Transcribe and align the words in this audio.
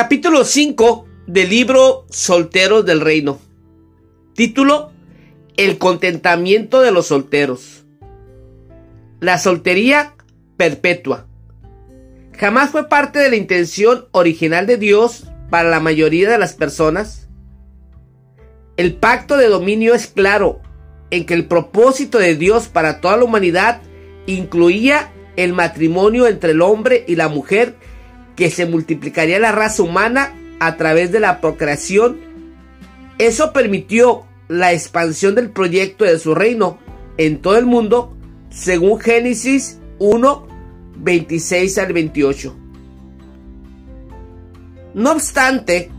Capítulo 0.00 0.44
5 0.44 1.08
del 1.26 1.48
libro 1.48 2.06
Solteros 2.08 2.86
del 2.86 3.00
Reino. 3.00 3.40
Título 4.32 4.92
El 5.56 5.78
contentamiento 5.78 6.82
de 6.82 6.92
los 6.92 7.08
solteros. 7.08 7.84
La 9.18 9.38
soltería 9.38 10.14
perpetua. 10.56 11.26
Jamás 12.32 12.70
fue 12.70 12.88
parte 12.88 13.18
de 13.18 13.28
la 13.28 13.34
intención 13.34 14.06
original 14.12 14.68
de 14.68 14.76
Dios 14.76 15.24
para 15.50 15.68
la 15.68 15.80
mayoría 15.80 16.30
de 16.30 16.38
las 16.38 16.52
personas. 16.52 17.28
El 18.76 18.94
pacto 18.94 19.36
de 19.36 19.48
dominio 19.48 19.96
es 19.96 20.06
claro 20.06 20.60
en 21.10 21.26
que 21.26 21.34
el 21.34 21.46
propósito 21.46 22.18
de 22.18 22.36
Dios 22.36 22.68
para 22.68 23.00
toda 23.00 23.16
la 23.16 23.24
humanidad 23.24 23.82
incluía 24.26 25.12
el 25.34 25.54
matrimonio 25.54 26.28
entre 26.28 26.52
el 26.52 26.62
hombre 26.62 27.04
y 27.08 27.16
la 27.16 27.26
mujer 27.26 27.74
que 28.38 28.52
se 28.52 28.66
multiplicaría 28.66 29.40
la 29.40 29.50
raza 29.50 29.82
humana 29.82 30.32
a 30.60 30.76
través 30.76 31.10
de 31.10 31.18
la 31.18 31.40
procreación. 31.40 32.20
Eso 33.18 33.52
permitió 33.52 34.26
la 34.46 34.72
expansión 34.72 35.34
del 35.34 35.50
proyecto 35.50 36.04
de 36.04 36.20
su 36.20 36.36
reino 36.36 36.78
en 37.16 37.42
todo 37.42 37.58
el 37.58 37.66
mundo, 37.66 38.16
según 38.48 39.00
Génesis 39.00 39.80
1, 39.98 40.46
26 40.98 41.78
al 41.78 41.92
28. 41.92 42.56
No 44.94 45.10
obstante, 45.10 45.90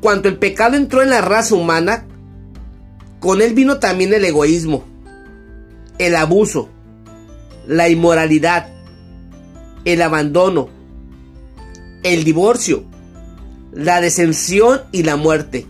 cuando 0.00 0.28
el 0.28 0.38
pecado 0.38 0.76
entró 0.76 1.02
en 1.02 1.10
la 1.10 1.22
raza 1.22 1.56
humana, 1.56 2.06
con 3.18 3.42
él 3.42 3.52
vino 3.52 3.80
también 3.80 4.14
el 4.14 4.24
egoísmo, 4.24 4.84
el 5.98 6.14
abuso, 6.14 6.68
la 7.66 7.88
inmoralidad, 7.88 8.68
el 9.84 10.02
abandono, 10.02 10.81
el 12.02 12.24
divorcio, 12.24 12.84
la 13.72 14.00
descensión 14.00 14.82
y 14.92 15.02
la 15.02 15.16
muerte. 15.16 15.66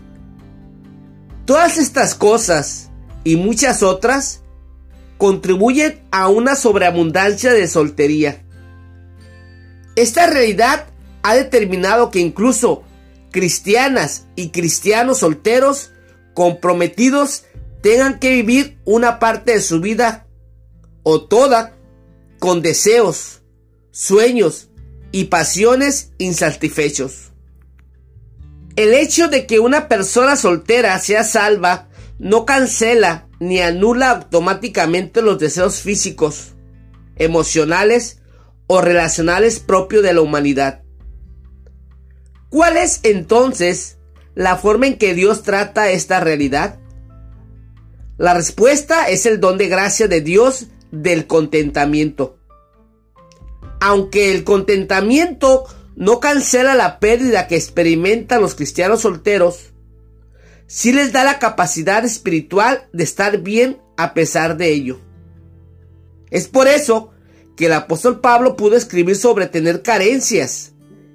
Todas 1.45 1.77
estas 1.77 2.15
cosas 2.15 2.89
y 3.23 3.35
muchas 3.35 3.83
otras 3.83 4.41
contribuyen 5.17 6.01
a 6.11 6.27
una 6.27 6.55
sobreabundancia 6.55 7.53
de 7.53 7.67
soltería. 7.67 8.43
Esta 9.95 10.27
realidad 10.27 10.87
ha 11.21 11.35
determinado 11.35 12.11
que 12.11 12.19
incluso 12.19 12.83
cristianas 13.31 14.27
y 14.35 14.49
cristianos 14.49 15.19
solteros 15.19 15.91
comprometidos 16.33 17.45
tengan 17.81 18.19
que 18.19 18.31
vivir 18.31 18.79
una 18.85 19.19
parte 19.19 19.53
de 19.53 19.61
su 19.61 19.79
vida 19.79 20.27
o 21.03 21.25
toda 21.25 21.75
con 22.39 22.61
deseos, 22.61 23.41
sueños 23.91 24.69
y 25.13 25.25
pasiones 25.25 26.11
insatisfechos. 26.17 27.31
El 28.75 28.95
hecho 28.95 29.27
de 29.27 29.45
que 29.45 29.59
una 29.59 29.87
persona 29.87 30.35
soltera 30.35 30.97
sea 30.97 31.23
salva 31.23 31.87
no 32.17 32.45
cancela 32.45 33.29
ni 33.39 33.61
anula 33.61 34.09
automáticamente 34.09 35.21
los 35.21 35.37
deseos 35.37 35.81
físicos, 35.81 36.55
emocionales 37.15 38.21
o 38.65 38.81
relacionales 38.81 39.59
propios 39.59 40.01
de 40.01 40.13
la 40.13 40.21
humanidad. 40.21 40.81
¿Cuál 42.49 42.77
es 42.77 42.99
entonces 43.03 43.99
la 44.33 44.57
forma 44.57 44.87
en 44.87 44.97
que 44.97 45.13
Dios 45.13 45.43
trata 45.43 45.91
esta 45.91 46.21
realidad? 46.21 46.79
La 48.17 48.33
respuesta 48.33 49.09
es 49.09 49.27
el 49.27 49.39
don 49.39 49.59
de 49.59 49.67
gracia 49.67 50.07
de 50.07 50.21
Dios 50.21 50.67
del 50.91 51.27
contentamiento. 51.27 52.39
Aunque 53.85 54.33
el 54.33 54.45
contentamiento 54.45 55.65
no 55.97 56.21
cancela 56.21 56.73
la 56.73 57.01
pérdida 57.01 57.49
que 57.49 57.57
experimentan 57.57 58.39
los 58.39 58.55
cristianos 58.55 59.01
solteros, 59.01 59.73
sí 60.67 60.93
les 60.93 61.11
da 61.11 61.25
la 61.25 61.37
capacidad 61.37 62.05
espiritual 62.05 62.87
de 62.93 63.03
estar 63.03 63.39
bien 63.39 63.81
a 63.97 64.13
pesar 64.13 64.55
de 64.55 64.71
ello. 64.71 65.01
Es 66.31 66.47
por 66.47 66.69
eso 66.69 67.11
que 67.57 67.65
el 67.65 67.73
apóstol 67.73 68.21
Pablo 68.21 68.55
pudo 68.55 68.77
escribir 68.77 69.17
sobre 69.17 69.47
tener 69.47 69.81
carencias 69.81 70.71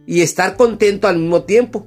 y 0.07 0.21
estar 0.21 0.55
contento 0.59 1.09
al 1.09 1.21
mismo 1.21 1.45
tiempo. 1.45 1.87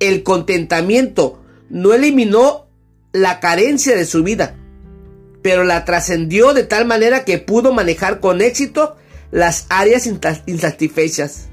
El 0.00 0.22
contentamiento 0.22 1.42
no 1.70 1.94
eliminó 1.94 2.68
la 3.12 3.40
carencia 3.40 3.96
de 3.96 4.04
su 4.04 4.22
vida, 4.22 4.57
pero 5.42 5.64
la 5.64 5.84
trascendió 5.84 6.54
de 6.54 6.64
tal 6.64 6.84
manera 6.84 7.24
que 7.24 7.38
pudo 7.38 7.72
manejar 7.72 8.20
con 8.20 8.40
éxito 8.40 8.96
las 9.30 9.66
áreas 9.68 10.06
insatisfechas. 10.46 11.48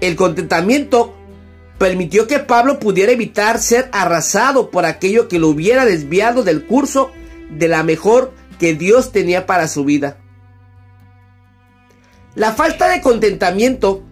El 0.00 0.16
contentamiento 0.16 1.14
permitió 1.78 2.26
que 2.26 2.38
Pablo 2.38 2.78
pudiera 2.78 3.12
evitar 3.12 3.58
ser 3.58 3.88
arrasado 3.92 4.70
por 4.70 4.86
aquello 4.86 5.28
que 5.28 5.38
lo 5.38 5.48
hubiera 5.48 5.84
desviado 5.84 6.42
del 6.42 6.66
curso 6.66 7.10
de 7.50 7.68
la 7.68 7.82
mejor 7.82 8.32
que 8.58 8.74
Dios 8.74 9.12
tenía 9.12 9.46
para 9.46 9.68
su 9.68 9.84
vida. 9.84 10.18
La 12.34 12.52
falta 12.52 12.88
de 12.88 13.00
contentamiento 13.00 14.02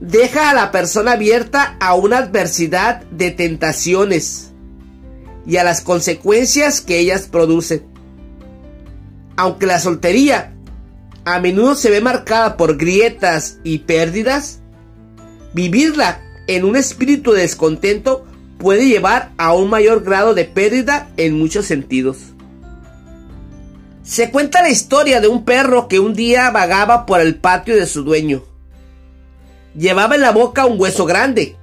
deja 0.00 0.50
a 0.50 0.54
la 0.54 0.70
persona 0.70 1.12
abierta 1.12 1.76
a 1.80 1.94
una 1.94 2.18
adversidad 2.18 3.02
de 3.10 3.30
tentaciones 3.30 4.51
y 5.46 5.56
a 5.56 5.64
las 5.64 5.80
consecuencias 5.80 6.80
que 6.80 6.98
ellas 6.98 7.28
producen. 7.30 7.84
Aunque 9.36 9.66
la 9.66 9.80
soltería 9.80 10.54
a 11.24 11.38
menudo 11.38 11.74
se 11.74 11.90
ve 11.90 12.00
marcada 12.00 12.56
por 12.56 12.76
grietas 12.76 13.58
y 13.64 13.78
pérdidas, 13.78 14.60
vivirla 15.52 16.20
en 16.46 16.64
un 16.64 16.76
espíritu 16.76 17.32
de 17.32 17.42
descontento 17.42 18.26
puede 18.58 18.86
llevar 18.86 19.32
a 19.38 19.52
un 19.54 19.70
mayor 19.70 20.02
grado 20.02 20.34
de 20.34 20.44
pérdida 20.44 21.08
en 21.16 21.38
muchos 21.38 21.66
sentidos. 21.66 22.18
Se 24.02 24.30
cuenta 24.30 24.62
la 24.62 24.70
historia 24.70 25.20
de 25.20 25.28
un 25.28 25.44
perro 25.44 25.86
que 25.88 26.00
un 26.00 26.14
día 26.14 26.50
vagaba 26.50 27.06
por 27.06 27.20
el 27.20 27.36
patio 27.36 27.76
de 27.76 27.86
su 27.86 28.02
dueño. 28.02 28.42
Llevaba 29.76 30.16
en 30.16 30.20
la 30.20 30.32
boca 30.32 30.66
un 30.66 30.80
hueso 30.80 31.06
grande. 31.06 31.56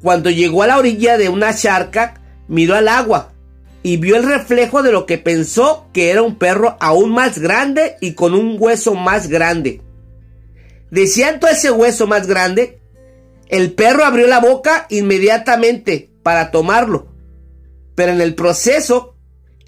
Cuando 0.00 0.30
llegó 0.30 0.62
a 0.62 0.68
la 0.68 0.78
orilla 0.78 1.18
de 1.18 1.28
una 1.28 1.54
charca, 1.54 2.20
miró 2.48 2.74
al 2.74 2.88
agua 2.88 3.32
y 3.82 3.98
vio 3.98 4.16
el 4.16 4.22
reflejo 4.22 4.82
de 4.82 4.92
lo 4.92 5.04
que 5.06 5.18
pensó 5.18 5.88
que 5.92 6.10
era 6.10 6.22
un 6.22 6.36
perro 6.36 6.76
aún 6.80 7.12
más 7.12 7.38
grande 7.38 7.96
y 8.00 8.14
con 8.14 8.34
un 8.34 8.56
hueso 8.58 8.94
más 8.94 9.28
grande. 9.28 9.82
Deseando 10.90 11.48
ese 11.48 11.70
hueso 11.70 12.06
más 12.06 12.26
grande, 12.26 12.80
el 13.48 13.72
perro 13.72 14.04
abrió 14.04 14.26
la 14.26 14.40
boca 14.40 14.86
inmediatamente 14.88 16.10
para 16.22 16.50
tomarlo, 16.50 17.08
pero 17.94 18.12
en 18.12 18.20
el 18.20 18.34
proceso, 18.34 19.16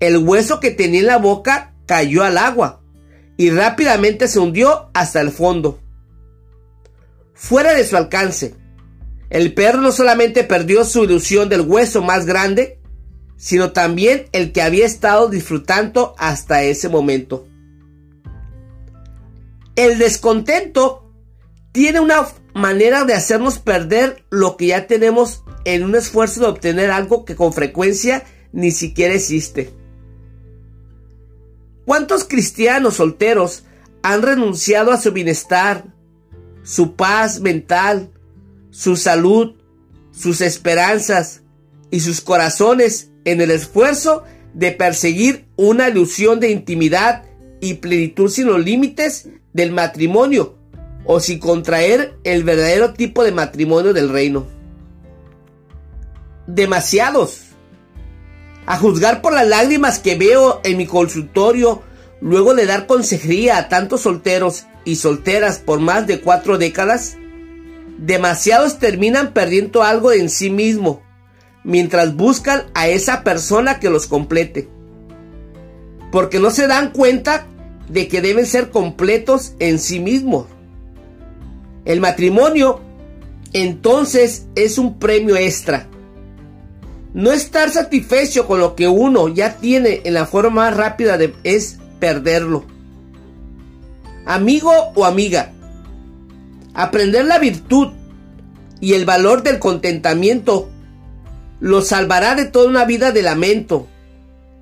el 0.01 0.17
hueso 0.17 0.61
que 0.61 0.71
tenía 0.71 1.01
en 1.01 1.07
la 1.07 1.19
boca 1.19 1.75
cayó 1.85 2.25
al 2.25 2.39
agua 2.39 2.81
y 3.37 3.51
rápidamente 3.51 4.29
se 4.29 4.39
hundió 4.39 4.91
hasta 4.95 5.21
el 5.21 5.31
fondo. 5.31 5.79
Fuera 7.35 7.75
de 7.75 7.85
su 7.85 7.97
alcance, 7.99 8.55
el 9.31 9.55
perro 9.55 9.81
no 9.81 9.93
solamente 9.93 10.45
perdió 10.45 10.85
su 10.85 11.05
ilusión 11.05 11.49
del 11.49 11.63
hueso 11.63 12.03
más 12.03 12.27
grande, 12.27 12.79
sino 13.37 13.73
también 13.73 14.27
el 14.33 14.53
que 14.53 14.63
había 14.63 14.87
estado 14.87 15.29
disfrutando 15.29 16.15
hasta 16.19 16.63
ese 16.63 16.89
momento. 16.89 17.47
El 19.75 19.99
descontento 19.99 21.13
tiene 21.73 22.01
una 22.01 22.27
manera 22.55 23.05
de 23.05 23.13
hacernos 23.13 23.59
perder 23.59 24.25
lo 24.31 24.57
que 24.57 24.69
ya 24.69 24.87
tenemos 24.87 25.45
en 25.65 25.85
un 25.85 25.95
esfuerzo 25.95 26.41
de 26.41 26.47
obtener 26.47 26.91
algo 26.91 27.25
que 27.25 27.37
con 27.37 27.53
frecuencia 27.53 28.25
ni 28.53 28.71
siquiera 28.71 29.13
existe. 29.13 29.75
¿Cuántos 31.85 32.25
cristianos 32.25 32.95
solteros 32.95 33.65
han 34.03 34.22
renunciado 34.22 34.93
a 34.93 35.01
su 35.01 35.13
bienestar, 35.13 35.84
su 36.63 36.97
paz 36.97 37.41
mental, 37.41 38.11
su 38.77 38.97
salud, 38.97 39.55
sus 40.13 40.43
esperanzas 40.43 41.41
y 41.91 42.01
sus 42.01 42.21
corazones 42.21 43.11
en 43.25 43.41
el 43.41 43.51
esfuerzo 43.51 44.25
de 44.53 44.71
perseguir 44.71 45.47
una 45.57 45.89
ilusión 45.89 46.41
de 46.41 46.51
intimidad 46.51 47.25
y 47.63 47.75
plenitud 47.75 48.28
sin 48.28 48.49
los 48.49 48.63
límites 48.63 49.31
del 49.55 49.73
matrimonio 49.73 50.59
o 51.07 51.21
sin 51.21 51.39
contraer 51.39 52.19
el 52.23 52.45
verdadero 52.45 52.93
tipo 52.93 53.25
de 53.25 53.33
matrimonio 53.33 53.95
del 53.95 54.11
reino. 54.11 54.47
Demasiados. 56.47 57.45
A 58.67 58.77
juzgar 58.77 59.22
por 59.22 59.33
las 59.33 59.47
lágrimas 59.49 60.01
que 60.01 60.17
veo 60.17 60.61
en 60.65 60.77
mi 60.77 60.87
consultorio 60.87 61.83
luego 62.21 62.55
de 62.55 62.67
dar 62.67 62.87
consejería 62.87 63.57
a 63.57 63.69
tantos 63.71 64.03
solteros 64.03 64.67
y 64.84 64.97
solteras 64.97 65.61
por 65.61 65.81
más 65.81 66.07
de 66.07 66.21
cuatro 66.21 66.59
décadas, 66.59 67.17
demasiados 67.98 68.78
terminan 68.78 69.33
perdiendo 69.33 69.83
algo 69.83 70.13
en 70.13 70.31
sí 70.31 70.51
mismo 70.51 71.03
mientras 71.65 72.15
buscan 72.15 72.65
a 72.75 72.89
esa 72.89 73.25
persona 73.25 73.81
que 73.81 73.91
los 73.91 74.07
complete. 74.07 74.69
Porque 76.13 76.39
no 76.39 76.51
se 76.51 76.69
dan 76.69 76.93
cuenta 76.93 77.47
de 77.89 78.09
que 78.09 78.21
deben 78.21 78.47
ser 78.47 78.71
completos 78.71 79.54
en 79.59 79.78
sí 79.78 79.98
mismos. 79.98 80.47
El 81.84 82.01
matrimonio 82.01 82.81
entonces 83.53 84.47
es 84.54 84.78
un 84.78 84.98
premio 84.98 85.37
extra. 85.37 85.89
No 87.15 87.33
estar 87.33 87.71
satisfecho 87.71 88.47
con 88.47 88.60
lo 88.60 88.77
que 88.77 88.89
uno 88.89 89.28
ya 89.28 89.57
tiene 89.57 90.03
en 90.04 90.15
la 90.15 90.27
forma 90.27 90.51
más 90.51 90.77
rápida 90.77 91.16
de, 91.16 91.34
es 91.45 91.78
perderlo. 91.98 92.65
Amigo 94.27 94.72
o 94.95 95.04
amiga, 95.04 95.53
aprender 96.77 97.25
la 97.25 97.39
virtud 97.39 97.95
y 98.81 98.93
el 98.93 99.07
valor 99.07 99.43
del 99.43 99.59
contentamiento 99.59 100.69
lo 101.59 101.81
salvará 101.81 102.34
de 102.34 102.45
toda 102.45 102.69
una 102.69 102.84
vida 102.84 103.13
de 103.13 103.23
lamento, 103.23 103.89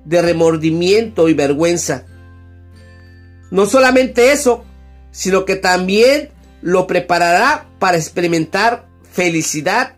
de 0.05 0.21
remordimiento 0.21 1.27
y 1.27 1.33
vergüenza. 1.33 2.05
No 3.51 3.65
solamente 3.65 4.31
eso, 4.31 4.63
sino 5.11 5.43
que 5.43 5.57
también 5.57 6.29
lo 6.61 6.87
preparará 6.87 7.67
para 7.79 7.97
experimentar 7.97 8.87
felicidad, 9.11 9.97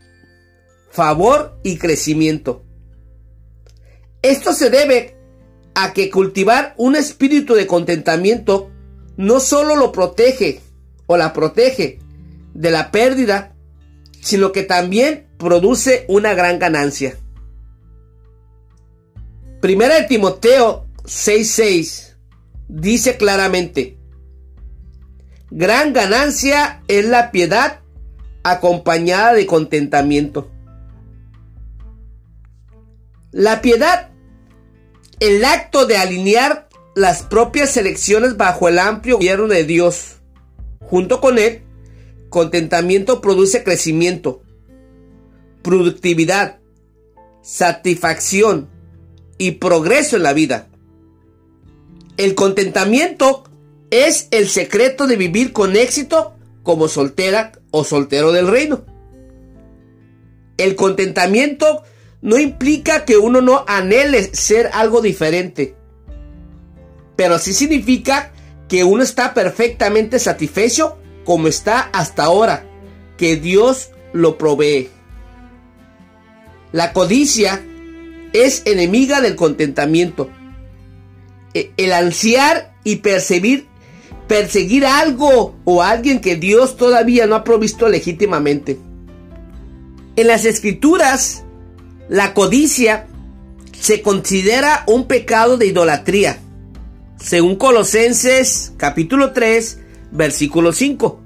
favor 0.90 1.60
y 1.62 1.78
crecimiento. 1.78 2.66
Esto 4.24 4.54
se 4.54 4.72
debe 4.72 5.16
a 5.76 5.94
que 5.94 6.10
cultivar 6.10 6.74
un 6.78 6.96
espíritu 6.96 7.54
de 7.54 7.68
contentamiento 7.68 8.72
no 9.18 9.40
solo 9.40 9.76
lo 9.76 9.92
protege 9.92 10.62
o 11.06 11.16
la 11.16 11.32
protege 11.32 12.00
de 12.58 12.72
la 12.72 12.92
pérdida, 12.92 13.56
sino 14.20 14.52
que 14.52 14.64
también 14.64 15.28
produce 15.38 16.06
una 16.10 16.34
gran 16.34 16.58
ganancia. 16.58 17.16
Primera 19.62 19.96
de 19.96 20.08
Timoteo 20.08 20.88
6:6 21.06 22.16
dice 22.68 23.18
claramente, 23.18 23.98
gran 25.52 25.94
ganancia 25.94 26.82
es 26.88 27.06
la 27.06 27.32
piedad 27.32 27.82
acompañada 28.44 29.34
de 29.34 29.46
contentamiento. 29.46 30.50
La 33.32 33.62
piedad, 33.62 34.10
el 35.20 35.46
acto 35.46 35.86
de 35.86 35.98
alinear 35.98 36.70
las 36.96 37.22
propias 37.22 37.78
elecciones 37.78 38.36
bajo 38.36 38.68
el 38.68 38.80
amplio 38.80 39.18
gobierno 39.18 39.48
de 39.48 39.64
Dios. 39.64 40.16
Junto 40.80 41.22
con 41.22 41.38
él, 41.38 41.67
contentamiento 42.30 43.22
produce 43.22 43.64
crecimiento, 43.64 44.42
productividad, 45.62 46.60
satisfacción 47.42 48.70
y 49.38 49.52
progreso 49.52 50.18
en 50.18 50.24
la 50.24 50.34
vida. 50.34 50.68
El 52.18 52.36
contentamiento 52.36 53.44
es 53.90 54.28
el 54.32 54.48
secreto 54.48 55.08
de 55.08 55.16
vivir 55.16 55.54
con 55.54 55.76
éxito 55.76 56.34
como 56.64 56.88
soltera 56.88 57.54
o 57.72 57.84
soltero 57.84 58.32
del 58.32 58.48
reino. 58.48 58.86
El 60.58 60.76
contentamiento 60.76 61.84
no 62.22 62.40
implica 62.40 63.06
que 63.06 63.18
uno 63.18 63.42
no 63.42 63.64
anhele 63.68 64.34
ser 64.34 64.70
algo 64.74 65.02
diferente, 65.02 65.76
pero 67.16 67.38
sí 67.40 67.54
significa 67.54 68.34
que 68.68 68.84
uno 68.84 69.04
está 69.04 69.34
perfectamente 69.34 70.20
satisfecho 70.20 70.98
como 71.28 71.50
está 71.50 71.82
hasta 71.92 72.24
ahora, 72.24 72.66
que 73.18 73.36
Dios 73.36 73.90
lo 74.14 74.38
provee. 74.38 74.88
La 76.72 76.94
codicia 76.94 77.62
es 78.32 78.62
enemiga 78.64 79.20
del 79.20 79.36
contentamiento. 79.36 80.30
E, 81.54 81.74
el 81.76 81.92
ansiar 81.92 82.74
y 82.86 82.98
percibir, 82.98 83.68
perseguir 84.30 84.86
algo 84.86 85.58
o 85.66 85.84
alguien 85.84 86.22
que 86.22 86.38
Dios 86.38 86.78
todavía 86.78 87.28
no 87.28 87.36
ha 87.36 87.44
provisto 87.44 87.90
legítimamente. 87.90 88.80
En 90.16 90.28
las 90.28 90.46
escrituras, 90.46 91.44
la 92.08 92.34
codicia 92.34 93.06
se 93.78 94.02
considera 94.02 94.86
un 94.88 95.08
pecado 95.08 95.58
de 95.58 95.66
idolatría, 95.66 96.40
según 97.20 97.58
Colosenses 97.58 98.72
capítulo 98.78 99.34
3, 99.34 99.80
versículo 100.12 100.74
5. 100.74 101.22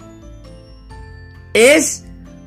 Es 1.54 2.04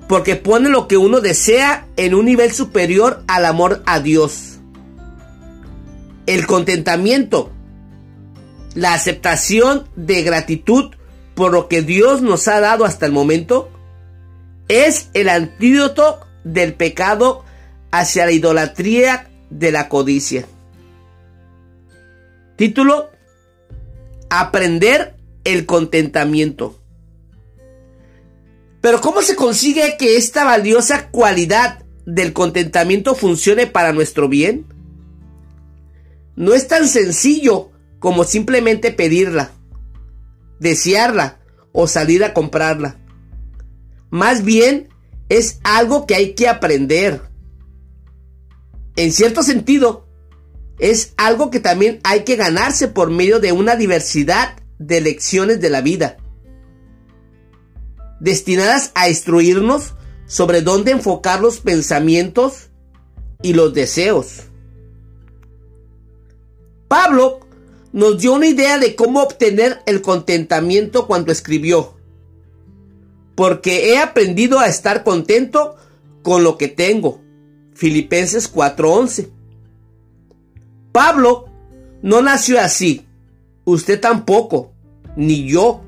porque 0.08 0.36
pone 0.36 0.68
lo 0.68 0.88
que 0.88 0.96
uno 0.96 1.20
desea 1.20 1.86
en 1.96 2.14
un 2.14 2.26
nivel 2.26 2.52
superior 2.52 3.22
al 3.26 3.44
amor 3.44 3.82
a 3.86 4.00
Dios. 4.00 4.58
El 6.26 6.46
contentamiento, 6.46 7.50
la 8.74 8.94
aceptación 8.94 9.88
de 9.96 10.22
gratitud 10.22 10.94
por 11.34 11.52
lo 11.52 11.68
que 11.68 11.82
Dios 11.82 12.22
nos 12.22 12.48
ha 12.48 12.60
dado 12.60 12.84
hasta 12.84 13.06
el 13.06 13.12
momento, 13.12 13.70
es 14.68 15.10
el 15.14 15.28
antídoto 15.28 16.20
del 16.44 16.74
pecado 16.74 17.44
hacia 17.90 18.26
la 18.26 18.32
idolatría 18.32 19.30
de 19.50 19.72
la 19.72 19.88
codicia. 19.88 20.46
Título, 22.56 23.10
Aprender 24.30 25.16
el 25.44 25.66
contentamiento. 25.66 26.80
Pero 28.80 29.00
¿cómo 29.00 29.22
se 29.22 29.36
consigue 29.36 29.96
que 29.98 30.16
esta 30.16 30.44
valiosa 30.44 31.10
cualidad 31.10 31.84
del 32.04 32.32
contentamiento 32.32 33.14
funcione 33.14 33.66
para 33.66 33.92
nuestro 33.92 34.28
bien? 34.28 34.66
No 36.36 36.52
es 36.52 36.68
tan 36.68 36.88
sencillo 36.88 37.70
como 37.98 38.24
simplemente 38.24 38.90
pedirla, 38.90 39.52
desearla 40.60 41.38
o 41.72 41.86
salir 41.86 42.24
a 42.24 42.34
comprarla. 42.34 42.98
Más 44.10 44.44
bien 44.44 44.88
es 45.28 45.60
algo 45.64 46.06
que 46.06 46.14
hay 46.14 46.34
que 46.34 46.48
aprender. 46.48 47.22
En 48.96 49.12
cierto 49.12 49.42
sentido, 49.42 50.06
es 50.78 51.14
algo 51.16 51.50
que 51.50 51.60
también 51.60 52.00
hay 52.04 52.24
que 52.24 52.36
ganarse 52.36 52.88
por 52.88 53.10
medio 53.10 53.40
de 53.40 53.52
una 53.52 53.76
diversidad 53.76 54.56
de 54.78 55.00
lecciones 55.00 55.60
de 55.60 55.70
la 55.70 55.80
vida, 55.80 56.16
destinadas 58.20 58.90
a 58.94 59.08
instruirnos 59.08 59.94
sobre 60.26 60.62
dónde 60.62 60.92
enfocar 60.92 61.40
los 61.40 61.60
pensamientos 61.60 62.70
y 63.42 63.52
los 63.52 63.74
deseos. 63.74 64.44
Pablo 66.88 67.40
nos 67.92 68.18
dio 68.18 68.32
una 68.32 68.46
idea 68.46 68.78
de 68.78 68.96
cómo 68.96 69.22
obtener 69.22 69.80
el 69.86 70.02
contentamiento 70.02 71.06
cuando 71.06 71.30
escribió, 71.30 71.94
porque 73.34 73.92
he 73.92 73.98
aprendido 73.98 74.58
a 74.58 74.66
estar 74.66 75.04
contento 75.04 75.76
con 76.22 76.42
lo 76.42 76.56
que 76.56 76.68
tengo. 76.68 77.20
Filipenses 77.74 78.48
4:11. 78.48 79.30
Pablo 80.92 81.46
no 82.02 82.22
nació 82.22 82.60
así, 82.60 83.06
usted 83.64 84.00
tampoco, 84.00 84.72
ni 85.16 85.48
yo. 85.48 85.82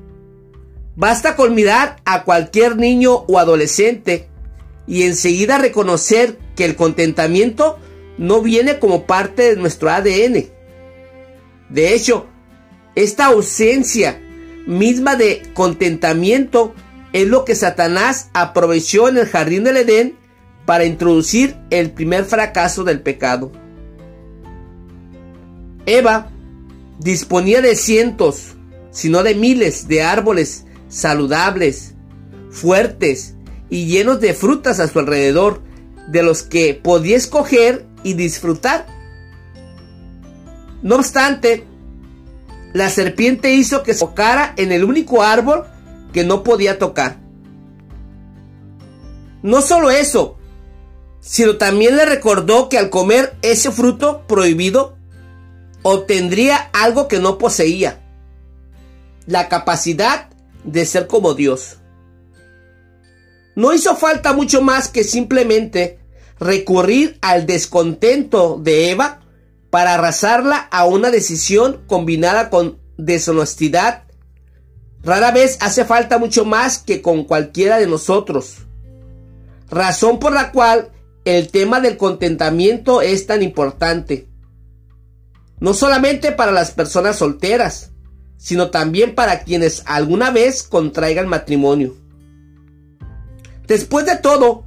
Basta 0.95 1.35
con 1.35 1.53
mirar 1.53 1.97
a 2.05 2.23
cualquier 2.23 2.77
niño 2.77 3.25
o 3.27 3.37
adolescente 3.37 4.27
y 4.87 5.03
enseguida 5.03 5.57
reconocer 5.57 6.37
que 6.55 6.65
el 6.65 6.75
contentamiento 6.75 7.77
no 8.17 8.41
viene 8.41 8.79
como 8.79 9.05
parte 9.05 9.43
de 9.43 9.55
nuestro 9.57 9.89
ADN. 9.89 10.45
De 11.69 11.93
hecho, 11.93 12.27
esta 12.95 13.25
ausencia 13.25 14.19
misma 14.65 15.15
de 15.15 15.43
contentamiento 15.53 16.73
es 17.13 17.27
lo 17.27 17.45
que 17.45 17.55
Satanás 17.55 18.29
aprovechó 18.33 19.07
en 19.07 19.17
el 19.17 19.27
jardín 19.27 19.63
del 19.63 19.77
Edén 19.77 20.17
para 20.65 20.85
introducir 20.85 21.55
el 21.69 21.91
primer 21.91 22.25
fracaso 22.25 22.83
del 22.83 23.01
pecado. 23.01 23.51
Eva 25.85 26.31
disponía 26.99 27.61
de 27.61 27.75
cientos, 27.75 28.55
sino 28.91 29.23
de 29.23 29.35
miles 29.35 29.87
de 29.87 30.03
árboles 30.03 30.65
saludables, 30.89 31.93
fuertes 32.49 33.35
y 33.69 33.85
llenos 33.85 34.19
de 34.19 34.33
frutas 34.33 34.79
a 34.79 34.87
su 34.87 34.99
alrededor, 34.99 35.61
de 36.07 36.23
los 36.23 36.43
que 36.43 36.73
podía 36.73 37.17
escoger 37.17 37.85
y 38.03 38.13
disfrutar. 38.13 38.87
No 40.81 40.95
obstante, 40.95 41.65
la 42.73 42.89
serpiente 42.89 43.53
hizo 43.53 43.83
que 43.83 43.93
se 43.93 43.99
tocara 43.99 44.53
en 44.57 44.71
el 44.71 44.83
único 44.83 45.23
árbol 45.23 45.65
que 46.13 46.23
no 46.23 46.43
podía 46.43 46.79
tocar. 46.79 47.19
No 49.43 49.61
solo 49.61 49.91
eso, 49.91 50.37
sino 51.19 51.57
también 51.57 51.97
le 51.97 52.05
recordó 52.05 52.69
que 52.69 52.77
al 52.77 52.89
comer 52.89 53.35
ese 53.41 53.71
fruto 53.71 54.25
prohibido, 54.27 54.96
obtendría 55.89 56.69
algo 56.73 57.07
que 57.07 57.19
no 57.19 57.37
poseía, 57.37 58.01
la 59.25 59.49
capacidad 59.49 60.29
de 60.63 60.85
ser 60.85 61.07
como 61.07 61.33
Dios. 61.33 61.77
No 63.55 63.73
hizo 63.73 63.95
falta 63.95 64.33
mucho 64.33 64.61
más 64.61 64.87
que 64.87 65.03
simplemente 65.03 65.99
recurrir 66.39 67.17
al 67.21 67.45
descontento 67.45 68.59
de 68.61 68.91
Eva 68.91 69.21
para 69.69 69.95
arrasarla 69.95 70.57
a 70.57 70.85
una 70.85 71.09
decisión 71.09 71.83
combinada 71.87 72.49
con 72.49 72.79
deshonestidad, 72.97 74.03
Rara 75.03 75.31
vez 75.31 75.57
hace 75.61 75.85
falta 75.85 76.17
mucho 76.17 76.43
más 76.43 76.79
que 76.79 77.01
con 77.01 77.23
cualquiera 77.23 77.77
de 77.77 77.87
nosotros. 77.87 78.57
Razón 79.69 80.19
por 80.19 80.33
la 80.33 80.51
cual 80.51 80.91
el 81.23 81.49
tema 81.49 81.79
del 81.79 81.97
contentamiento 81.97 83.01
es 83.01 83.25
tan 83.25 83.41
importante. 83.41 84.27
No 85.59 85.73
solamente 85.73 86.31
para 86.31 86.51
las 86.51 86.71
personas 86.71 87.17
solteras, 87.17 87.91
sino 88.37 88.69
también 88.69 89.15
para 89.15 89.43
quienes 89.43 89.83
alguna 89.85 90.31
vez 90.31 90.63
contraigan 90.63 91.27
matrimonio. 91.27 91.95
Después 93.65 94.05
de 94.05 94.17
todo, 94.17 94.65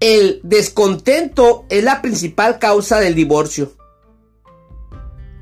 el 0.00 0.40
descontento 0.42 1.64
es 1.70 1.82
la 1.82 2.02
principal 2.02 2.58
causa 2.58 3.00
del 3.00 3.14
divorcio. 3.14 3.72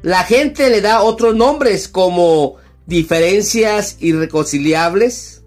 La 0.02 0.22
gente 0.22 0.68
le 0.70 0.80
da 0.80 1.02
otros 1.02 1.34
nombres 1.34 1.88
como 1.88 2.56
diferencias 2.86 3.96
irreconciliables, 4.00 5.42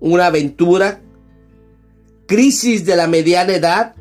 una 0.00 0.26
aventura, 0.26 1.00
crisis 2.26 2.86
de 2.86 2.96
la 2.96 3.08
mediana 3.08 3.54
edad, 3.54 3.94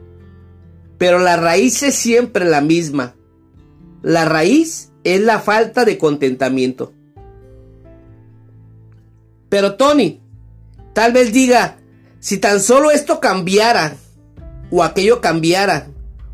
pero 0.97 1.19
la 1.19 1.35
raíz 1.35 1.83
es 1.83 1.95
siempre 1.95 2.45
la 2.45 2.61
misma. 2.61 3.14
La 4.05 4.23
raíz 4.23 4.91
es 5.03 5.19
la 5.19 5.39
falta 5.39 5.83
de 5.83 5.97
contentamiento. 5.97 6.93
Pero 9.49 9.77
Tony, 9.77 10.21
tal 10.93 11.11
vez 11.11 11.33
diga, 11.33 11.77
si 12.19 12.37
tan 12.37 12.59
solo 12.59 12.91
esto 12.91 13.19
cambiara, 13.19 13.95
o 14.69 14.83
aquello 14.83 15.21
cambiara, 15.21 15.87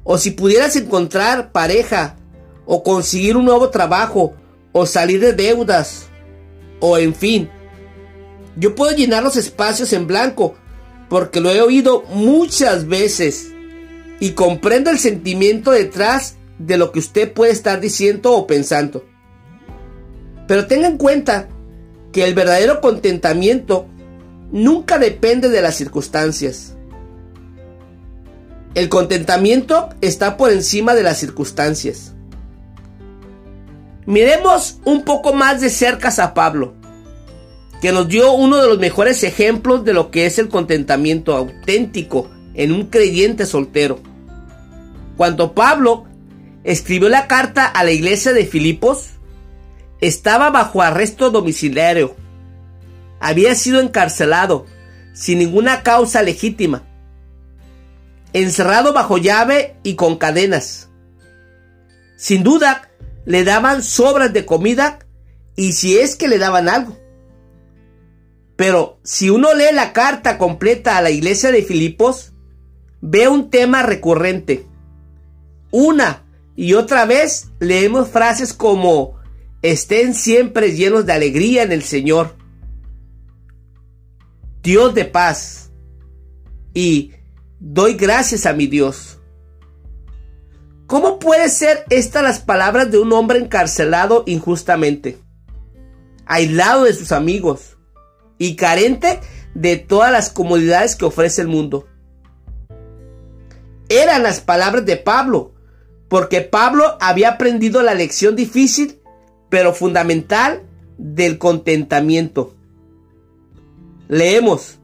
o 0.04 0.18
si 0.18 0.32
pudieras 0.32 0.76
encontrar 0.76 1.54
pareja, 1.54 2.18
o 2.66 2.84
conseguir 2.84 3.38
un 3.38 3.46
nuevo 3.46 3.70
trabajo, 3.70 4.34
o 4.74 4.86
salir 4.86 5.22
de 5.22 5.32
deudas, 5.32 6.08
o 6.82 6.98
en 6.98 7.16
fin, 7.16 7.50
yo 8.58 8.76
puedo 8.76 8.94
llenar 8.94 9.24
los 9.24 9.38
espacios 9.38 9.94
en 9.94 10.08
blanco, 10.08 10.56
porque 11.08 11.40
lo 11.40 11.50
he 11.52 11.62
oído 11.62 12.04
muchas 12.10 12.86
veces, 12.86 13.54
y 14.20 14.32
comprendo 14.32 14.90
el 14.90 15.00
sentimiento 15.00 15.72
detrás 15.72 16.36
de 16.66 16.78
lo 16.78 16.92
que 16.92 17.00
usted 17.00 17.34
puede 17.34 17.52
estar 17.52 17.80
diciendo 17.80 18.34
o 18.34 18.48
pensando. 18.48 19.06
Pero 20.48 20.68
tenga 20.68 20.88
en 20.88 20.98
cuenta 20.98 21.48
que 22.12 22.24
el 22.24 22.34
verdadero 22.34 22.82
contentamiento 22.82 23.88
nunca 24.52 24.98
depende 25.00 25.50
de 25.50 25.62
las 25.62 25.76
circunstancias. 25.76 26.76
El 28.74 28.90
contentamiento 28.90 29.90
está 30.02 30.38
por 30.38 30.52
encima 30.52 30.94
de 30.94 31.04
las 31.04 31.18
circunstancias. 31.18 32.14
Miremos 34.06 34.80
un 34.86 35.04
poco 35.04 35.34
más 35.34 35.62
de 35.62 35.70
cerca 35.70 36.10
a 36.18 36.34
Pablo, 36.34 36.74
que 37.82 37.92
nos 37.92 38.08
dio 38.08 38.34
uno 38.34 38.58
de 38.58 38.68
los 38.68 38.80
mejores 38.80 39.24
ejemplos 39.24 39.86
de 39.86 39.94
lo 39.94 40.12
que 40.12 40.26
es 40.26 40.40
el 40.40 40.50
contentamiento 40.50 41.36
auténtico 41.36 42.30
en 42.54 42.72
un 42.72 42.88
creyente 42.88 43.46
soltero. 43.46 44.00
Cuando 45.18 45.54
Pablo 45.54 46.06
escribió 46.64 47.10
la 47.10 47.28
carta 47.28 47.66
a 47.66 47.84
la 47.84 47.92
iglesia 47.92 48.34
de 48.34 48.46
Filipos, 48.46 49.12
estaba 50.00 50.50
bajo 50.50 50.82
arresto 50.82 51.30
domiciliario. 51.30 52.16
Había 53.20 53.56
sido 53.56 53.80
encarcelado 53.80 54.66
sin 55.14 55.40
ninguna 55.40 55.84
causa 55.84 56.24
legítima. 56.24 56.84
Encerrado 58.34 58.94
bajo 58.94 59.18
llave 59.18 59.76
y 59.84 59.96
con 59.96 60.18
cadenas. 60.18 60.90
Sin 62.16 62.44
duda, 62.44 62.90
le 63.26 63.44
daban 63.44 63.84
sobras 63.84 64.34
de 64.34 64.46
comida 64.46 65.00
y 65.56 65.74
si 65.74 65.98
es 65.98 66.16
que 66.16 66.28
le 66.28 66.38
daban 66.38 66.70
algo. 66.70 66.98
Pero 68.56 69.00
si 69.04 69.30
uno 69.30 69.54
lee 69.54 69.74
la 69.74 69.92
carta 69.92 70.38
completa 70.38 70.98
a 70.98 71.02
la 71.02 71.10
iglesia 71.10 71.52
de 71.52 71.64
Filipos, 71.64 72.34
ve 73.02 73.28
un 73.28 73.50
tema 73.50 73.84
recurrente. 73.84 74.66
Una 75.72 76.24
y 76.56 76.74
otra 76.74 77.06
vez 77.06 77.50
leemos 77.60 78.10
frases 78.10 78.54
como 78.54 79.20
estén 79.62 80.14
siempre 80.14 80.76
llenos 80.76 81.06
de 81.06 81.14
alegría 81.14 81.64
en 81.64 81.72
el 81.72 81.84
Señor. 81.84 82.36
Dios 84.62 84.94
de 84.94 85.06
paz. 85.06 85.72
Y 86.74 87.14
doy 87.60 87.96
gracias 87.96 88.46
a 88.46 88.54
mi 88.54 88.68
Dios. 88.68 89.20
¿Cómo 90.88 91.20
puede 91.20 91.50
ser 91.50 91.86
estas 91.90 92.24
las 92.24 92.40
palabras 92.40 92.92
de 92.92 93.00
un 93.00 93.14
hombre 93.14 93.40
encarcelado 93.40 94.24
injustamente, 94.28 95.18
aislado 96.26 96.84
de 96.84 96.94
sus 96.94 97.14
amigos 97.14 97.78
y 98.38 98.58
carente 98.58 99.22
de 99.54 99.78
todas 99.78 100.12
las 100.12 100.30
comodidades 100.30 100.98
que 100.98 101.06
ofrece 101.06 101.42
el 101.42 101.48
mundo? 101.48 101.88
Eran 103.88 104.24
las 104.24 104.42
palabras 104.42 104.86
de 104.86 104.98
Pablo, 104.98 105.51
porque 106.12 106.42
Pablo 106.42 106.98
había 107.00 107.30
aprendido 107.30 107.82
la 107.82 107.94
lección 107.94 108.36
difícil 108.36 109.00
pero 109.48 109.74
fundamental 109.74 110.62
del 110.98 111.38
contentamiento. 111.38 112.54
Leemos, 114.10 114.80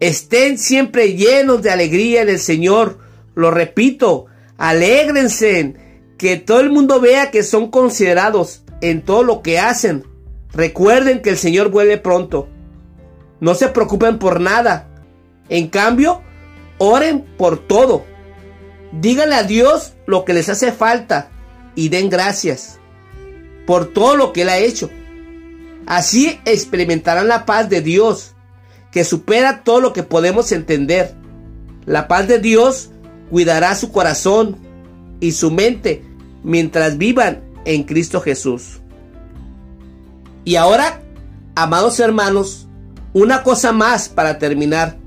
estén 0.00 0.58
siempre 0.58 1.14
llenos 1.14 1.62
de 1.62 1.70
alegría 1.70 2.20
en 2.20 2.28
el 2.28 2.38
Señor. 2.38 2.98
Lo 3.34 3.50
repito, 3.50 4.26
alégrense, 4.58 5.76
que 6.18 6.36
todo 6.36 6.60
el 6.60 6.68
mundo 6.68 7.00
vea 7.00 7.30
que 7.30 7.42
son 7.42 7.70
considerados 7.70 8.64
en 8.82 9.00
todo 9.00 9.22
lo 9.22 9.40
que 9.40 9.58
hacen. 9.58 10.04
Recuerden 10.52 11.22
que 11.22 11.30
el 11.30 11.38
Señor 11.38 11.70
vuelve 11.70 11.96
pronto. 11.96 12.50
No 13.40 13.54
se 13.54 13.68
preocupen 13.68 14.18
por 14.18 14.42
nada. 14.42 14.90
En 15.48 15.68
cambio, 15.68 16.20
oren 16.76 17.24
por 17.38 17.66
todo. 17.66 18.04
Díganle 19.00 19.34
a 19.34 19.42
Dios 19.42 19.92
lo 20.06 20.24
que 20.24 20.34
les 20.34 20.48
hace 20.48 20.72
falta 20.72 21.30
y 21.74 21.88
den 21.88 22.10
gracias 22.10 22.78
por 23.66 23.92
todo 23.92 24.16
lo 24.16 24.32
que 24.32 24.42
Él 24.42 24.48
ha 24.48 24.58
hecho. 24.58 24.90
Así 25.86 26.40
experimentarán 26.44 27.28
la 27.28 27.44
paz 27.44 27.68
de 27.68 27.80
Dios, 27.80 28.32
que 28.90 29.04
supera 29.04 29.64
todo 29.64 29.80
lo 29.80 29.92
que 29.92 30.02
podemos 30.02 30.52
entender. 30.52 31.14
La 31.84 32.08
paz 32.08 32.28
de 32.28 32.38
Dios 32.38 32.90
cuidará 33.30 33.74
su 33.74 33.90
corazón 33.90 34.56
y 35.20 35.32
su 35.32 35.50
mente 35.50 36.04
mientras 36.42 36.96
vivan 36.96 37.42
en 37.64 37.82
Cristo 37.84 38.20
Jesús. 38.20 38.80
Y 40.44 40.56
ahora, 40.56 41.00
amados 41.54 41.98
hermanos, 42.00 42.68
una 43.12 43.42
cosa 43.42 43.72
más 43.72 44.08
para 44.08 44.38
terminar. 44.38 44.98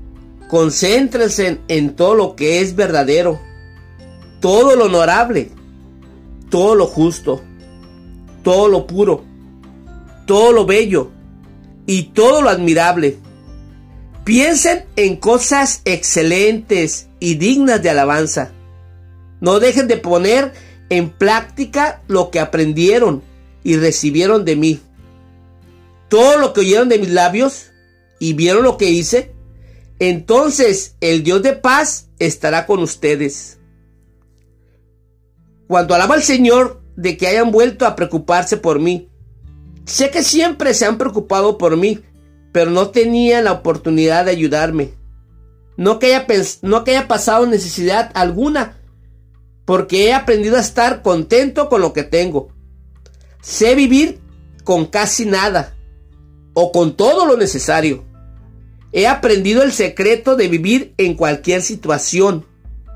Concéntrense 0.48 1.60
en 1.68 1.94
todo 1.94 2.14
lo 2.14 2.34
que 2.34 2.60
es 2.60 2.74
verdadero, 2.74 3.38
todo 4.40 4.76
lo 4.76 4.84
honorable, 4.84 5.50
todo 6.50 6.74
lo 6.74 6.86
justo, 6.86 7.42
todo 8.42 8.68
lo 8.68 8.86
puro, 8.86 9.24
todo 10.26 10.52
lo 10.52 10.66
bello 10.66 11.10
y 11.86 12.04
todo 12.14 12.42
lo 12.42 12.50
admirable. 12.50 13.18
Piensen 14.24 14.84
en 14.96 15.16
cosas 15.16 15.80
excelentes 15.84 17.08
y 17.18 17.36
dignas 17.36 17.82
de 17.82 17.90
alabanza. 17.90 18.52
No 19.40 19.58
dejen 19.58 19.88
de 19.88 19.96
poner 19.96 20.52
en 20.90 21.10
práctica 21.10 22.02
lo 22.08 22.30
que 22.30 22.40
aprendieron 22.40 23.22
y 23.64 23.76
recibieron 23.76 24.44
de 24.44 24.56
mí. 24.56 24.80
Todo 26.08 26.38
lo 26.38 26.52
que 26.52 26.60
oyeron 26.60 26.88
de 26.88 26.98
mis 26.98 27.10
labios 27.10 27.70
y 28.18 28.32
vieron 28.32 28.62
lo 28.62 28.76
que 28.76 28.90
hice, 28.90 29.32
entonces 29.98 30.94
el 31.00 31.22
Dios 31.22 31.42
de 31.42 31.54
paz 31.54 32.08
estará 32.18 32.66
con 32.66 32.80
ustedes. 32.80 33.57
Cuando 35.68 35.94
alaba 35.94 36.14
al 36.14 36.22
Señor, 36.22 36.80
de 36.96 37.16
que 37.16 37.28
hayan 37.28 37.52
vuelto 37.52 37.86
a 37.86 37.94
preocuparse 37.94 38.56
por 38.56 38.80
mí. 38.80 39.10
Sé 39.84 40.10
que 40.10 40.24
siempre 40.24 40.74
se 40.74 40.86
han 40.86 40.98
preocupado 40.98 41.58
por 41.58 41.76
mí, 41.76 42.00
pero 42.52 42.70
no 42.70 42.88
tenían 42.88 43.44
la 43.44 43.52
oportunidad 43.52 44.24
de 44.24 44.32
ayudarme. 44.32 44.94
No 45.76 45.98
que 45.98 46.16
haya, 46.16 46.26
no 46.62 46.82
que 46.82 46.92
haya 46.92 47.06
pasado 47.06 47.46
necesidad 47.46 48.10
alguna, 48.14 48.78
porque 49.66 50.06
he 50.06 50.14
aprendido 50.14 50.56
a 50.56 50.60
estar 50.60 51.02
contento 51.02 51.68
con 51.68 51.82
lo 51.82 51.92
que 51.92 52.02
tengo. 52.02 52.48
Sé 53.42 53.74
vivir 53.74 54.20
con 54.64 54.86
casi 54.86 55.26
nada, 55.26 55.76
o 56.54 56.72
con 56.72 56.96
todo 56.96 57.26
lo 57.26 57.36
necesario. 57.36 58.04
He 58.90 59.06
aprendido 59.06 59.62
el 59.62 59.72
secreto 59.72 60.34
de 60.34 60.48
vivir 60.48 60.94
en 60.96 61.14
cualquier 61.14 61.60
situación, 61.60 62.46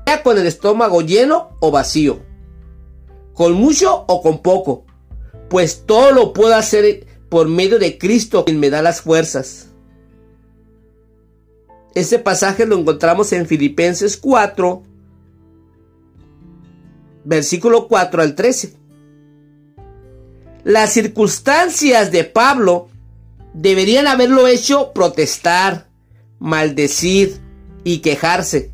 sea 0.07 0.23
con 0.23 0.39
el 0.39 0.47
estómago 0.47 1.01
lleno 1.01 1.55
o 1.61 1.69
vacío 1.69 2.32
con 3.33 3.53
mucho 3.53 4.05
o 4.07 4.21
con 4.21 4.41
poco, 4.41 4.85
pues 5.49 5.83
todo 5.85 6.11
lo 6.11 6.33
puedo 6.33 6.55
hacer 6.55 7.05
por 7.29 7.47
medio 7.47 7.79
de 7.79 7.97
Cristo 7.97 8.45
quien 8.45 8.59
me 8.59 8.69
da 8.69 8.81
las 8.81 9.01
fuerzas. 9.01 9.69
Ese 11.95 12.19
pasaje 12.19 12.65
lo 12.65 12.77
encontramos 12.77 13.33
en 13.33 13.45
Filipenses 13.45 14.17
4, 14.17 14.83
versículo 17.23 17.87
4 17.87 18.21
al 18.21 18.35
13. 18.35 18.73
Las 20.63 20.93
circunstancias 20.93 22.11
de 22.11 22.23
Pablo 22.23 22.87
deberían 23.53 24.07
haberlo 24.07 24.47
hecho 24.47 24.91
protestar, 24.93 25.87
maldecir 26.39 27.39
y 27.83 27.99
quejarse. 27.99 28.71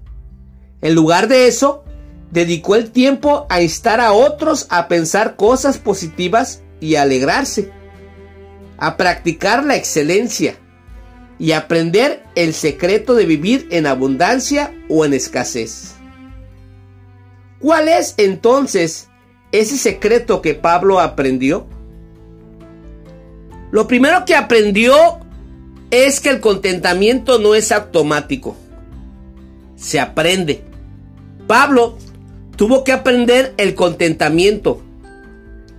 En 0.82 0.96
lugar 0.96 1.28
de 1.28 1.48
eso, 1.48 1.84
dedicó 2.32 2.76
el 2.76 2.92
tiempo 2.92 3.46
a 3.50 3.62
instar 3.62 4.00
a 4.00 4.14
otros 4.14 4.68
a 4.70 4.88
pensar 4.88 5.36
cosas 5.36 5.78
positivas 5.78 6.62
y 6.80 6.96
alegrarse, 6.96 7.72
a 8.78 8.98
practicar 8.98 9.64
la 9.64 9.76
excelencia 9.76 10.56
y 11.38 11.54
aprender 11.54 12.24
el 12.36 12.54
secreto 12.54 13.16
de 13.16 13.26
vivir 13.26 13.68
en 13.72 13.88
abundancia 13.88 14.74
o 14.90 15.06
en 15.06 15.14
escasez. 15.14 15.96
¿Cuál 17.60 17.88
es 17.88 18.14
entonces 18.18 19.10
ese 19.52 19.78
secreto 19.78 20.42
que 20.42 20.54
Pablo 20.54 21.00
aprendió? 21.00 21.68
Lo 23.72 23.88
primero 23.88 24.26
que 24.26 24.36
aprendió 24.36 25.20
es 25.92 26.20
que 26.20 26.30
el 26.30 26.40
contentamiento 26.40 27.40
no 27.40 27.56
es 27.56 27.72
automático, 27.72 28.56
se 29.76 30.00
aprende. 30.00 30.64
Pablo 31.48 31.98
tuvo 32.60 32.84
que 32.84 32.92
aprender 32.92 33.54
el 33.56 33.74
contentamiento 33.74 34.82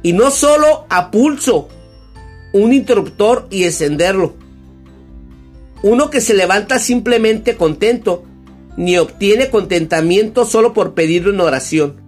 y 0.03 0.15
no 0.15 0.31
solo 0.31 0.87
a 0.89 1.11
pulso, 1.11 1.69
un 2.55 2.73
interruptor 2.73 3.47
y 3.51 3.65
encenderlo. 3.65 4.35
Uno 5.83 6.09
que 6.09 6.23
se 6.23 6.33
levanta 6.33 6.79
simplemente 6.79 7.55
contento 7.55 8.25
ni 8.79 8.97
obtiene 8.97 9.51
contentamiento 9.51 10.47
solo 10.47 10.73
por 10.73 10.95
pedirlo 10.95 11.35
en 11.35 11.43
oración. 11.43 12.01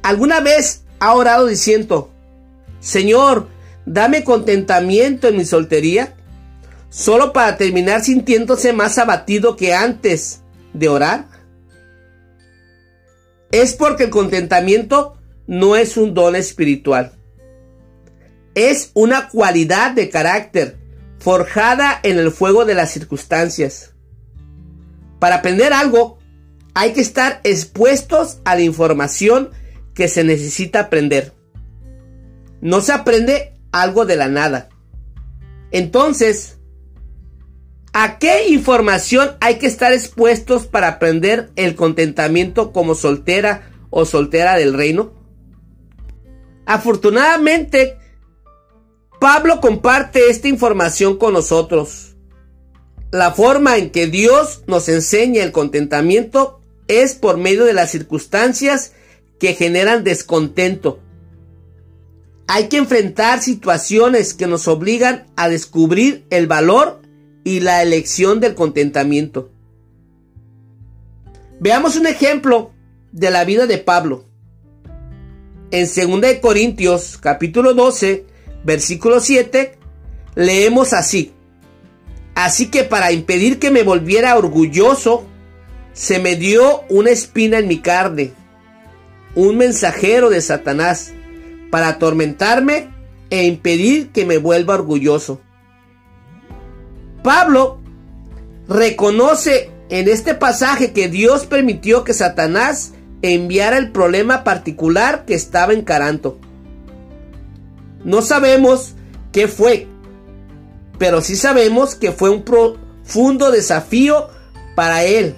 ¿Alguna 0.00 0.40
vez 0.40 0.84
ha 0.98 1.12
orado 1.12 1.44
diciendo, 1.46 2.10
Señor, 2.80 3.48
dame 3.84 4.24
contentamiento 4.24 5.28
en 5.28 5.36
mi 5.36 5.44
soltería? 5.44 6.14
Solo 6.88 7.34
para 7.34 7.58
terminar 7.58 8.02
sintiéndose 8.02 8.72
más 8.72 8.96
abatido 8.96 9.56
que 9.56 9.74
antes 9.74 10.40
de 10.72 10.88
orar. 10.88 11.37
Es 13.50 13.74
porque 13.74 14.04
el 14.04 14.10
contentamiento 14.10 15.16
no 15.46 15.76
es 15.76 15.96
un 15.96 16.14
don 16.14 16.36
espiritual. 16.36 17.12
Es 18.54 18.90
una 18.94 19.28
cualidad 19.28 19.92
de 19.92 20.10
carácter 20.10 20.78
forjada 21.18 21.98
en 22.02 22.18
el 22.18 22.30
fuego 22.30 22.64
de 22.64 22.74
las 22.74 22.90
circunstancias. 22.90 23.94
Para 25.18 25.36
aprender 25.36 25.72
algo, 25.72 26.18
hay 26.74 26.92
que 26.92 27.00
estar 27.00 27.40
expuestos 27.44 28.38
a 28.44 28.54
la 28.54 28.62
información 28.62 29.50
que 29.94 30.08
se 30.08 30.22
necesita 30.22 30.80
aprender. 30.80 31.32
No 32.60 32.80
se 32.80 32.92
aprende 32.92 33.54
algo 33.72 34.06
de 34.06 34.16
la 34.16 34.28
nada. 34.28 34.68
Entonces, 35.70 36.57
¿a 38.02 38.18
qué 38.18 38.48
información 38.48 39.30
hay 39.40 39.58
que 39.58 39.66
estar 39.66 39.92
expuestos 39.92 40.66
para 40.66 40.88
aprender 40.88 41.50
el 41.56 41.74
contentamiento 41.74 42.72
como 42.72 42.94
soltera 42.94 43.70
o 43.90 44.04
soltera 44.04 44.56
del 44.56 44.74
reino? 44.74 45.12
Afortunadamente, 46.66 47.96
Pablo 49.20 49.60
comparte 49.60 50.30
esta 50.30 50.48
información 50.48 51.16
con 51.16 51.32
nosotros 51.32 52.08
la 53.10 53.32
forma 53.32 53.78
en 53.78 53.90
que 53.90 54.06
Dios 54.06 54.64
nos 54.66 54.88
enseña 54.88 55.42
el 55.42 55.52
contentamiento 55.52 56.60
es 56.88 57.14
por 57.14 57.38
medio 57.38 57.64
de 57.64 57.72
las 57.72 57.90
circunstancias 57.90 58.92
que 59.40 59.54
generan 59.54 60.04
descontento. 60.04 61.00
Hay 62.46 62.68
que 62.68 62.76
enfrentar 62.76 63.42
situaciones 63.42 64.34
que 64.34 64.46
nos 64.46 64.68
obligan 64.68 65.26
a 65.36 65.48
descubrir 65.48 66.26
el 66.30 66.46
valor 66.46 66.97
y 67.44 67.60
la 67.60 67.82
elección 67.82 68.40
del 68.40 68.54
contentamiento. 68.54 69.50
Veamos 71.60 71.96
un 71.96 72.06
ejemplo 72.06 72.72
de 73.12 73.30
la 73.30 73.44
vida 73.44 73.66
de 73.66 73.78
Pablo. 73.78 74.24
En 75.70 75.86
2 75.86 76.34
Corintios 76.40 77.18
capítulo 77.18 77.74
12, 77.74 78.26
versículo 78.64 79.20
7, 79.20 79.78
leemos 80.34 80.92
así. 80.92 81.32
Así 82.34 82.70
que 82.70 82.84
para 82.84 83.10
impedir 83.10 83.58
que 83.58 83.70
me 83.70 83.82
volviera 83.82 84.36
orgulloso, 84.36 85.26
se 85.92 86.20
me 86.20 86.36
dio 86.36 86.82
una 86.88 87.10
espina 87.10 87.58
en 87.58 87.66
mi 87.66 87.80
carne, 87.80 88.32
un 89.34 89.56
mensajero 89.56 90.30
de 90.30 90.40
Satanás, 90.40 91.12
para 91.70 91.88
atormentarme 91.88 92.88
e 93.30 93.44
impedir 93.44 94.10
que 94.10 94.24
me 94.24 94.38
vuelva 94.38 94.74
orgulloso. 94.74 95.40
Pablo 97.28 97.76
reconoce 98.70 99.70
en 99.90 100.08
este 100.08 100.34
pasaje 100.34 100.94
que 100.94 101.10
Dios 101.10 101.44
permitió 101.44 102.02
que 102.02 102.14
Satanás 102.14 102.92
enviara 103.20 103.76
el 103.76 103.92
problema 103.92 104.44
particular 104.44 105.26
que 105.26 105.34
estaba 105.34 105.74
encarando. 105.74 106.40
No 108.02 108.22
sabemos 108.22 108.94
qué 109.30 109.46
fue, 109.46 109.86
pero 110.96 111.20
sí 111.20 111.36
sabemos 111.36 111.94
que 111.94 112.12
fue 112.12 112.30
un 112.30 112.44
profundo 112.44 113.50
desafío 113.50 114.30
para 114.74 115.04
él. 115.04 115.34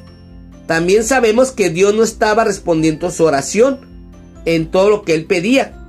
También 0.68 1.02
sabemos 1.02 1.50
que 1.50 1.70
Dios 1.70 1.92
no 1.92 2.04
estaba 2.04 2.44
respondiendo 2.44 3.08
a 3.08 3.10
su 3.10 3.24
oración 3.24 3.80
en 4.44 4.70
todo 4.70 4.90
lo 4.90 5.02
que 5.02 5.14
él 5.16 5.24
pedía. 5.24 5.79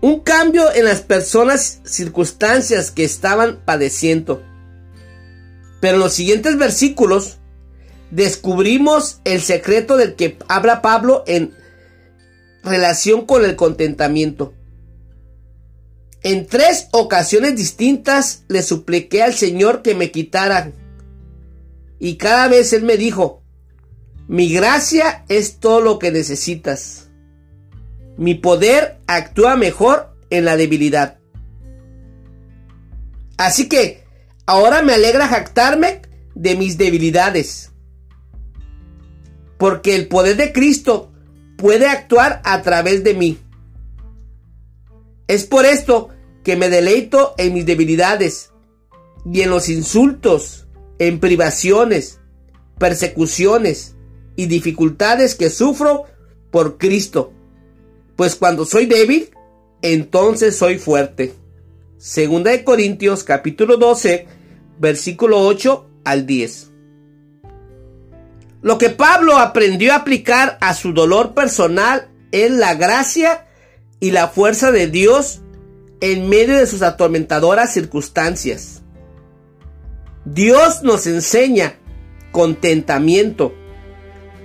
Un 0.00 0.20
cambio 0.20 0.72
en 0.72 0.84
las 0.84 1.00
personas, 1.00 1.80
circunstancias 1.84 2.90
que 2.90 3.04
estaban 3.04 3.60
padeciendo. 3.64 4.42
Pero 5.80 5.94
en 5.94 6.00
los 6.00 6.12
siguientes 6.12 6.58
versículos 6.58 7.38
descubrimos 8.10 9.20
el 9.24 9.40
secreto 9.40 9.96
del 9.96 10.14
que 10.14 10.38
habla 10.48 10.82
Pablo 10.82 11.24
en 11.26 11.54
relación 12.62 13.26
con 13.26 13.44
el 13.44 13.56
contentamiento. 13.56 14.54
En 16.22 16.46
tres 16.46 16.88
ocasiones 16.90 17.56
distintas 17.56 18.44
le 18.48 18.62
supliqué 18.62 19.22
al 19.22 19.34
Señor 19.34 19.82
que 19.82 19.94
me 19.94 20.10
quitara. 20.10 20.72
Y 21.98 22.16
cada 22.16 22.48
vez 22.48 22.72
Él 22.72 22.82
me 22.82 22.96
dijo, 22.96 23.42
mi 24.28 24.52
gracia 24.52 25.24
es 25.28 25.58
todo 25.60 25.80
lo 25.80 25.98
que 26.00 26.10
necesitas. 26.10 27.05
Mi 28.16 28.34
poder 28.34 28.98
actúa 29.06 29.56
mejor 29.56 30.14
en 30.30 30.44
la 30.44 30.56
debilidad. 30.56 31.18
Así 33.36 33.68
que 33.68 34.04
ahora 34.46 34.82
me 34.82 34.94
alegra 34.94 35.28
jactarme 35.28 36.02
de 36.34 36.56
mis 36.56 36.78
debilidades. 36.78 37.72
Porque 39.58 39.94
el 39.94 40.08
poder 40.08 40.36
de 40.36 40.52
Cristo 40.52 41.12
puede 41.56 41.86
actuar 41.86 42.40
a 42.44 42.62
través 42.62 43.04
de 43.04 43.14
mí. 43.14 43.38
Es 45.28 45.44
por 45.44 45.66
esto 45.66 46.10
que 46.44 46.56
me 46.56 46.68
deleito 46.68 47.34
en 47.38 47.54
mis 47.54 47.66
debilidades 47.66 48.52
y 49.24 49.40
en 49.40 49.50
los 49.50 49.68
insultos, 49.68 50.66
en 50.98 51.18
privaciones, 51.18 52.20
persecuciones 52.78 53.96
y 54.36 54.46
dificultades 54.46 55.34
que 55.34 55.50
sufro 55.50 56.04
por 56.50 56.78
Cristo. 56.78 57.32
Pues 58.16 58.34
cuando 58.34 58.64
soy 58.64 58.86
débil, 58.86 59.30
entonces 59.82 60.56
soy 60.56 60.78
fuerte. 60.78 61.34
Segunda 61.98 62.50
de 62.50 62.64
Corintios 62.64 63.24
capítulo 63.24 63.76
12, 63.76 64.26
versículo 64.78 65.40
8 65.40 65.86
al 66.04 66.26
10. 66.26 66.70
Lo 68.62 68.78
que 68.78 68.88
Pablo 68.88 69.36
aprendió 69.38 69.92
a 69.92 69.96
aplicar 69.96 70.56
a 70.60 70.74
su 70.74 70.92
dolor 70.92 71.34
personal 71.34 72.08
es 72.32 72.50
la 72.50 72.74
gracia 72.74 73.46
y 74.00 74.10
la 74.10 74.28
fuerza 74.28 74.72
de 74.72 74.88
Dios 74.88 75.40
en 76.00 76.28
medio 76.28 76.56
de 76.56 76.66
sus 76.66 76.82
atormentadoras 76.82 77.72
circunstancias. 77.72 78.82
Dios 80.24 80.82
nos 80.82 81.06
enseña 81.06 81.78
contentamiento 82.32 83.54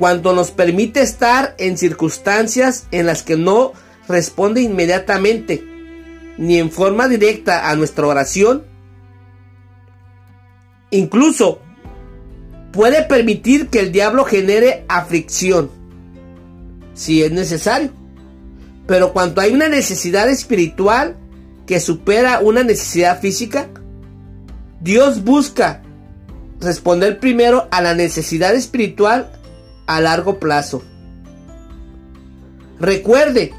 cuando 0.01 0.33
nos 0.33 0.49
permite 0.49 1.03
estar 1.03 1.53
en 1.59 1.77
circunstancias 1.77 2.87
en 2.89 3.05
las 3.05 3.21
que 3.21 3.37
no 3.37 3.73
responde 4.07 4.59
inmediatamente 4.63 5.63
ni 6.39 6.57
en 6.57 6.71
forma 6.71 7.07
directa 7.07 7.69
a 7.69 7.75
nuestra 7.75 8.07
oración. 8.07 8.63
Incluso 10.89 11.61
puede 12.71 13.03
permitir 13.03 13.67
que 13.67 13.79
el 13.79 13.91
diablo 13.91 14.25
genere 14.25 14.85
aflicción, 14.87 15.69
si 16.95 17.21
es 17.21 17.31
necesario. 17.31 17.91
Pero 18.87 19.13
cuando 19.13 19.39
hay 19.39 19.53
una 19.53 19.69
necesidad 19.69 20.27
espiritual 20.31 21.15
que 21.67 21.79
supera 21.79 22.39
una 22.39 22.63
necesidad 22.63 23.21
física, 23.21 23.67
Dios 24.79 25.23
busca 25.23 25.83
responder 26.59 27.19
primero 27.19 27.67
a 27.69 27.83
la 27.83 27.93
necesidad 27.93 28.55
espiritual 28.55 29.37
a 29.87 30.01
largo 30.01 30.39
plazo. 30.39 30.83
Recuerde, 32.79 33.53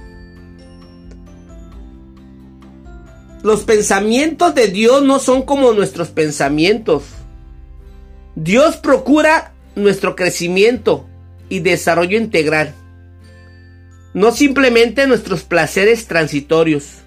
los 3.43 3.65
pensamientos 3.65 4.55
de 4.55 4.69
Dios 4.69 5.03
no 5.03 5.19
son 5.19 5.43
como 5.43 5.73
nuestros 5.73 6.09
pensamientos. 6.09 7.05
Dios 8.35 8.77
procura 8.77 9.53
nuestro 9.75 10.17
crecimiento 10.17 11.07
y 11.49 11.61
desarrollo 11.61 12.17
integral, 12.17 12.75
no 14.15 14.33
simplemente 14.33 15.07
nuestros 15.07 15.43
placeres 15.43 16.07
transitorios. 16.07 16.99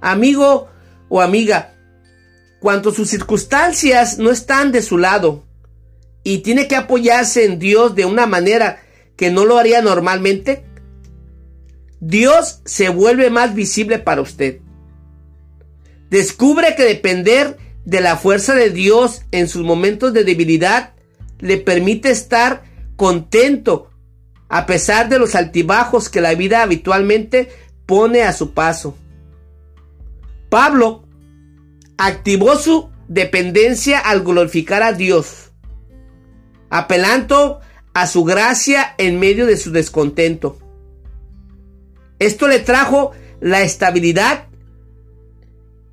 Amigo 0.00 0.68
o 1.08 1.20
amiga, 1.20 1.74
cuando 2.60 2.92
sus 2.92 3.08
circunstancias 3.08 4.18
no 4.18 4.30
están 4.30 4.70
de 4.70 4.82
su 4.82 4.96
lado, 4.96 5.44
y 6.22 6.38
tiene 6.38 6.68
que 6.68 6.76
apoyarse 6.76 7.44
en 7.44 7.58
Dios 7.58 7.94
de 7.94 8.04
una 8.04 8.26
manera 8.26 8.82
que 9.16 9.30
no 9.30 9.44
lo 9.44 9.58
haría 9.58 9.82
normalmente, 9.82 10.64
Dios 12.00 12.60
se 12.64 12.88
vuelve 12.88 13.30
más 13.30 13.54
visible 13.54 13.98
para 13.98 14.22
usted. 14.22 14.60
Descubre 16.10 16.74
que 16.76 16.84
depender 16.84 17.58
de 17.84 18.00
la 18.00 18.16
fuerza 18.16 18.54
de 18.54 18.70
Dios 18.70 19.22
en 19.30 19.48
sus 19.48 19.62
momentos 19.62 20.12
de 20.12 20.24
debilidad 20.24 20.94
le 21.38 21.56
permite 21.56 22.10
estar 22.10 22.64
contento 22.96 23.90
a 24.48 24.66
pesar 24.66 25.08
de 25.08 25.18
los 25.18 25.34
altibajos 25.34 26.08
que 26.08 26.20
la 26.20 26.34
vida 26.34 26.62
habitualmente 26.62 27.50
pone 27.86 28.22
a 28.22 28.32
su 28.32 28.52
paso. 28.52 28.96
Pablo 30.48 31.04
activó 31.96 32.56
su 32.56 32.90
dependencia 33.08 33.98
al 33.98 34.22
glorificar 34.22 34.82
a 34.82 34.92
Dios, 34.92 35.49
apelando 36.70 37.60
a 37.92 38.06
su 38.06 38.24
gracia 38.24 38.94
en 38.96 39.18
medio 39.18 39.46
de 39.46 39.56
su 39.56 39.72
descontento. 39.72 40.56
Esto 42.18 42.48
le 42.48 42.60
trajo 42.60 43.10
la 43.40 43.62
estabilidad 43.62 44.46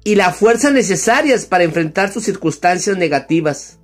y 0.03 0.15
la 0.15 0.31
fuerza 0.31 0.71
necesarias 0.71 1.45
para 1.45 1.63
enfrentar 1.63 2.13
sus 2.13 2.23
circunstancias 2.23 2.97
negativas. 2.97 3.79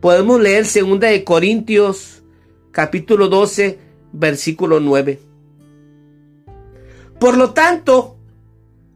Podemos 0.00 0.40
leer 0.40 0.64
2 0.64 1.00
de 1.00 1.24
Corintios 1.24 2.22
capítulo 2.70 3.28
12 3.28 3.78
versículo 4.12 4.78
9. 4.80 5.20
Por 7.18 7.36
lo 7.36 7.52
tanto, 7.52 8.16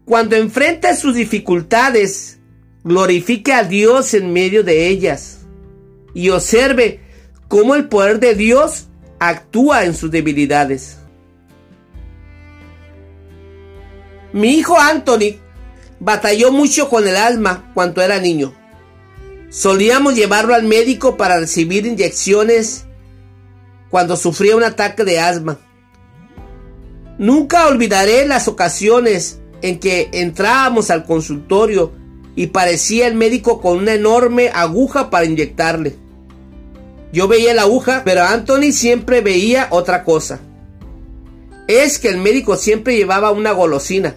cuando 0.05 0.37
enfrente 0.37 0.95
sus 0.95 1.15
dificultades, 1.15 2.39
glorifique 2.85 3.53
a 3.53 3.65
Dios 3.65 4.15
en 4.15 4.33
medio 4.33 4.63
de 4.63 4.89
ellas 4.89 5.42
y 6.15 6.31
observe 6.31 7.01
cómo 7.49 7.75
el 7.75 7.89
poder 7.89 8.21
de 8.21 8.35
Dios 8.35 8.87
actúa 9.19 9.85
en 9.85 9.95
sus 9.95 10.11
debilidades. 10.11 10.99
Mi 14.33 14.57
hijo 14.57 14.79
Anthony 14.79 15.43
Batalló 16.05 16.51
mucho 16.51 16.89
con 16.89 17.07
el 17.07 17.17
asma 17.17 17.71
cuando 17.75 18.03
era 18.03 18.19
niño. 18.19 18.53
Solíamos 19.51 20.17
llevarlo 20.17 20.53
al 20.53 20.65
médico 20.65 21.17
para 21.17 21.39
recibir 21.39 21.87
inyecciones 21.87 22.87
cuando 23.89 24.17
sufría 24.17 24.57
un 24.57 24.65
ataque 24.65 25.05
de 25.05 25.21
asma. 25.21 25.61
Nunca 27.19 27.69
olvidaré 27.69 28.27
las 28.27 28.49
ocasiones 28.49 29.39
en 29.61 29.79
que 29.79 30.11
entrábamos 30.13 30.91
al 30.91 31.05
consultorio 31.05 31.93
y 32.35 32.49
parecía 32.49 33.07
el 33.07 33.15
médico 33.15 33.61
con 33.61 33.79
una 33.79 33.95
enorme 33.95 34.51
aguja 34.55 35.11
para 35.11 35.27
inyectarle. 35.27 35.97
Yo 37.13 37.29
veía 37.29 37.53
la 37.53 37.63
aguja, 37.63 38.03
pero 38.05 38.23
Anthony 38.23 38.73
siempre 38.73 39.21
veía 39.21 39.69
otra 39.71 40.03
cosa. 40.03 40.41
Es 41.69 41.99
que 41.99 42.09
el 42.09 42.17
médico 42.17 42.57
siempre 42.57 42.97
llevaba 42.97 43.31
una 43.33 43.53
golosina. 43.53 44.17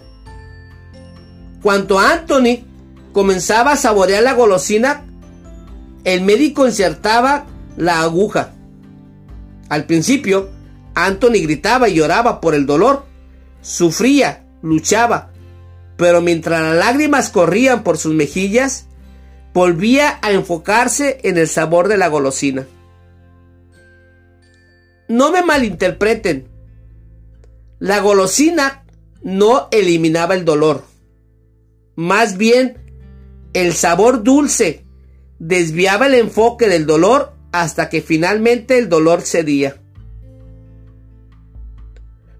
Cuando 1.62 1.98
Anthony 1.98 2.64
comenzaba 3.12 3.72
a 3.72 3.76
saborear 3.76 4.22
la 4.22 4.32
golosina, 4.32 5.04
el 6.04 6.22
médico 6.22 6.66
insertaba 6.66 7.46
la 7.76 8.00
aguja. 8.00 8.54
Al 9.68 9.84
principio, 9.84 10.48
Anthony 10.94 11.42
gritaba 11.42 11.88
y 11.88 11.94
lloraba 11.94 12.40
por 12.40 12.54
el 12.54 12.64
dolor. 12.64 13.04
Sufría, 13.60 14.46
luchaba, 14.62 15.32
pero 15.96 16.20
mientras 16.20 16.62
las 16.62 16.76
lágrimas 16.76 17.30
corrían 17.30 17.82
por 17.82 17.98
sus 17.98 18.14
mejillas, 18.14 18.86
volvía 19.54 20.18
a 20.22 20.32
enfocarse 20.32 21.18
en 21.22 21.38
el 21.38 21.48
sabor 21.48 21.88
de 21.88 21.96
la 21.96 22.08
golosina. 22.08 22.66
No 25.08 25.30
me 25.30 25.42
malinterpreten. 25.42 26.48
La 27.78 28.00
golosina 28.00 28.84
no 29.22 29.68
eliminaba 29.70 30.34
el 30.34 30.44
dolor. 30.44 30.84
Más 31.94 32.36
bien, 32.36 32.78
el 33.54 33.72
sabor 33.72 34.22
dulce 34.22 34.84
desviaba 35.38 36.06
el 36.06 36.14
enfoque 36.14 36.68
del 36.68 36.86
dolor 36.86 37.32
hasta 37.52 37.88
que 37.88 38.02
finalmente 38.02 38.78
el 38.78 38.88
dolor 38.88 39.22
cedía. 39.22 39.76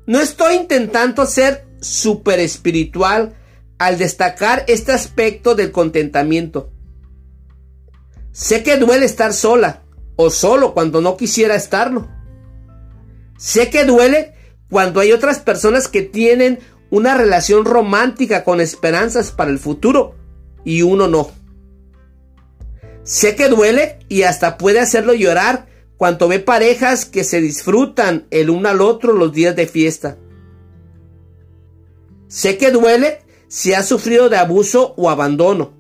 No 0.07 0.21
estoy 0.21 0.57
intentando 0.57 1.27
ser 1.27 1.67
súper 1.81 2.41
espiritual 2.41 3.35
al 3.79 3.99
destacar 3.99 4.65
este 4.69 4.93
aspecto 4.93 5.55
del 5.55 5.73
contentamiento. 5.73 6.73
Sé 8.33 8.63
que 8.63 8.77
duele 8.77 9.07
estar 9.07 9.33
sola 9.33 9.83
o 10.17 10.31
solo 10.31 10.75
cuando 10.75 11.01
no 11.01 11.17
quisiera 11.17 11.55
estarlo. 11.55 12.09
Sé 13.39 13.71
que 13.71 13.85
duele 13.85 14.35
cuando 14.71 15.01
hay 15.01 15.13
otras 15.13 15.39
personas 15.39 15.89
que 15.89 16.03
tienen 16.03 16.59
una 16.91 17.17
relación 17.17 17.65
romántica 17.65 18.45
con 18.45 18.61
esperanzas 18.61 19.31
para 19.31 19.51
el 19.51 19.59
futuro 19.59 20.15
y 20.65 20.83
uno 20.83 21.09
no. 21.09 21.31
Sé 23.03 23.37
que 23.37 23.49
duele 23.49 24.01
y 24.09 24.23
hasta 24.23 24.59
puede 24.59 24.81
hacerlo 24.81 25.15
llorar 25.15 25.67
cuando 25.97 26.29
ve 26.29 26.41
parejas 26.41 27.05
que 27.05 27.25
se 27.25 27.41
disfrutan 27.41 28.27
el 28.31 28.51
uno 28.51 28.69
al 28.69 28.81
otro 28.81 29.13
los 29.13 29.33
días 29.33 29.55
de 29.55 29.67
fiesta. 29.67 30.17
Sé 32.29 32.59
que 32.59 32.71
duele 32.71 33.21
si 33.49 33.75
ha 33.75 33.83
sufrido 33.83 34.29
de 34.29 34.37
abuso 34.37 34.95
o 34.97 35.11
abandono. 35.11 35.73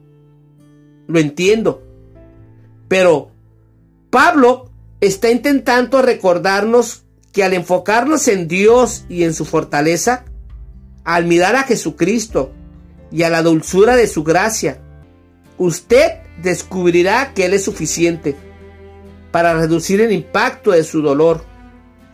Lo 1.07 1.19
entiendo. 1.19 1.83
Pero 2.89 3.31
Pablo 4.11 4.71
está 5.01 5.31
intentando 5.31 6.03
recordarnos 6.03 7.05
que 7.33 7.45
al 7.45 7.53
enfocarnos 7.53 8.29
en 8.29 8.49
Dios 8.49 9.05
y 9.09 9.25
en 9.25 9.35
su 9.35 9.45
fortaleza, 9.45 10.25
al 11.05 11.27
mirar 11.27 11.55
a 11.57 11.65
Jesucristo 11.65 12.53
y 13.13 13.23
a 13.23 13.31
la 13.31 13.43
dulzura 13.43 13.95
de 13.95 14.07
su 14.07 14.25
gracia, 14.25 14.81
usted 15.59 16.13
descubrirá 16.43 17.35
que 17.35 17.45
Él 17.45 17.55
es 17.55 17.65
suficiente 17.65 18.37
para 19.31 19.55
reducir 19.55 20.01
el 20.01 20.13
impacto 20.13 20.71
de 20.71 20.83
su 20.83 21.03
dolor 21.03 21.45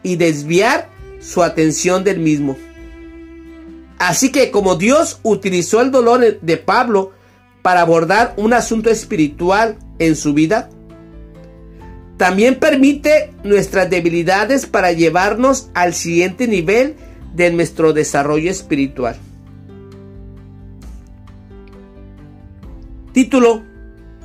y 0.02 0.16
desviar 0.16 0.90
su 1.20 1.42
atención 1.42 2.02
del 2.02 2.18
mismo. 2.18 2.56
Así 4.02 4.32
que 4.32 4.50
como 4.50 4.74
Dios 4.74 5.20
utilizó 5.22 5.80
el 5.80 5.92
dolor 5.92 6.40
de 6.40 6.56
Pablo 6.56 7.12
para 7.62 7.82
abordar 7.82 8.34
un 8.36 8.52
asunto 8.52 8.90
espiritual 8.90 9.78
en 10.00 10.16
su 10.16 10.34
vida, 10.34 10.70
también 12.16 12.58
permite 12.58 13.32
nuestras 13.44 13.88
debilidades 13.90 14.66
para 14.66 14.90
llevarnos 14.90 15.70
al 15.72 15.94
siguiente 15.94 16.48
nivel 16.48 16.96
de 17.36 17.52
nuestro 17.52 17.92
desarrollo 17.92 18.50
espiritual. 18.50 19.14
Título, 23.12 23.62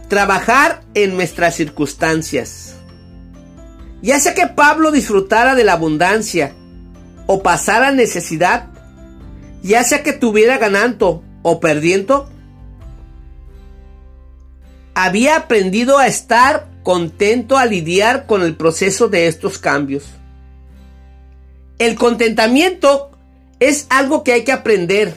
Trabajar 0.08 0.82
en 0.96 1.14
nuestras 1.14 1.54
circunstancias. 1.54 2.74
Ya 4.02 4.20
sea 4.20 4.34
que 4.34 4.48
Pablo 4.48 4.90
disfrutara 4.90 5.54
de 5.54 5.66
la 5.66 5.74
abundancia 5.74 6.56
o 7.28 7.44
pasara 7.44 7.92
necesidad, 7.92 8.72
ya 9.68 9.84
sea 9.84 10.02
que 10.02 10.14
tuviera 10.14 10.58
ganando 10.58 11.24
o 11.44 11.60
perdiendo, 11.60 12.30
había 14.96 15.36
aprendido 15.36 16.00
a 16.00 16.08
estar 16.08 16.70
contento 16.84 17.58
a 17.58 17.66
lidiar 17.66 18.26
con 18.26 18.42
el 18.42 18.56
proceso 18.56 19.10
de 19.10 19.28
estos 19.28 19.60
cambios. 19.60 20.06
El 21.78 21.96
contentamiento 21.96 23.12
es 23.60 23.88
algo 23.90 24.24
que 24.24 24.34
hay 24.34 24.44
que 24.44 24.54
aprender 24.54 25.16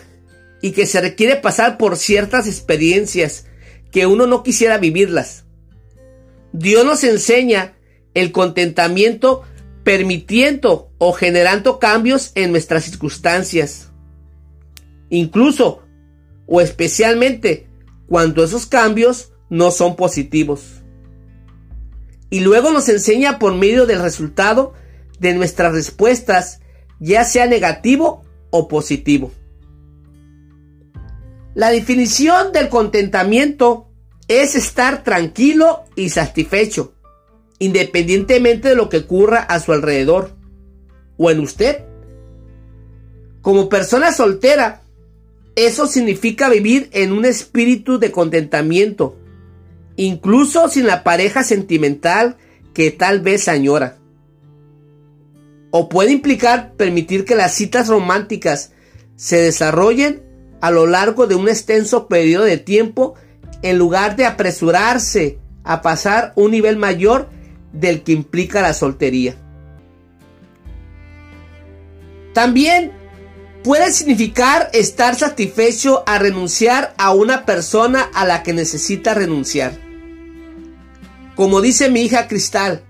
y 0.61 0.73
que 0.73 0.87
se 0.87 1.01
requiere 1.01 1.37
pasar 1.37 1.79
por 1.79 1.97
ciertas 1.97 2.47
experiencias 2.47 3.47
que 3.91 4.07
uno 4.07 4.27
no 4.27 4.43
quisiera 4.43 4.79
vivirlas. 4.79 5.45
Dios 6.53 6.85
nos 6.85 7.05
enseña 7.05 7.75
el 8.15 8.33
contentamiento 8.33 9.45
permitiendo 9.85 10.91
o 10.99 11.13
generando 11.13 11.79
cambios 11.79 12.33
en 12.35 12.51
nuestras 12.51 12.85
circunstancias. 12.85 13.90
Incluso 15.11 15.83
o 16.47 16.61
especialmente 16.61 17.69
cuando 18.09 18.43
esos 18.43 18.67
cambios 18.67 19.33
no 19.51 19.71
son 19.71 19.97
positivos. 19.97 20.83
Y 22.31 22.41
luego 22.41 22.71
nos 22.71 22.89
enseña 22.89 23.39
por 23.39 23.55
medio 23.55 23.87
del 23.87 24.01
resultado 24.01 24.73
de 25.19 25.35
nuestras 25.35 25.73
respuestas, 25.73 26.61
ya 26.99 27.25
sea 27.25 27.47
negativo 27.47 28.25
o 28.51 28.69
positivo. 28.69 29.33
La 31.55 31.71
definición 31.71 32.53
del 32.53 32.69
contentamiento 32.69 33.89
es 34.29 34.55
estar 34.55 35.03
tranquilo 35.03 35.85
y 35.97 36.11
satisfecho, 36.11 36.95
independientemente 37.59 38.69
de 38.69 38.77
lo 38.77 38.89
que 38.89 38.99
ocurra 38.99 39.41
a 39.41 39.59
su 39.59 39.73
alrededor 39.73 40.37
o 41.17 41.31
en 41.31 41.41
usted. 41.41 41.85
Como 43.43 43.69
persona 43.69 44.13
soltera, 44.13 44.80
eso 45.67 45.87
significa 45.87 46.49
vivir 46.49 46.89
en 46.93 47.13
un 47.13 47.25
espíritu 47.25 47.99
de 47.99 48.13
contentamiento, 48.13 49.17
incluso 49.97 50.69
sin 50.69 50.87
la 50.87 51.03
pareja 51.03 51.43
sentimental 51.43 52.37
que 52.73 52.91
tal 52.91 53.21
vez 53.21 53.49
añora. 53.49 53.99
O 55.71 55.89
puede 55.89 56.13
implicar 56.13 56.75
permitir 56.75 57.25
que 57.25 57.35
las 57.35 57.55
citas 57.55 57.89
románticas 57.89 58.73
se 59.17 59.41
desarrollen 59.41 60.23
a 60.61 60.71
lo 60.71 60.87
largo 60.87 61.27
de 61.27 61.35
un 61.35 61.49
extenso 61.49 62.09
periodo 62.09 62.45
de 62.45 62.59
tiempo 62.59 63.15
en 63.63 63.79
lugar 63.79 64.17
de 64.17 64.27
apresurarse 64.27 65.39
a 65.65 65.83
pasar 65.83 66.33
un 66.37 66.53
nivel 66.53 66.77
mayor 66.77 67.29
del 67.73 68.03
que 68.03 68.13
implica 68.13 68.63
la 68.63 68.75
soltería. 68.75 69.37
También 72.33 72.93
puede 73.63 73.93
significar 73.93 74.71
estar 74.73 75.15
satisfecho 75.15 76.03
a 76.07 76.19
renunciar 76.19 76.95
a 76.99 77.13
una 77.13 77.45
persona 77.45 78.03
a 78.15 78.25
la 78.25 78.43
que 78.43 78.53
necesita 78.53 79.15
renunciar. 79.15 79.79
Como 81.37 81.61
dice 81.61 81.91
mi 81.91 82.03
hija 82.03 82.29
Cristal, 82.29 82.85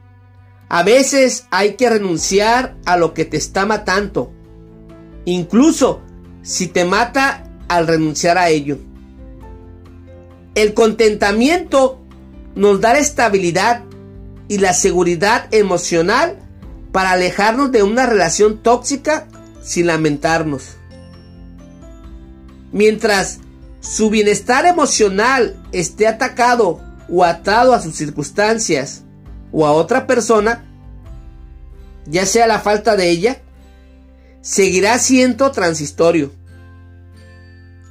a 0.68 0.82
veces 0.82 1.46
hay 1.50 1.74
que 1.74 1.90
renunciar 1.90 2.76
a 2.84 2.96
lo 2.96 3.14
que 3.14 3.24
te 3.24 3.36
está 3.36 3.66
matando, 3.66 4.32
incluso 5.24 6.02
si 6.42 6.68
te 6.68 6.84
mata 6.84 7.50
al 7.68 7.86
renunciar 7.86 8.38
a 8.38 8.48
ello. 8.48 8.78
El 10.54 10.74
contentamiento 10.74 12.00
nos 12.54 12.80
da 12.80 12.98
estabilidad 12.98 13.84
y 14.48 14.58
la 14.58 14.72
seguridad 14.72 15.46
emocional 15.52 16.38
para 16.92 17.12
alejarnos 17.12 17.70
de 17.70 17.82
una 17.82 18.06
relación 18.06 18.58
tóxica 18.58 19.28
sin 19.62 19.86
lamentarnos. 19.86 20.76
Mientras 22.72 23.40
su 23.80 24.10
bienestar 24.10 24.66
emocional 24.66 25.56
esté 25.72 26.06
atacado 26.06 26.80
o 27.08 27.24
atado 27.24 27.74
a 27.74 27.80
sus 27.80 27.96
circunstancias 27.96 29.02
o 29.52 29.66
a 29.66 29.72
otra 29.72 30.06
persona, 30.06 30.64
ya 32.06 32.26
sea 32.26 32.46
la 32.46 32.60
falta 32.60 32.96
de 32.96 33.10
ella, 33.10 33.42
seguirá 34.40 34.98
siendo 34.98 35.50
transistorio. 35.50 36.32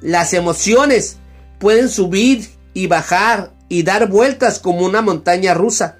Las 0.01 0.33
emociones 0.33 1.17
pueden 1.59 1.89
subir 1.89 2.49
y 2.73 2.87
bajar 2.87 3.53
y 3.67 3.83
dar 3.83 4.09
vueltas 4.09 4.59
como 4.59 4.85
una 4.85 5.01
montaña 5.01 5.53
rusa 5.53 5.97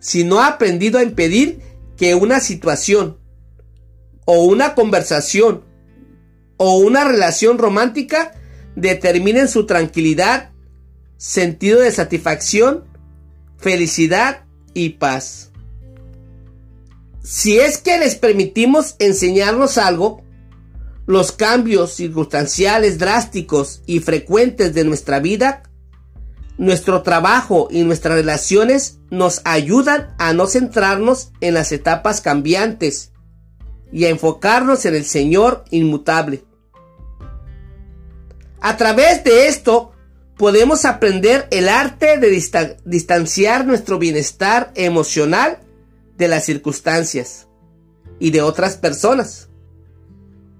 si 0.00 0.24
no 0.24 0.40
ha 0.40 0.48
aprendido 0.48 0.98
a 0.98 1.02
impedir 1.02 1.60
que 1.96 2.14
una 2.14 2.40
situación 2.40 3.18
o 4.24 4.44
una 4.44 4.74
conversación 4.74 5.64
o 6.56 6.76
una 6.78 7.04
relación 7.04 7.58
romántica 7.58 8.32
determinen 8.76 9.48
su 9.48 9.66
tranquilidad, 9.66 10.50
sentido 11.16 11.80
de 11.80 11.90
satisfacción, 11.90 12.84
felicidad 13.58 14.44
y 14.74 14.90
paz. 14.90 15.50
Si 17.22 17.58
es 17.58 17.78
que 17.78 17.98
les 17.98 18.14
permitimos 18.14 18.96
enseñarnos 18.98 19.78
algo, 19.78 20.22
los 21.06 21.32
cambios 21.32 21.92
circunstanciales 21.94 22.98
drásticos 22.98 23.82
y 23.86 24.00
frecuentes 24.00 24.72
de 24.74 24.84
nuestra 24.84 25.18
vida, 25.18 25.64
nuestro 26.58 27.02
trabajo 27.02 27.68
y 27.70 27.82
nuestras 27.82 28.14
relaciones 28.14 28.98
nos 29.10 29.40
ayudan 29.44 30.14
a 30.18 30.32
no 30.32 30.46
centrarnos 30.46 31.32
en 31.40 31.54
las 31.54 31.72
etapas 31.72 32.20
cambiantes 32.20 33.11
y 33.92 34.06
a 34.06 34.08
enfocarnos 34.08 34.84
en 34.86 34.94
el 34.94 35.04
Señor 35.04 35.64
inmutable. 35.70 36.44
A 38.60 38.76
través 38.76 39.22
de 39.24 39.48
esto 39.48 39.92
podemos 40.36 40.84
aprender 40.84 41.46
el 41.50 41.68
arte 41.68 42.18
de 42.18 42.30
distanciar 42.84 43.66
nuestro 43.66 43.98
bienestar 43.98 44.72
emocional 44.74 45.58
de 46.16 46.28
las 46.28 46.44
circunstancias 46.44 47.48
y 48.18 48.30
de 48.30 48.42
otras 48.42 48.76
personas. 48.76 49.48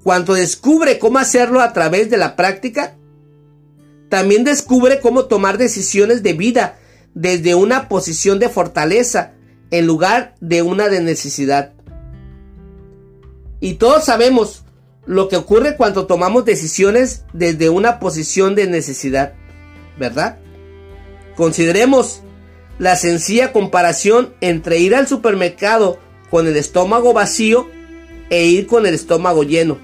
Cuando 0.03 0.35
descubre 0.35 0.99
cómo 0.99 1.19
hacerlo 1.19 1.61
a 1.61 1.73
través 1.73 2.11
de 2.11 2.17
la 2.17 2.35
práctica, 2.35 2.97
también 4.09 4.45
descubre 4.45 5.01
cómo 5.01 5.25
tomar 5.25 5.57
decisiones 5.57 6.23
de 6.23 6.33
vida 6.33 6.79
desde 7.15 7.55
una 7.55 7.89
posición 7.89 8.39
de 8.39 8.49
fortaleza 8.49 9.33
en 9.71 9.87
lugar 9.87 10.35
de 10.41 10.63
una 10.63 10.89
de 10.89 11.01
necesidad. 11.01 11.73
Y 13.63 13.75
todos 13.75 14.05
sabemos 14.05 14.65
lo 15.07 15.29
que 15.29 15.37
ocurre 15.37 15.77
cuando 15.77 16.07
tomamos 16.07 16.45
decisiones 16.45 17.25
desde 17.33 17.71
una 17.71 18.01
posición 18.01 18.57
de 18.57 18.67
necesidad, 18.67 19.35
¿verdad? 19.97 20.41
Consideremos 21.37 22.23
la 22.81 22.97
sencilla 22.97 23.53
comparación 23.53 24.35
entre 24.41 24.81
ir 24.81 24.97
al 24.97 25.07
supermercado 25.07 26.01
con 26.29 26.49
el 26.49 26.57
estómago 26.57 27.13
vacío 27.13 27.69
e 28.31 28.47
ir 28.47 28.67
con 28.67 28.85
el 28.85 28.95
estómago 28.95 29.45
lleno. 29.45 29.79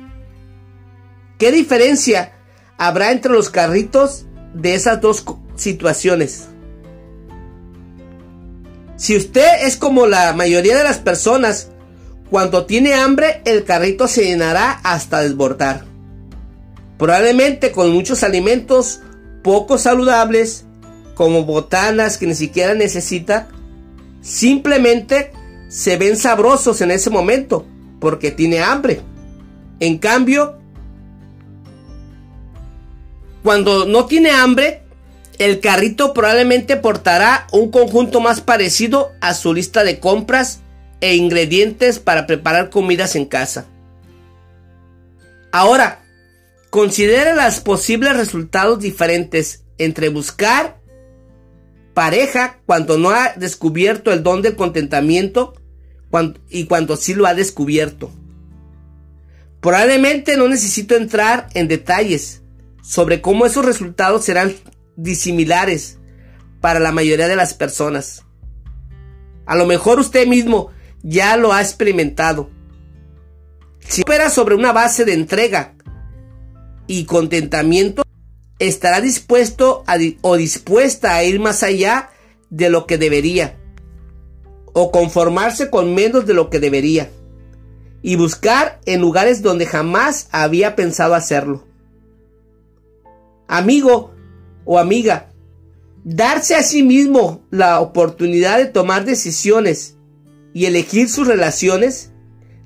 ¿Qué 1.38 1.52
diferencia 1.52 2.32
habrá 2.78 3.12
entre 3.12 3.30
los 3.30 3.48
carritos 3.48 4.26
de 4.54 4.74
esas 4.74 5.00
dos 5.00 5.24
situaciones? 5.54 6.48
Si 8.96 9.16
usted 9.16 9.66
es 9.68 9.76
como 9.76 10.08
la 10.08 10.32
mayoría 10.32 10.76
de 10.76 10.82
las 10.82 10.98
personas 10.98 11.70
cuando 12.30 12.66
tiene 12.66 12.94
hambre, 12.94 13.40
el 13.44 13.64
carrito 13.64 14.06
se 14.06 14.24
llenará 14.24 14.72
hasta 14.82 15.20
desbordar. 15.20 15.84
Probablemente 16.98 17.72
con 17.72 17.90
muchos 17.92 18.22
alimentos 18.22 19.00
poco 19.42 19.78
saludables, 19.78 20.64
como 21.14 21.44
botanas 21.44 22.18
que 22.18 22.26
ni 22.26 22.34
siquiera 22.34 22.74
necesita, 22.74 23.48
simplemente 24.20 25.32
se 25.68 25.96
ven 25.96 26.16
sabrosos 26.16 26.80
en 26.80 26.90
ese 26.90 27.10
momento, 27.10 27.66
porque 28.00 28.30
tiene 28.30 28.60
hambre. 28.60 29.00
En 29.80 29.98
cambio, 29.98 30.58
cuando 33.42 33.86
no 33.86 34.06
tiene 34.06 34.30
hambre, 34.30 34.82
el 35.38 35.60
carrito 35.60 36.12
probablemente 36.12 36.76
portará 36.76 37.46
un 37.52 37.70
conjunto 37.70 38.20
más 38.20 38.40
parecido 38.40 39.12
a 39.20 39.34
su 39.34 39.54
lista 39.54 39.84
de 39.84 40.00
compras 40.00 40.60
e 41.00 41.14
ingredientes 41.14 41.98
para 41.98 42.26
preparar 42.26 42.70
comidas 42.70 43.16
en 43.16 43.26
casa. 43.26 43.66
Ahora, 45.52 46.02
considere 46.70 47.34
los 47.34 47.60
posibles 47.60 48.16
resultados 48.16 48.80
diferentes 48.80 49.64
entre 49.78 50.08
buscar 50.08 50.78
pareja 51.94 52.60
cuando 52.66 52.98
no 52.98 53.10
ha 53.10 53.32
descubierto 53.34 54.12
el 54.12 54.22
don 54.22 54.42
del 54.42 54.56
contentamiento 54.56 55.54
y 56.48 56.66
cuando 56.66 56.96
sí 56.96 57.14
lo 57.14 57.26
ha 57.26 57.34
descubierto. 57.34 58.10
Probablemente 59.60 60.36
no 60.36 60.48
necesito 60.48 60.94
entrar 60.94 61.48
en 61.54 61.66
detalles 61.66 62.42
sobre 62.82 63.20
cómo 63.20 63.46
esos 63.46 63.64
resultados 63.64 64.24
serán 64.24 64.54
disimilares 64.96 65.98
para 66.60 66.80
la 66.80 66.92
mayoría 66.92 67.28
de 67.28 67.36
las 67.36 67.54
personas. 67.54 68.24
A 69.46 69.56
lo 69.56 69.66
mejor 69.66 69.98
usted 69.98 70.26
mismo 70.26 70.70
ya 71.02 71.36
lo 71.36 71.52
ha 71.52 71.60
experimentado. 71.60 72.50
Si 73.80 74.02
opera 74.02 74.30
sobre 74.30 74.54
una 74.54 74.72
base 74.72 75.04
de 75.04 75.14
entrega 75.14 75.74
y 76.86 77.04
contentamiento, 77.04 78.02
estará 78.58 79.00
dispuesto 79.00 79.84
o 80.22 80.36
dispuesta 80.36 81.14
a 81.14 81.24
ir 81.24 81.40
más 81.40 81.62
allá 81.62 82.10
de 82.50 82.70
lo 82.70 82.86
que 82.86 82.98
debería, 82.98 83.56
o 84.72 84.90
conformarse 84.90 85.70
con 85.70 85.94
menos 85.94 86.26
de 86.26 86.34
lo 86.34 86.50
que 86.50 86.60
debería, 86.60 87.10
y 88.02 88.16
buscar 88.16 88.80
en 88.86 89.00
lugares 89.00 89.42
donde 89.42 89.66
jamás 89.66 90.28
había 90.32 90.76
pensado 90.76 91.14
hacerlo. 91.14 91.66
Amigo 93.46 94.14
o 94.64 94.78
amiga, 94.78 95.30
darse 96.04 96.54
a 96.54 96.62
sí 96.62 96.82
mismo 96.82 97.42
la 97.50 97.80
oportunidad 97.80 98.58
de 98.58 98.66
tomar 98.66 99.04
decisiones 99.04 99.97
y 100.52 100.66
elegir 100.66 101.08
sus 101.08 101.26
relaciones 101.26 102.12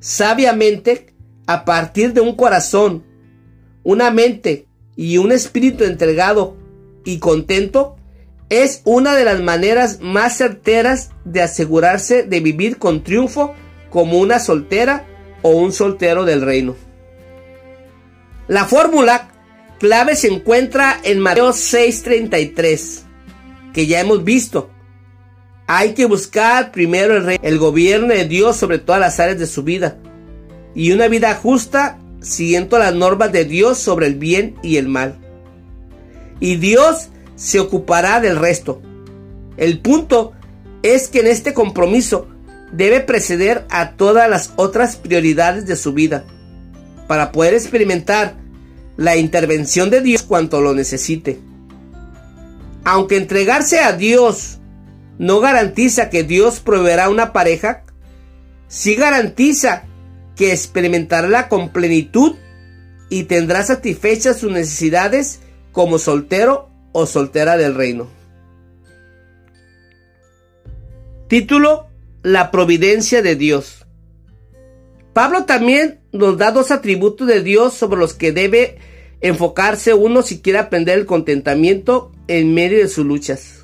sabiamente 0.01 1.15
a 1.47 1.65
partir 1.65 2.13
de 2.13 2.21
un 2.21 2.37
corazón, 2.37 3.05
una 3.83 4.11
mente 4.11 4.67
y 4.97 5.19
un 5.19 5.33
espíritu 5.33 5.85
entregado 5.85 6.57
y 7.05 7.19
contento 7.19 7.97
es 8.49 8.83
una 8.85 9.15
de 9.15 9.25
las 9.25 9.41
maneras 9.41 10.01
más 10.01 10.37
certeras 10.37 11.11
de 11.25 11.41
asegurarse 11.41 12.23
de 12.23 12.41
vivir 12.41 12.79
con 12.79 13.03
triunfo 13.03 13.55
como 13.91 14.19
una 14.19 14.39
soltera 14.39 15.07
o 15.43 15.51
un 15.51 15.73
soltero 15.73 16.25
del 16.25 16.43
reino. 16.43 16.77
La 18.49 18.67
fórmula 18.67 19.31
clave 19.79 20.17
se 20.17 20.29
encuentra 20.29 21.01
en 21.03 21.19
Mateo 21.19 21.53
6:33, 21.53 23.05
que 23.73 23.87
ya 23.87 24.01
hemos 24.01 24.25
visto. 24.25 24.71
Hay 25.67 25.95
que 25.95 26.07
buscar 26.07 26.73
primero 26.73 27.17
el, 27.17 27.39
el 27.43 27.59
gobierno 27.59 28.09
de 28.09 28.27
Dios 28.27 28.57
sobre 28.57 28.79
todas 28.79 29.01
las 29.01 29.21
áreas 29.21 29.39
de 29.39 29.47
su 29.47 29.63
vida 29.63 29.99
y 30.75 30.93
una 30.93 31.09
vida 31.09 31.35
justa 31.35 31.99
siguiendo 32.21 32.79
las 32.79 32.95
normas 32.95 33.33
de 33.33 33.45
Dios 33.45 33.79
sobre 33.79 34.07
el 34.07 34.15
bien 34.15 34.57
y 34.63 34.77
el 34.77 34.89
mal. 34.89 35.19
Y 36.41 36.57
Dios 36.57 37.09
se 37.37 37.61
ocupará 37.61 38.21
del 38.21 38.39
resto. 38.39 38.81
El 39.57 39.81
punto 39.81 40.33
es 40.83 41.09
que 41.09 41.21
en 41.21 41.27
este 41.27 41.55
compromiso 41.55 42.29
debe 42.73 43.01
preceder 43.01 43.67
a 43.71 43.93
todas 43.93 44.29
las 44.29 44.53
otras 44.57 44.97
prioridades 44.97 45.67
de 45.67 45.77
su 45.77 45.93
vida 45.93 46.25
para 47.07 47.33
poder 47.33 47.55
experimentar 47.55 48.35
la 48.97 49.17
intervención 49.17 49.91
de 49.91 50.01
Dios 50.01 50.23
cuanto 50.23 50.61
lo 50.61 50.75
necesite. 50.75 51.39
Aunque 52.85 53.17
entregarse 53.17 53.81
a 53.81 53.93
Dios 53.93 54.59
no 55.23 55.39
garantiza 55.39 56.11
que 56.11 56.25
Dios 56.25 56.59
proveerá 56.59 57.09
una 57.09 57.33
pareja, 57.33 57.85
sí 58.67 58.97
garantiza 58.97 59.85
que 60.35 60.51
experimentará 60.51 61.49
con 61.49 61.69
plenitud 61.69 62.35
y 63.09 63.23
tendrá 63.23 63.63
satisfechas 63.63 64.39
sus 64.39 64.51
necesidades 64.51 65.39
como 65.71 66.01
soltero 66.01 66.71
o 66.91 67.07
soltera 67.07 67.57
del 67.57 67.77
reino. 67.77 68.11
Título 71.29 71.87
La 72.25 72.51
providencia 72.51 73.23
de 73.23 73.37
Dios. 73.37 73.87
Pablo 75.13 75.45
también 75.45 76.01
nos 76.11 76.37
da 76.37 76.51
dos 76.51 76.73
atributos 76.73 77.29
de 77.29 77.45
Dios 77.45 77.75
sobre 77.75 78.01
los 78.01 78.13
que 78.13 78.33
debe 78.33 78.79
enfocarse 79.21 79.95
uno 79.95 80.23
si 80.23 80.41
quiere 80.41 80.59
aprender 80.59 80.99
el 80.99 81.07
contentamiento 81.07 82.11
en 82.27 82.55
medio 82.55 82.79
de 82.79 82.89
sus 82.89 83.07
luchas. 83.07 83.62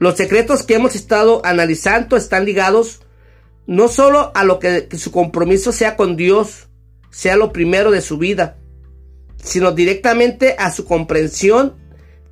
Los 0.00 0.16
secretos 0.16 0.62
que 0.62 0.76
hemos 0.76 0.94
estado 0.96 1.42
analizando 1.44 2.16
están 2.16 2.46
ligados 2.46 3.02
no 3.66 3.86
solo 3.88 4.32
a 4.34 4.44
lo 4.44 4.58
que, 4.58 4.88
su 4.96 5.12
compromiso 5.12 5.72
sea 5.72 5.94
con 5.94 6.16
Dios, 6.16 6.68
sea 7.10 7.36
lo 7.36 7.52
primero 7.52 7.90
de 7.90 8.00
su 8.00 8.16
vida, 8.16 8.56
sino 9.36 9.72
directamente 9.72 10.56
a 10.58 10.72
su 10.72 10.86
comprensión 10.86 11.76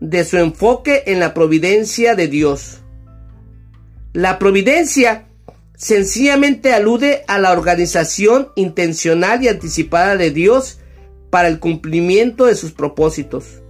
de 0.00 0.24
su 0.24 0.38
enfoque 0.38 1.02
en 1.08 1.20
la 1.20 1.34
providencia 1.34 2.14
de 2.14 2.28
Dios. 2.28 2.78
La 4.14 4.38
providencia 4.38 5.28
sencillamente 5.76 6.72
alude 6.72 7.22
a 7.28 7.38
la 7.38 7.52
organización 7.52 8.48
intencional 8.56 9.44
y 9.44 9.48
anticipada 9.48 10.16
de 10.16 10.30
Dios 10.30 10.78
para 11.28 11.48
el 11.48 11.58
cumplimiento 11.58 12.46
de 12.46 12.54
sus 12.54 12.72
propósitos. 12.72 13.60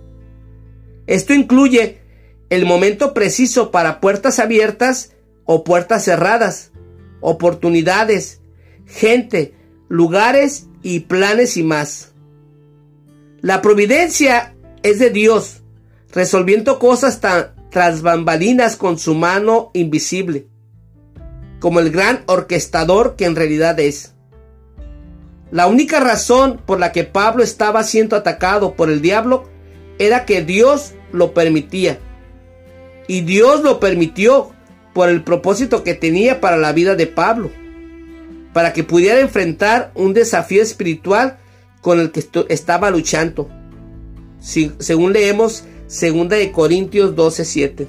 Esto 1.09 1.35
incluye 1.35 1.98
el 2.51 2.65
momento 2.67 3.15
preciso 3.15 3.71
para 3.71 4.01
puertas 4.01 4.39
abiertas 4.39 5.13
o 5.45 5.65
puertas 5.65 6.05
cerradas, 6.05 6.73
oportunidades, 7.21 8.41
gente, 8.87 9.55
lugares 9.89 10.67
y 10.83 11.01
planes 11.01 11.57
y 11.57 11.63
más. 11.63 12.13
La 13.41 13.63
providencia 13.63 14.55
es 14.83 14.99
de 14.99 15.11
Dios, 15.11 15.63
resolviendo 16.13 16.79
cosas 16.79 17.21
tan 17.21 17.55
tras 17.71 18.03
bambalinas 18.03 18.77
con 18.77 18.99
su 18.99 19.15
mano 19.15 19.71
invisible, 19.75 20.47
como 21.61 21.81
el 21.81 21.91
gran 21.91 22.25
orquestador 22.27 23.15
que 23.17 23.27
en 23.27 23.37
realidad 23.37 23.79
es. 23.79 24.15
La 25.51 25.67
única 25.67 26.01
razón 26.01 26.61
por 26.65 26.79
la 26.79 26.93
que 26.93 27.05
Pablo 27.05 27.43
estaba 27.43 27.83
siendo 27.83 28.17
atacado 28.17 28.75
por 28.75 28.91
el 28.91 29.01
diablo 29.01 29.49
era 29.99 30.25
que 30.25 30.43
Dios 30.43 30.95
lo 31.13 31.33
permitía. 31.33 31.99
Y 33.09 33.23
Dios 33.23 33.63
lo 33.63 33.81
permitió 33.81 34.53
por 34.93 35.09
el 35.09 35.25
propósito 35.25 35.83
que 35.83 35.95
tenía 35.95 36.41
para 36.41 36.57
la 36.57 36.73
vida 36.73 36.95
de 36.95 37.07
Pablo, 37.07 37.51
para 38.53 38.73
que 38.73 38.85
pudiera 38.85 39.19
enfrentar 39.19 39.91
un 39.95 40.13
desafío 40.13 40.63
espiritual 40.63 41.39
con 41.81 41.99
el 41.99 42.13
que 42.13 42.25
estaba 42.49 42.91
luchando. 42.91 43.51
según 44.41 45.13
leemos 45.13 45.65
2 45.89 46.29
de 46.29 46.53
Corintios 46.53 47.17
12:7. 47.17 47.89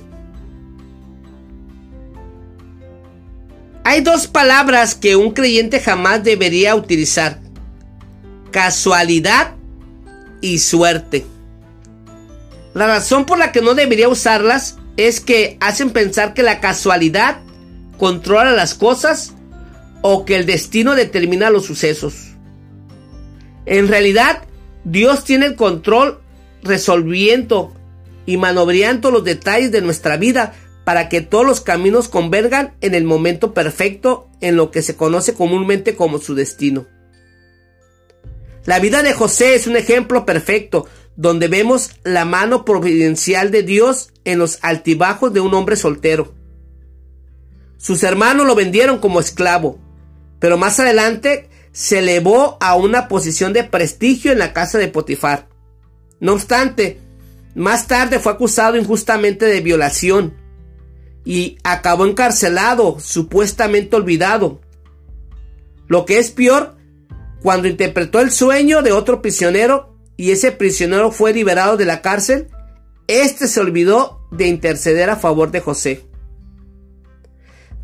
Hay 3.83 4.01
dos 4.01 4.27
palabras 4.27 4.95
que 4.95 5.15
un 5.15 5.31
creyente 5.31 5.79
jamás 5.79 6.23
debería 6.23 6.75
utilizar. 6.75 7.39
Casualidad 8.51 9.55
y 10.41 10.59
suerte. 10.59 11.25
La 12.73 12.87
razón 12.87 13.25
por 13.25 13.39
la 13.39 13.51
que 13.51 13.61
no 13.61 13.73
debería 13.73 14.07
usarlas 14.07 14.77
es 14.97 15.19
que 15.19 15.57
hacen 15.59 15.91
pensar 15.91 16.33
que 16.33 16.43
la 16.43 16.59
casualidad 16.59 17.39
controla 17.97 18.51
las 18.51 18.73
cosas 18.73 19.33
o 20.01 20.25
que 20.25 20.35
el 20.35 20.45
destino 20.45 20.95
determina 20.95 21.49
los 21.49 21.65
sucesos. 21.65 22.29
En 23.65 23.87
realidad, 23.87 24.43
Dios 24.83 25.23
tiene 25.23 25.45
el 25.45 25.55
control 25.55 26.21
resolviendo 26.63 27.73
y 28.25 28.37
manobreando 28.37 29.11
los 29.11 29.23
detalles 29.23 29.71
de 29.71 29.81
nuestra 29.81 30.17
vida 30.17 30.53
para 30.83 31.09
que 31.09 31.21
todos 31.21 31.45
los 31.45 31.61
caminos 31.61 32.09
convergan 32.09 32.73
en 32.81 32.95
el 32.95 33.03
momento 33.03 33.53
perfecto 33.53 34.27
en 34.41 34.55
lo 34.55 34.71
que 34.71 34.81
se 34.81 34.95
conoce 34.95 35.33
comúnmente 35.33 35.95
como 35.95 36.17
su 36.19 36.35
destino. 36.35 36.87
La 38.65 38.79
vida 38.79 39.03
de 39.03 39.13
José 39.13 39.55
es 39.55 39.67
un 39.67 39.77
ejemplo 39.77 40.25
perfecto 40.25 40.87
donde 41.19 41.49
vemos 41.49 41.91
la 42.05 42.23
mano 42.23 42.63
providencial 42.63 43.51
de 43.51 43.61
Dios 43.61 44.13
en 44.23 44.39
los 44.39 44.57
altibajos 44.61 45.33
de 45.33 45.41
un 45.41 45.53
hombre 45.53 45.75
soltero. 45.75 46.33
Sus 47.77 48.03
hermanos 48.03 48.47
lo 48.47 48.55
vendieron 48.55 48.99
como 48.99 49.19
esclavo, 49.19 49.77
pero 50.39 50.57
más 50.57 50.79
adelante 50.79 51.49
se 51.73 51.99
elevó 51.99 52.57
a 52.61 52.75
una 52.75 53.09
posición 53.09 53.51
de 53.51 53.65
prestigio 53.65 54.31
en 54.31 54.39
la 54.39 54.53
casa 54.53 54.77
de 54.77 54.87
Potifar. 54.87 55.49
No 56.21 56.31
obstante, 56.31 57.01
más 57.53 57.87
tarde 57.87 58.19
fue 58.19 58.31
acusado 58.31 58.77
injustamente 58.77 59.45
de 59.45 59.59
violación 59.59 60.35
y 61.25 61.57
acabó 61.65 62.05
encarcelado, 62.05 62.97
supuestamente 63.01 63.97
olvidado. 63.97 64.61
Lo 65.89 66.05
que 66.05 66.17
es 66.17 66.31
peor, 66.31 66.77
cuando 67.41 67.67
interpretó 67.67 68.21
el 68.21 68.31
sueño 68.31 68.81
de 68.83 68.93
otro 68.93 69.21
prisionero, 69.21 69.98
y 70.19 70.31
ese 70.31 70.51
prisionero 70.51 71.13
fue 71.13 71.31
liberado 71.31 71.77
de 71.77 71.85
la 71.85 72.01
cárcel, 72.01 72.49
este 73.07 73.47
se 73.47 73.61
olvidó 73.61 74.27
de 74.31 74.47
interceder 74.47 75.09
a 75.09 75.15
favor 75.15 75.49
de 75.49 75.61
José. 75.61 76.03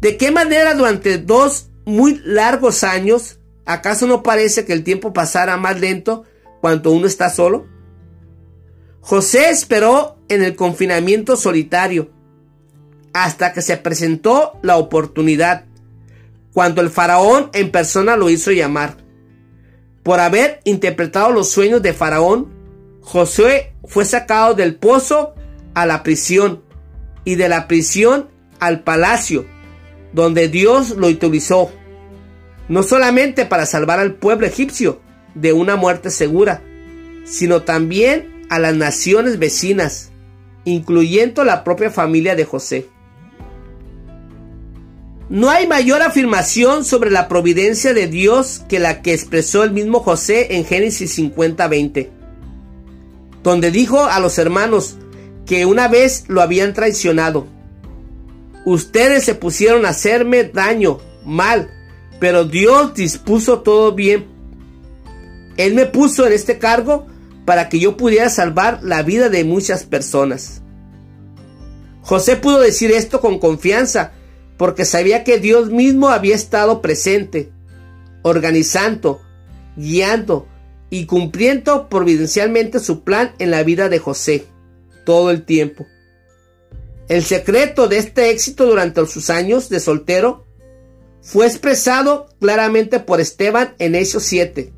¿De 0.01 0.17
qué 0.17 0.31
manera 0.31 0.73
durante 0.73 1.17
dos 1.17 1.69
muy 1.85 2.19
largos 2.25 2.83
años, 2.83 3.39
acaso 3.65 4.05
no 4.05 4.21
parece 4.21 4.65
que 4.65 4.73
el 4.73 4.83
tiempo 4.83 5.13
pasara 5.13 5.55
más 5.55 5.79
lento 5.79 6.25
cuando 6.59 6.91
uno 6.91 7.07
está 7.07 7.29
solo? 7.29 7.67
José 8.99 9.49
esperó 9.49 10.17
en 10.27 10.43
el 10.43 10.57
confinamiento 10.57 11.37
solitario 11.37 12.11
hasta 13.13 13.53
que 13.53 13.61
se 13.61 13.77
presentó 13.77 14.59
la 14.61 14.75
oportunidad, 14.75 15.67
cuando 16.51 16.81
el 16.81 16.89
faraón 16.89 17.49
en 17.53 17.71
persona 17.71 18.17
lo 18.17 18.29
hizo 18.29 18.51
llamar. 18.51 19.04
Por 20.05 20.19
haber 20.19 20.59
interpretado 20.65 21.31
los 21.31 21.49
sueños 21.49 21.81
de 21.81 21.91
Faraón, 21.91 22.53
Josué 23.01 23.73
fue 23.85 24.05
sacado 24.05 24.53
del 24.53 24.75
pozo 24.75 25.33
a 25.73 25.87
la 25.87 26.03
prisión 26.03 26.61
y 27.23 27.33
de 27.33 27.49
la 27.49 27.67
prisión 27.67 28.29
al 28.59 28.83
palacio, 28.83 29.47
donde 30.13 30.47
Dios 30.47 30.91
lo 30.91 31.07
utilizó, 31.07 31.71
no 32.69 32.83
solamente 32.83 33.47
para 33.47 33.65
salvar 33.65 33.99
al 33.99 34.13
pueblo 34.13 34.45
egipcio 34.45 35.01
de 35.33 35.53
una 35.53 35.75
muerte 35.75 36.11
segura, 36.11 36.61
sino 37.23 37.63
también 37.63 38.45
a 38.51 38.59
las 38.59 38.75
naciones 38.75 39.39
vecinas, 39.39 40.11
incluyendo 40.65 41.43
la 41.43 41.63
propia 41.63 41.89
familia 41.89 42.35
de 42.35 42.45
José. 42.45 42.87
No 45.29 45.49
hay 45.49 45.65
mayor 45.65 46.03
afirmación 46.03 46.85
sobre 46.85 47.09
la 47.09 47.27
providencia 47.27 47.95
de 47.95 48.07
Dios 48.07 48.61
que 48.69 48.77
la 48.77 49.01
que 49.01 49.13
expresó 49.13 49.63
el 49.63 49.71
mismo 49.71 49.99
José 49.99 50.55
en 50.55 50.65
Génesis 50.65 51.17
50:20, 51.17 52.11
donde 53.41 53.71
dijo 53.71 54.05
a 54.05 54.19
los 54.19 54.37
hermanos 54.37 54.97
que 55.47 55.65
una 55.65 55.87
vez 55.87 56.25
lo 56.27 56.41
habían 56.41 56.73
traicionado. 56.73 57.47
Ustedes 58.65 59.23
se 59.23 59.33
pusieron 59.33 59.85
a 59.85 59.89
hacerme 59.89 60.43
daño, 60.43 60.99
mal, 61.25 61.71
pero 62.19 62.45
Dios 62.45 62.93
dispuso 62.93 63.61
todo 63.61 63.93
bien. 63.93 64.27
Él 65.57 65.73
me 65.73 65.87
puso 65.87 66.27
en 66.27 66.33
este 66.33 66.59
cargo 66.59 67.07
para 67.45 67.69
que 67.69 67.79
yo 67.79 67.97
pudiera 67.97 68.29
salvar 68.29 68.79
la 68.83 69.01
vida 69.01 69.29
de 69.29 69.43
muchas 69.43 69.85
personas. 69.85 70.61
José 72.01 72.35
pudo 72.35 72.59
decir 72.59 72.91
esto 72.91 73.21
con 73.21 73.39
confianza 73.39 74.11
porque 74.57 74.85
sabía 74.85 75.23
que 75.23 75.39
Dios 75.39 75.69
mismo 75.69 76.09
había 76.09 76.35
estado 76.35 76.81
presente, 76.81 77.51
organizando, 78.21 79.21
guiando 79.75 80.47
y 80.89 81.05
cumpliendo 81.05 81.89
providencialmente 81.89 82.79
su 82.79 83.03
plan 83.03 83.33
en 83.39 83.51
la 83.51 83.63
vida 83.63 83.89
de 83.89 83.99
José 83.99 84.45
todo 85.05 85.31
el 85.31 85.43
tiempo. 85.43 85.85
El 87.07 87.23
secreto 87.23 87.87
de 87.87 87.97
este 87.97 88.31
éxito 88.31 88.65
durante 88.65 89.05
sus 89.05 89.29
años 89.29 89.69
de 89.69 89.79
soltero 89.79 90.45
fue 91.21 91.45
expresado 91.45 92.27
claramente 92.39 92.99
por 92.99 93.19
Esteban 93.19 93.75
en 93.79 93.95
Hechos 93.95 94.23
7. 94.23 94.73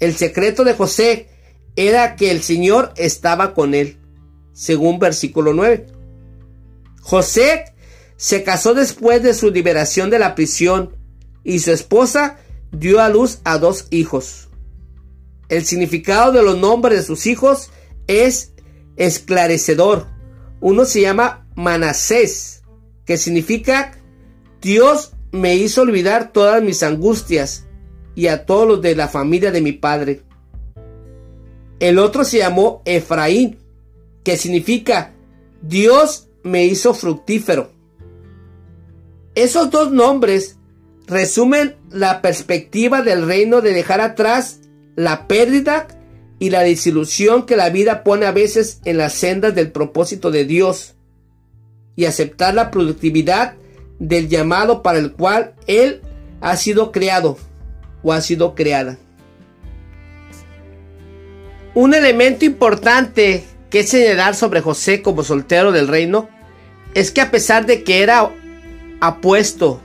El 0.00 0.14
secreto 0.16 0.64
de 0.64 0.74
José 0.74 1.28
era 1.76 2.16
que 2.16 2.30
el 2.30 2.42
Señor 2.42 2.92
estaba 2.96 3.54
con 3.54 3.74
él, 3.74 3.98
según 4.52 4.98
versículo 4.98 5.54
9. 5.54 5.86
José 7.00 7.69
se 8.20 8.44
casó 8.44 8.74
después 8.74 9.22
de 9.22 9.32
su 9.32 9.50
liberación 9.50 10.10
de 10.10 10.18
la 10.18 10.34
prisión 10.34 10.94
y 11.42 11.60
su 11.60 11.72
esposa 11.72 12.36
dio 12.70 13.00
a 13.00 13.08
luz 13.08 13.38
a 13.44 13.56
dos 13.56 13.86
hijos. 13.88 14.50
El 15.48 15.64
significado 15.64 16.30
de 16.30 16.42
los 16.42 16.58
nombres 16.58 16.98
de 16.98 17.04
sus 17.06 17.26
hijos 17.26 17.70
es 18.08 18.52
esclarecedor. 18.96 20.06
Uno 20.60 20.84
se 20.84 21.00
llama 21.00 21.46
Manasés, 21.56 22.62
que 23.06 23.16
significa 23.16 23.98
Dios 24.60 25.12
me 25.32 25.56
hizo 25.56 25.80
olvidar 25.80 26.30
todas 26.30 26.62
mis 26.62 26.82
angustias 26.82 27.64
y 28.14 28.26
a 28.26 28.44
todos 28.44 28.68
los 28.68 28.82
de 28.82 28.96
la 28.96 29.08
familia 29.08 29.50
de 29.50 29.62
mi 29.62 29.72
padre. 29.72 30.20
El 31.78 31.98
otro 31.98 32.24
se 32.24 32.36
llamó 32.36 32.82
Efraín, 32.84 33.60
que 34.22 34.36
significa 34.36 35.14
Dios 35.62 36.28
me 36.42 36.66
hizo 36.66 36.92
fructífero. 36.92 37.79
Esos 39.34 39.70
dos 39.70 39.92
nombres 39.92 40.56
resumen 41.06 41.76
la 41.90 42.22
perspectiva 42.22 43.02
del 43.02 43.26
reino 43.26 43.60
de 43.60 43.72
dejar 43.72 44.00
atrás 44.00 44.60
la 44.96 45.26
pérdida 45.28 45.88
y 46.38 46.50
la 46.50 46.62
desilusión 46.62 47.46
que 47.46 47.56
la 47.56 47.70
vida 47.70 48.02
pone 48.02 48.26
a 48.26 48.32
veces 48.32 48.80
en 48.84 48.96
las 48.96 49.12
sendas 49.12 49.54
del 49.54 49.70
propósito 49.70 50.30
de 50.30 50.44
Dios 50.44 50.94
y 51.96 52.06
aceptar 52.06 52.54
la 52.54 52.70
productividad 52.70 53.54
del 53.98 54.28
llamado 54.28 54.82
para 54.82 54.98
el 54.98 55.12
cual 55.12 55.54
Él 55.66 56.00
ha 56.40 56.56
sido 56.56 56.92
creado 56.92 57.36
o 58.02 58.12
ha 58.12 58.20
sido 58.20 58.54
creada. 58.54 58.98
Un 61.74 61.94
elemento 61.94 62.44
importante 62.44 63.44
que 63.68 63.84
señalar 63.84 64.34
sobre 64.34 64.60
José 64.60 65.02
como 65.02 65.22
soltero 65.22 65.70
del 65.70 65.86
reino 65.86 66.28
es 66.94 67.10
que 67.12 67.20
a 67.20 67.30
pesar 67.30 67.66
de 67.66 67.84
que 67.84 68.02
era 68.02 68.30
apuesto, 69.00 69.80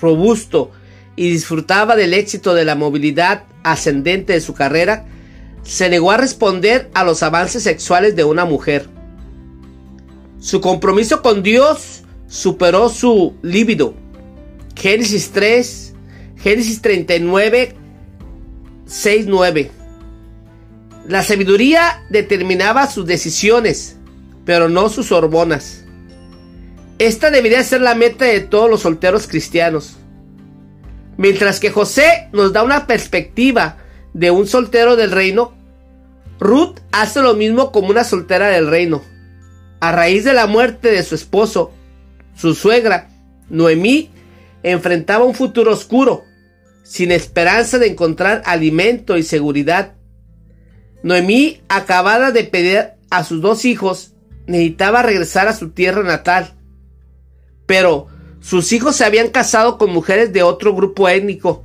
robusto 0.00 0.70
y 1.16 1.30
disfrutaba 1.30 1.96
del 1.96 2.14
éxito 2.14 2.54
de 2.54 2.64
la 2.64 2.74
movilidad 2.74 3.44
ascendente 3.62 4.32
de 4.32 4.40
su 4.40 4.54
carrera, 4.54 5.06
se 5.62 5.88
negó 5.90 6.10
a 6.10 6.16
responder 6.16 6.90
a 6.94 7.04
los 7.04 7.22
avances 7.22 7.62
sexuales 7.62 8.16
de 8.16 8.24
una 8.24 8.44
mujer. 8.44 8.88
Su 10.40 10.60
compromiso 10.60 11.20
con 11.20 11.42
Dios 11.42 12.02
superó 12.28 12.88
su 12.88 13.34
líbido. 13.42 13.94
Génesis 14.74 15.30
3, 15.32 15.94
Génesis 16.38 16.80
39, 16.80 17.74
6, 18.86 19.26
9. 19.28 19.70
La 21.06 21.22
sabiduría 21.22 22.02
determinaba 22.08 22.86
sus 22.90 23.04
decisiones, 23.04 23.96
pero 24.46 24.68
no 24.68 24.88
sus 24.88 25.12
hormonas. 25.12 25.79
Esta 27.00 27.30
debería 27.30 27.64
ser 27.64 27.80
la 27.80 27.94
meta 27.94 28.26
de 28.26 28.40
todos 28.40 28.68
los 28.68 28.82
solteros 28.82 29.26
cristianos. 29.26 29.96
Mientras 31.16 31.58
que 31.58 31.70
José 31.70 32.28
nos 32.34 32.52
da 32.52 32.62
una 32.62 32.86
perspectiva 32.86 33.78
de 34.12 34.30
un 34.30 34.46
soltero 34.46 34.96
del 34.96 35.10
reino, 35.10 35.54
Ruth 36.38 36.78
hace 36.92 37.22
lo 37.22 37.32
mismo 37.32 37.72
como 37.72 37.88
una 37.88 38.04
soltera 38.04 38.48
del 38.48 38.66
reino. 38.66 39.02
A 39.80 39.92
raíz 39.92 40.24
de 40.24 40.34
la 40.34 40.46
muerte 40.46 40.90
de 40.90 41.02
su 41.02 41.14
esposo, 41.14 41.72
su 42.36 42.54
suegra, 42.54 43.08
Noemí, 43.48 44.10
enfrentaba 44.62 45.24
un 45.24 45.34
futuro 45.34 45.72
oscuro, 45.72 46.24
sin 46.82 47.12
esperanza 47.12 47.78
de 47.78 47.86
encontrar 47.86 48.42
alimento 48.44 49.16
y 49.16 49.22
seguridad. 49.22 49.94
Noemí, 51.02 51.62
acabada 51.70 52.30
de 52.30 52.44
pedir 52.44 52.90
a 53.08 53.24
sus 53.24 53.40
dos 53.40 53.64
hijos, 53.64 54.12
necesitaba 54.46 55.00
regresar 55.00 55.48
a 55.48 55.56
su 55.56 55.70
tierra 55.70 56.02
natal. 56.02 56.59
Pero 57.70 58.08
sus 58.40 58.72
hijos 58.72 58.96
se 58.96 59.04
habían 59.04 59.28
casado 59.28 59.78
con 59.78 59.92
mujeres 59.92 60.32
de 60.32 60.42
otro 60.42 60.74
grupo 60.74 61.08
étnico 61.08 61.64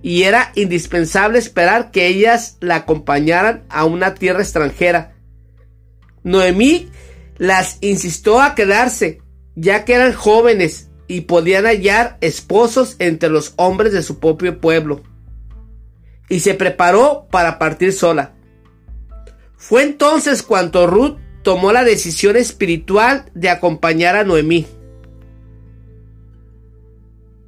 y 0.00 0.22
era 0.22 0.52
indispensable 0.54 1.38
esperar 1.38 1.90
que 1.90 2.06
ellas 2.06 2.56
la 2.60 2.76
acompañaran 2.76 3.62
a 3.68 3.84
una 3.84 4.14
tierra 4.14 4.40
extranjera. 4.40 5.16
Noemí 6.22 6.88
las 7.36 7.76
insistió 7.82 8.40
a 8.40 8.54
quedarse, 8.54 9.20
ya 9.54 9.84
que 9.84 9.92
eran 9.92 10.14
jóvenes 10.14 10.88
y 11.08 11.20
podían 11.20 11.66
hallar 11.66 12.16
esposos 12.22 12.96
entre 12.98 13.28
los 13.28 13.52
hombres 13.56 13.92
de 13.92 14.02
su 14.02 14.20
propio 14.20 14.62
pueblo. 14.62 15.02
Y 16.30 16.40
se 16.40 16.54
preparó 16.54 17.26
para 17.30 17.58
partir 17.58 17.92
sola. 17.92 18.32
Fue 19.58 19.82
entonces 19.82 20.42
cuando 20.42 20.86
Ruth 20.86 21.18
tomó 21.42 21.70
la 21.70 21.84
decisión 21.84 22.34
espiritual 22.36 23.30
de 23.34 23.50
acompañar 23.50 24.16
a 24.16 24.24
Noemí 24.24 24.66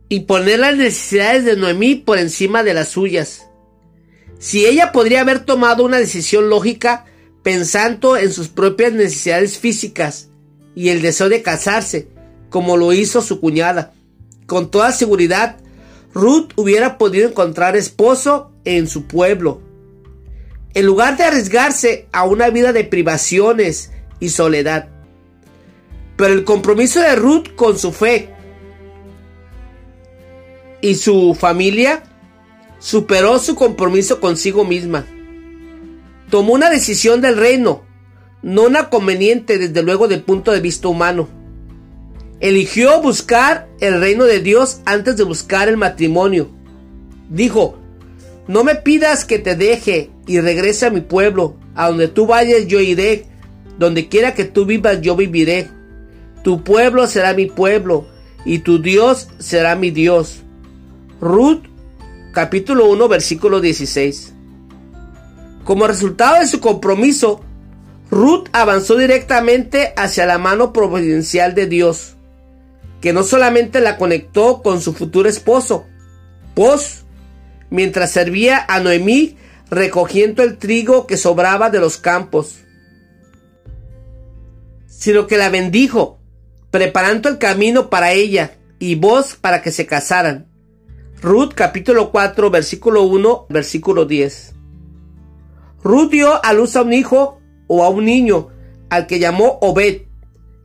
y 0.08 0.20
poner 0.20 0.60
las 0.60 0.76
necesidades 0.76 1.44
de 1.44 1.56
Noemí 1.56 1.96
por 1.96 2.18
encima 2.18 2.62
de 2.62 2.74
las 2.74 2.88
suyas. 2.88 3.46
Si 4.38 4.66
ella 4.66 4.92
podría 4.92 5.22
haber 5.22 5.40
tomado 5.40 5.84
una 5.84 5.98
decisión 5.98 6.48
lógica 6.48 7.06
pensando 7.42 8.16
en 8.16 8.32
sus 8.32 8.48
propias 8.48 8.92
necesidades 8.92 9.58
físicas 9.58 10.28
y 10.74 10.90
el 10.90 11.02
deseo 11.02 11.28
de 11.28 11.42
casarse, 11.42 12.08
como 12.50 12.76
lo 12.76 12.92
hizo 12.92 13.22
su 13.22 13.40
cuñada, 13.40 13.94
con 14.46 14.70
toda 14.70 14.92
seguridad, 14.92 15.56
Ruth 16.12 16.52
hubiera 16.56 16.98
podido 16.98 17.28
encontrar 17.28 17.76
esposo 17.76 18.52
en 18.64 18.88
su 18.88 19.06
pueblo. 19.06 19.60
En 20.74 20.86
lugar 20.86 21.16
de 21.16 21.24
arriesgarse 21.24 22.06
a 22.12 22.24
una 22.24 22.50
vida 22.50 22.72
de 22.72 22.84
privaciones 22.84 23.90
y 24.20 24.28
soledad. 24.28 24.88
Pero 26.16 26.32
el 26.32 26.44
compromiso 26.44 27.00
de 27.00 27.16
Ruth 27.16 27.54
con 27.56 27.78
su 27.78 27.92
fe 27.92 28.35
y 30.86 30.94
su 30.94 31.34
familia 31.34 32.04
superó 32.78 33.40
su 33.40 33.56
compromiso 33.56 34.20
consigo 34.20 34.64
misma. 34.64 35.04
Tomó 36.30 36.52
una 36.52 36.70
decisión 36.70 37.20
del 37.20 37.36
reino, 37.36 37.82
no 38.42 38.66
una 38.66 38.88
conveniente 38.88 39.58
desde 39.58 39.82
luego 39.82 40.06
del 40.06 40.22
punto 40.22 40.52
de 40.52 40.60
vista 40.60 40.86
humano. 40.86 41.28
Eligió 42.38 43.02
buscar 43.02 43.68
el 43.80 43.98
reino 43.98 44.26
de 44.26 44.38
Dios 44.38 44.80
antes 44.84 45.16
de 45.16 45.24
buscar 45.24 45.68
el 45.68 45.76
matrimonio. 45.76 46.50
Dijo, 47.30 47.80
no 48.46 48.62
me 48.62 48.76
pidas 48.76 49.24
que 49.24 49.40
te 49.40 49.56
deje 49.56 50.10
y 50.24 50.38
regrese 50.38 50.86
a 50.86 50.90
mi 50.90 51.00
pueblo, 51.00 51.56
a 51.74 51.88
donde 51.88 52.06
tú 52.06 52.28
vayas 52.28 52.68
yo 52.68 52.80
iré, 52.80 53.26
donde 53.76 54.06
quiera 54.06 54.34
que 54.34 54.44
tú 54.44 54.66
vivas 54.66 55.00
yo 55.00 55.16
viviré. 55.16 55.66
Tu 56.44 56.62
pueblo 56.62 57.08
será 57.08 57.34
mi 57.34 57.46
pueblo 57.46 58.06
y 58.44 58.60
tu 58.60 58.80
Dios 58.80 59.30
será 59.40 59.74
mi 59.74 59.90
Dios. 59.90 60.44
Ruth 61.20 61.64
capítulo 62.32 62.90
1 62.90 63.08
versículo 63.08 63.60
16. 63.60 64.34
Como 65.64 65.86
resultado 65.86 66.40
de 66.40 66.46
su 66.46 66.60
compromiso, 66.60 67.40
Ruth 68.10 68.48
avanzó 68.52 68.96
directamente 68.96 69.94
hacia 69.96 70.26
la 70.26 70.38
mano 70.38 70.72
providencial 70.72 71.54
de 71.54 71.66
Dios, 71.66 72.16
que 73.00 73.12
no 73.12 73.22
solamente 73.22 73.80
la 73.80 73.96
conectó 73.96 74.62
con 74.62 74.80
su 74.80 74.92
futuro 74.92 75.28
esposo, 75.28 75.86
Pos, 76.54 77.04
mientras 77.70 78.10
servía 78.10 78.64
a 78.68 78.80
Noemí 78.80 79.36
recogiendo 79.70 80.42
el 80.42 80.58
trigo 80.58 81.06
que 81.06 81.16
sobraba 81.16 81.70
de 81.70 81.80
los 81.80 81.96
campos, 81.96 82.58
sino 84.86 85.26
que 85.26 85.36
la 85.36 85.48
bendijo, 85.48 86.18
preparando 86.70 87.28
el 87.28 87.38
camino 87.38 87.90
para 87.90 88.12
ella 88.12 88.56
y 88.78 88.94
vos 88.94 89.36
para 89.40 89.62
que 89.62 89.72
se 89.72 89.86
casaran. 89.86 90.46
Ruth 91.22 91.54
capítulo 91.54 92.10
4 92.10 92.50
versículo 92.50 93.04
1 93.04 93.46
versículo 93.48 94.04
10. 94.04 94.54
Ruth 95.82 96.10
dio 96.10 96.44
a 96.44 96.52
luz 96.52 96.76
a 96.76 96.82
un 96.82 96.92
hijo 96.92 97.40
o 97.66 97.84
a 97.84 97.88
un 97.88 98.04
niño 98.04 98.48
al 98.90 99.06
que 99.06 99.18
llamó 99.18 99.58
Obed, 99.62 100.02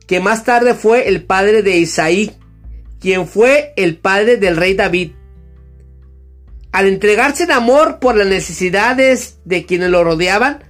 que 0.06 0.20
más 0.20 0.44
tarde 0.44 0.74
fue 0.74 1.08
el 1.08 1.24
padre 1.24 1.62
de 1.62 1.78
Isaí, 1.78 2.32
quien 3.00 3.26
fue 3.26 3.72
el 3.76 3.96
padre 3.96 4.36
del 4.36 4.56
rey 4.56 4.74
David. 4.74 5.12
Al 6.70 6.86
entregarse 6.86 7.44
en 7.44 7.52
amor 7.52 7.98
por 7.98 8.16
las 8.16 8.26
necesidades 8.26 9.38
de 9.46 9.64
quienes 9.64 9.90
lo 9.90 10.04
rodeaban, 10.04 10.64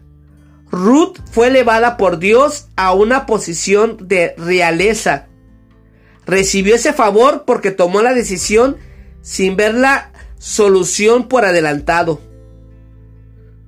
Ruth 0.71 1.19
fue 1.31 1.49
elevada 1.49 1.97
por 1.97 2.19
Dios 2.19 2.69
a 2.77 2.95
una 2.95 3.27
posición 3.27 3.97
de 4.01 4.35
realeza. 4.39 5.27
Recibió 6.25 6.77
ese 6.77 6.93
favor 6.93 7.45
porque 7.45 7.73
tomó 7.73 8.01
la 8.01 8.15
decisión 8.15 8.77
sin 9.23 9.57
ver 9.57 9.75
la 9.75 10.13
solución 10.39 11.29
por 11.29 11.45
adelantado. 11.45 12.21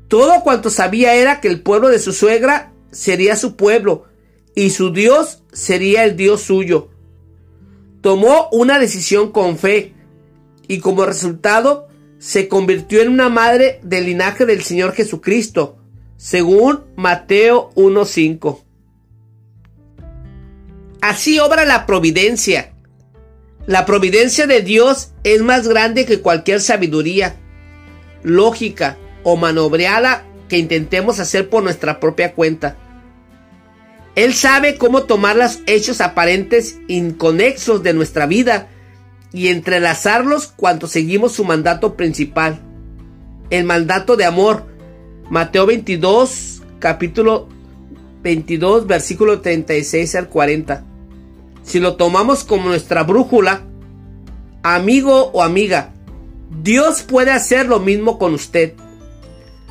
Todo 0.08 0.42
cuanto 0.42 0.70
sabía 0.70 1.14
era 1.14 1.40
que 1.40 1.48
el 1.48 1.62
pueblo 1.62 1.88
de 1.88 1.98
su 1.98 2.12
suegra 2.12 2.72
sería 2.90 3.36
su 3.36 3.56
pueblo 3.56 4.04
y 4.54 4.70
su 4.70 4.92
Dios 4.92 5.42
sería 5.52 6.04
el 6.04 6.16
Dios 6.16 6.42
suyo. 6.42 6.90
Tomó 8.00 8.48
una 8.52 8.78
decisión 8.78 9.32
con 9.32 9.56
fe 9.56 9.94
y 10.68 10.78
como 10.78 11.06
resultado 11.06 11.88
se 12.18 12.48
convirtió 12.48 13.02
en 13.02 13.08
una 13.08 13.28
madre 13.28 13.80
del 13.82 14.06
linaje 14.06 14.46
del 14.46 14.62
Señor 14.62 14.92
Jesucristo, 14.92 15.78
según 16.16 16.84
Mateo 16.96 17.70
1.5. 17.74 18.60
Así 21.00 21.38
obra 21.38 21.64
la 21.64 21.86
providencia. 21.86 22.73
La 23.66 23.86
providencia 23.86 24.46
de 24.46 24.60
Dios 24.60 25.12
es 25.22 25.40
más 25.40 25.66
grande 25.66 26.04
que 26.04 26.20
cualquier 26.20 26.60
sabiduría, 26.60 27.36
lógica 28.22 28.98
o 29.22 29.36
manobreada 29.36 30.24
que 30.48 30.58
intentemos 30.58 31.18
hacer 31.18 31.48
por 31.48 31.62
nuestra 31.62 31.98
propia 31.98 32.34
cuenta. 32.34 32.76
Él 34.16 34.34
sabe 34.34 34.76
cómo 34.76 35.04
tomar 35.04 35.36
los 35.36 35.60
hechos 35.66 36.02
aparentes 36.02 36.78
inconexos 36.88 37.82
de 37.82 37.94
nuestra 37.94 38.26
vida 38.26 38.68
y 39.32 39.48
entrelazarlos 39.48 40.46
cuando 40.46 40.86
seguimos 40.86 41.32
su 41.32 41.44
mandato 41.44 41.96
principal, 41.96 42.60
el 43.48 43.64
mandato 43.64 44.16
de 44.16 44.26
amor. 44.26 44.66
Mateo 45.30 45.64
22, 45.64 46.62
capítulo 46.78 47.48
22, 48.22 48.86
versículo 48.86 49.40
36 49.40 50.14
al 50.16 50.28
40. 50.28 50.84
Si 51.64 51.80
lo 51.80 51.96
tomamos 51.96 52.44
como 52.44 52.68
nuestra 52.68 53.02
brújula, 53.02 53.62
amigo 54.62 55.30
o 55.32 55.42
amiga, 55.42 55.92
Dios 56.62 57.02
puede 57.02 57.32
hacer 57.32 57.66
lo 57.66 57.80
mismo 57.80 58.18
con 58.18 58.34
usted. 58.34 58.74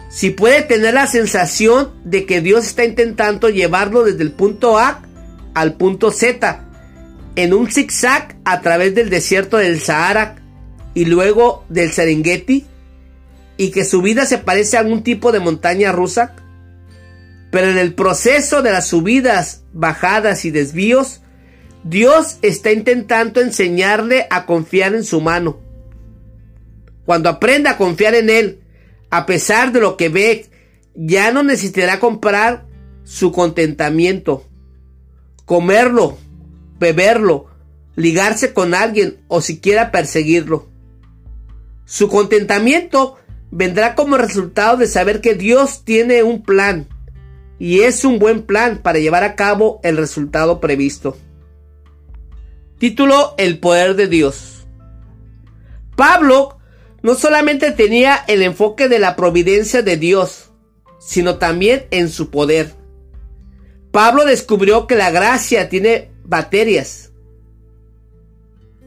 Si 0.09 0.29
puede 0.29 0.61
tener 0.61 0.95
la 0.95 1.07
sensación 1.07 1.91
de 2.03 2.25
que 2.25 2.41
Dios 2.41 2.65
está 2.65 2.83
intentando 2.83 3.49
llevarlo 3.49 4.03
desde 4.03 4.23
el 4.23 4.31
punto 4.31 4.77
A 4.77 5.01
al 5.53 5.73
punto 5.75 6.11
Z, 6.11 6.65
en 7.35 7.53
un 7.53 7.71
zigzag 7.71 8.35
a 8.43 8.61
través 8.61 8.93
del 8.93 9.09
desierto 9.09 9.57
del 9.57 9.79
Sahara 9.79 10.35
y 10.93 11.05
luego 11.05 11.65
del 11.69 11.91
Serengeti, 11.91 12.65
y 13.57 13.71
que 13.71 13.85
su 13.85 14.01
vida 14.01 14.25
se 14.25 14.37
parece 14.39 14.77
a 14.77 14.81
algún 14.81 15.03
tipo 15.03 15.31
de 15.31 15.39
montaña 15.39 15.91
rusa, 15.91 16.35
pero 17.51 17.69
en 17.69 17.77
el 17.77 17.93
proceso 17.93 18.61
de 18.61 18.71
las 18.71 18.87
subidas, 18.87 19.63
bajadas 19.73 20.45
y 20.45 20.51
desvíos, 20.51 21.22
Dios 21.83 22.37
está 22.41 22.71
intentando 22.71 23.41
enseñarle 23.41 24.27
a 24.29 24.45
confiar 24.45 24.95
en 24.95 25.03
su 25.03 25.19
mano. 25.19 25.59
Cuando 27.05 27.29
aprenda 27.29 27.71
a 27.71 27.77
confiar 27.77 28.15
en 28.15 28.29
Él, 28.29 28.61
a 29.09 29.25
pesar 29.25 29.73
de 29.73 29.81
lo 29.81 29.97
que 29.97 30.09
ve, 30.09 30.45
ya 30.95 31.31
no 31.31 31.43
necesitará 31.43 31.99
comprar 31.99 32.65
su 33.03 33.31
contentamiento, 33.31 34.45
comerlo, 35.45 36.17
beberlo, 36.79 37.47
ligarse 37.95 38.53
con 38.53 38.73
alguien 38.73 39.17
o 39.27 39.41
siquiera 39.41 39.91
perseguirlo. 39.91 40.69
Su 41.85 42.07
contentamiento 42.07 43.17
vendrá 43.51 43.93
como 43.93 44.17
resultado 44.17 44.77
de 44.77 44.87
saber 44.87 45.19
que 45.19 45.35
Dios 45.35 45.83
tiene 45.83 46.23
un 46.23 46.41
plan 46.43 46.87
y 47.59 47.81
es 47.81 48.05
un 48.05 48.19
buen 48.19 48.43
plan 48.43 48.79
para 48.81 48.99
llevar 48.99 49.23
a 49.23 49.35
cabo 49.35 49.81
el 49.83 49.97
resultado 49.97 50.61
previsto. 50.61 51.17
Título 52.79 53.35
El 53.37 53.59
poder 53.59 53.95
de 53.95 54.07
Dios. 54.07 54.65
Pablo 55.95 56.57
no 57.01 57.15
solamente 57.15 57.71
tenía 57.71 58.23
el 58.27 58.41
enfoque 58.41 58.89
de 58.89 58.99
la 58.99 59.15
providencia 59.15 59.81
de 59.81 59.97
Dios, 59.97 60.51
sino 60.99 61.37
también 61.37 61.85
en 61.91 62.09
su 62.09 62.29
poder. 62.29 62.73
Pablo 63.91 64.25
descubrió 64.25 64.87
que 64.87 64.95
la 64.95 65.11
gracia 65.11 65.69
tiene 65.69 66.11
baterías. 66.23 67.11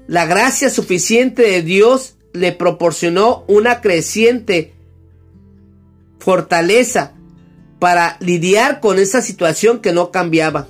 La 0.09 0.26
gracia 0.26 0.68
suficiente 0.68 1.43
de 1.43 1.62
Dios 1.62 2.16
le 2.32 2.53
proporcionó 2.53 3.45
una 3.47 3.80
creciente 3.80 4.74
fortaleza 6.18 7.12
para 7.78 8.16
lidiar 8.20 8.80
con 8.80 8.99
esa 8.99 9.22
situación 9.22 9.80
que 9.80 9.93
no 9.93 10.11
cambiaba. 10.11 10.66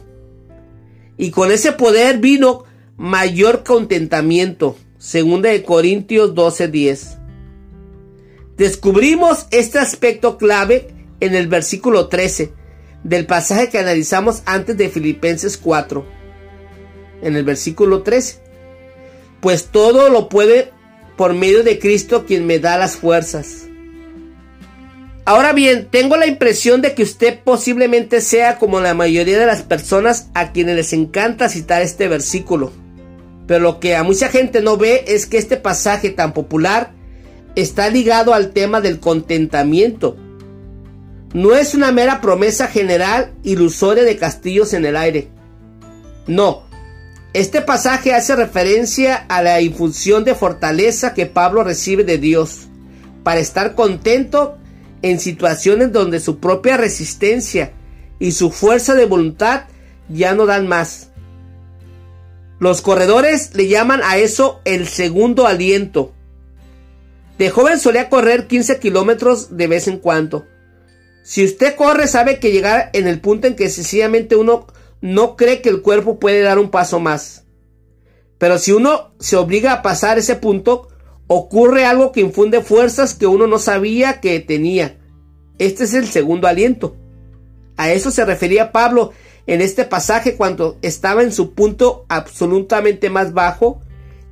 Y 1.16 1.30
con 1.30 1.50
ese 1.50 1.72
poder 1.72 2.18
vino 2.18 2.65
mayor 2.96 3.62
contentamiento. 3.64 4.76
Segunda 4.98 5.50
de 5.50 5.62
Corintios 5.62 6.34
12:10. 6.34 7.18
Descubrimos 8.56 9.46
este 9.50 9.78
aspecto 9.78 10.38
clave 10.38 10.88
en 11.20 11.34
el 11.34 11.46
versículo 11.46 12.08
13 12.08 12.52
del 13.04 13.26
pasaje 13.26 13.68
que 13.68 13.78
analizamos 13.78 14.42
antes 14.46 14.76
de 14.76 14.88
Filipenses 14.88 15.58
4. 15.58 16.06
En 17.22 17.36
el 17.36 17.44
versículo 17.44 18.02
13. 18.02 18.40
Pues 19.40 19.66
todo 19.66 20.08
lo 20.08 20.28
puede 20.28 20.72
por 21.16 21.34
medio 21.34 21.62
de 21.62 21.78
Cristo 21.78 22.24
quien 22.26 22.46
me 22.46 22.58
da 22.58 22.78
las 22.78 22.96
fuerzas. 22.96 23.66
Ahora 25.26 25.52
bien, 25.52 25.88
tengo 25.90 26.16
la 26.16 26.26
impresión 26.26 26.80
de 26.82 26.94
que 26.94 27.02
usted 27.02 27.40
posiblemente 27.42 28.20
sea 28.20 28.58
como 28.58 28.80
la 28.80 28.94
mayoría 28.94 29.38
de 29.38 29.46
las 29.46 29.62
personas 29.62 30.28
a 30.34 30.52
quienes 30.52 30.76
les 30.76 30.92
encanta 30.92 31.48
citar 31.48 31.82
este 31.82 32.06
versículo. 32.08 32.72
Pero 33.46 33.60
lo 33.60 33.80
que 33.80 33.96
a 33.96 34.02
mucha 34.02 34.28
gente 34.28 34.60
no 34.60 34.76
ve 34.76 35.04
es 35.08 35.26
que 35.26 35.38
este 35.38 35.56
pasaje 35.56 36.10
tan 36.10 36.32
popular 36.32 36.92
está 37.54 37.88
ligado 37.88 38.34
al 38.34 38.50
tema 38.50 38.80
del 38.80 39.00
contentamiento. 39.00 40.16
No 41.32 41.54
es 41.54 41.74
una 41.74 41.92
mera 41.92 42.20
promesa 42.20 42.66
general 42.66 43.32
ilusoria 43.42 44.04
de 44.04 44.16
castillos 44.16 44.72
en 44.72 44.84
el 44.84 44.96
aire. 44.96 45.28
No, 46.26 46.66
este 47.36 47.60
pasaje 47.60 48.14
hace 48.14 48.34
referencia 48.34 49.14
a 49.28 49.42
la 49.42 49.60
infusión 49.60 50.24
de 50.24 50.34
fortaleza 50.34 51.12
que 51.12 51.26
Pablo 51.26 51.62
recibe 51.62 52.02
de 52.02 52.18
Dios 52.18 52.68
para 53.22 53.40
estar 53.40 53.74
contento 53.74 54.56
en 55.02 55.20
situaciones 55.20 55.92
donde 55.92 56.20
su 56.20 56.38
propia 56.38 56.76
resistencia 56.76 57.72
y 58.18 58.32
su 58.32 58.50
fuerza 58.50 58.94
de 58.94 59.04
voluntad 59.04 59.64
ya 60.08 60.34
no 60.34 60.46
dan 60.46 60.66
más. 60.66 61.10
Los 62.58 62.80
corredores 62.80 63.54
le 63.54 63.68
llaman 63.68 64.00
a 64.02 64.16
eso 64.16 64.60
el 64.64 64.88
segundo 64.88 65.46
aliento. 65.46 66.12
De 67.38 67.50
joven 67.50 67.78
solía 67.78 68.08
correr 68.08 68.46
15 68.46 68.78
kilómetros 68.78 69.56
de 69.56 69.66
vez 69.66 69.88
en 69.88 69.98
cuando. 69.98 70.46
Si 71.22 71.44
usted 71.44 71.74
corre, 71.74 72.06
sabe 72.06 72.38
que 72.38 72.52
llegar 72.52 72.88
en 72.94 73.06
el 73.08 73.20
punto 73.20 73.46
en 73.46 73.56
que 73.56 73.68
sencillamente 73.68 74.36
uno 74.36 74.66
no 75.00 75.36
cree 75.36 75.60
que 75.60 75.68
el 75.68 75.82
cuerpo 75.82 76.18
puede 76.18 76.40
dar 76.40 76.58
un 76.58 76.70
paso 76.70 76.98
más. 76.98 77.44
Pero 78.38 78.58
si 78.58 78.72
uno 78.72 79.12
se 79.18 79.36
obliga 79.36 79.72
a 79.72 79.82
pasar 79.82 80.18
ese 80.18 80.36
punto, 80.36 80.88
ocurre 81.26 81.84
algo 81.84 82.12
que 82.12 82.20
infunde 82.20 82.62
fuerzas 82.62 83.14
que 83.14 83.26
uno 83.26 83.46
no 83.46 83.58
sabía 83.58 84.20
que 84.20 84.40
tenía. 84.40 84.98
Este 85.58 85.84
es 85.84 85.94
el 85.94 86.06
segundo 86.06 86.46
aliento. 86.46 86.96
A 87.76 87.90
eso 87.90 88.10
se 88.10 88.24
refería 88.24 88.72
Pablo 88.72 89.12
en 89.46 89.60
este 89.60 89.84
pasaje 89.84 90.36
cuando 90.36 90.76
estaba 90.82 91.22
en 91.22 91.32
su 91.32 91.54
punto 91.54 92.04
absolutamente 92.08 93.10
más 93.10 93.32
bajo 93.32 93.80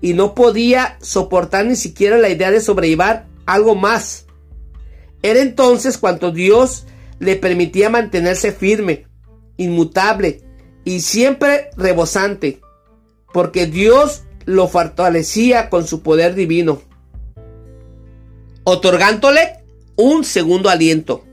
y 0.00 0.14
no 0.14 0.34
podía 0.34 0.98
soportar 1.00 1.66
ni 1.66 1.76
siquiera 1.76 2.18
la 2.18 2.28
idea 2.28 2.50
de 2.50 2.60
sobrellevar 2.60 3.26
algo 3.46 3.74
más. 3.74 4.26
Era 5.22 5.40
entonces 5.40 5.98
cuando 5.98 6.32
Dios 6.32 6.86
le 7.18 7.36
permitía 7.36 7.88
mantenerse 7.88 8.52
firme, 8.52 9.06
inmutable 9.56 10.42
y 10.84 11.00
siempre 11.00 11.70
rebosante, 11.76 12.60
porque 13.32 13.66
Dios 13.66 14.24
lo 14.44 14.68
fortalecía 14.68 15.70
con 15.70 15.86
su 15.86 16.02
poder 16.02 16.34
divino, 16.34 16.82
otorgándole 18.64 19.64
un 19.96 20.24
segundo 20.24 20.68
aliento. 20.68 21.24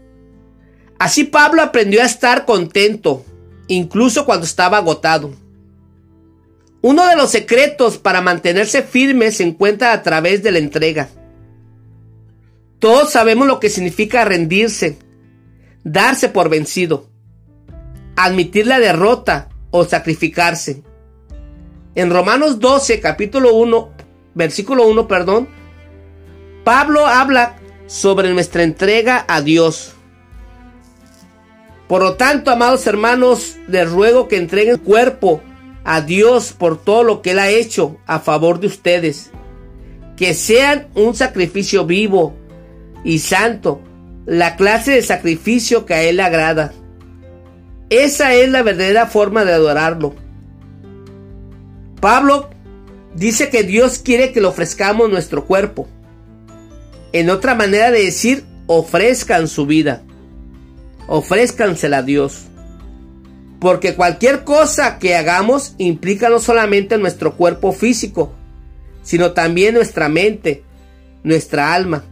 Así 0.99 1.23
Pablo 1.23 1.61
aprendió 1.61 2.01
a 2.01 2.05
estar 2.05 2.45
contento, 2.45 3.25
incluso 3.75 4.25
cuando 4.25 4.45
estaba 4.45 4.77
agotado. 4.77 5.33
Uno 6.81 7.07
de 7.07 7.15
los 7.15 7.31
secretos 7.31 7.97
para 7.97 8.21
mantenerse 8.21 8.81
firme 8.81 9.31
se 9.31 9.43
encuentra 9.43 9.93
a 9.93 10.03
través 10.03 10.43
de 10.43 10.51
la 10.51 10.59
entrega. 10.59 11.09
Todos 12.79 13.11
sabemos 13.11 13.47
lo 13.47 13.59
que 13.59 13.69
significa 13.69 14.25
rendirse, 14.25 14.97
darse 15.83 16.27
por 16.27 16.49
vencido, 16.49 17.09
admitir 18.15 18.67
la 18.67 18.79
derrota 18.79 19.49
o 19.69 19.85
sacrificarse. 19.85 20.83
En 21.95 22.09
Romanos 22.09 22.59
12, 22.59 22.99
capítulo 22.99 23.53
1, 23.53 23.91
versículo 24.33 24.87
1, 24.87 25.07
perdón, 25.07 25.47
Pablo 26.63 27.05
habla 27.05 27.57
sobre 27.85 28.33
nuestra 28.33 28.63
entrega 28.63 29.23
a 29.27 29.41
Dios. 29.41 29.93
Por 31.91 32.03
lo 32.03 32.13
tanto, 32.13 32.51
amados 32.51 32.87
hermanos, 32.87 33.57
les 33.67 33.91
ruego 33.91 34.29
que 34.29 34.37
entreguen 34.37 34.77
cuerpo 34.77 35.41
a 35.83 35.99
Dios 35.99 36.53
por 36.53 36.81
todo 36.81 37.03
lo 37.03 37.21
que 37.21 37.31
Él 37.31 37.39
ha 37.39 37.49
hecho 37.49 37.97
a 38.05 38.21
favor 38.21 38.61
de 38.61 38.67
ustedes. 38.67 39.29
Que 40.15 40.33
sean 40.33 40.87
un 40.95 41.15
sacrificio 41.15 41.85
vivo 41.85 42.33
y 43.03 43.19
santo, 43.19 43.81
la 44.25 44.55
clase 44.55 44.93
de 44.93 45.01
sacrificio 45.01 45.85
que 45.85 45.93
a 45.93 46.03
Él 46.03 46.15
le 46.15 46.23
agrada. 46.23 46.71
Esa 47.89 48.35
es 48.35 48.49
la 48.49 48.63
verdadera 48.63 49.07
forma 49.07 49.43
de 49.43 49.51
adorarlo. 49.51 50.15
Pablo 51.99 52.51
dice 53.15 53.49
que 53.49 53.63
Dios 53.63 53.99
quiere 53.99 54.31
que 54.31 54.39
le 54.39 54.47
ofrezcamos 54.47 55.09
nuestro 55.09 55.43
cuerpo. 55.43 55.89
En 57.11 57.29
otra 57.29 57.53
manera 57.53 57.91
de 57.91 58.05
decir, 58.05 58.45
ofrezcan 58.67 59.49
su 59.49 59.65
vida. 59.65 60.03
Ofrézcansela 61.13 61.97
a 61.97 62.03
Dios. 62.03 62.43
Porque 63.59 63.95
cualquier 63.95 64.45
cosa 64.45 64.97
que 64.97 65.13
hagamos 65.17 65.75
implica 65.77 66.29
no 66.29 66.39
solamente 66.39 66.97
nuestro 66.97 67.35
cuerpo 67.35 67.73
físico, 67.73 68.33
sino 69.03 69.33
también 69.33 69.73
nuestra 69.73 70.07
mente, 70.07 70.63
nuestra 71.23 71.73
alma. 71.73 72.05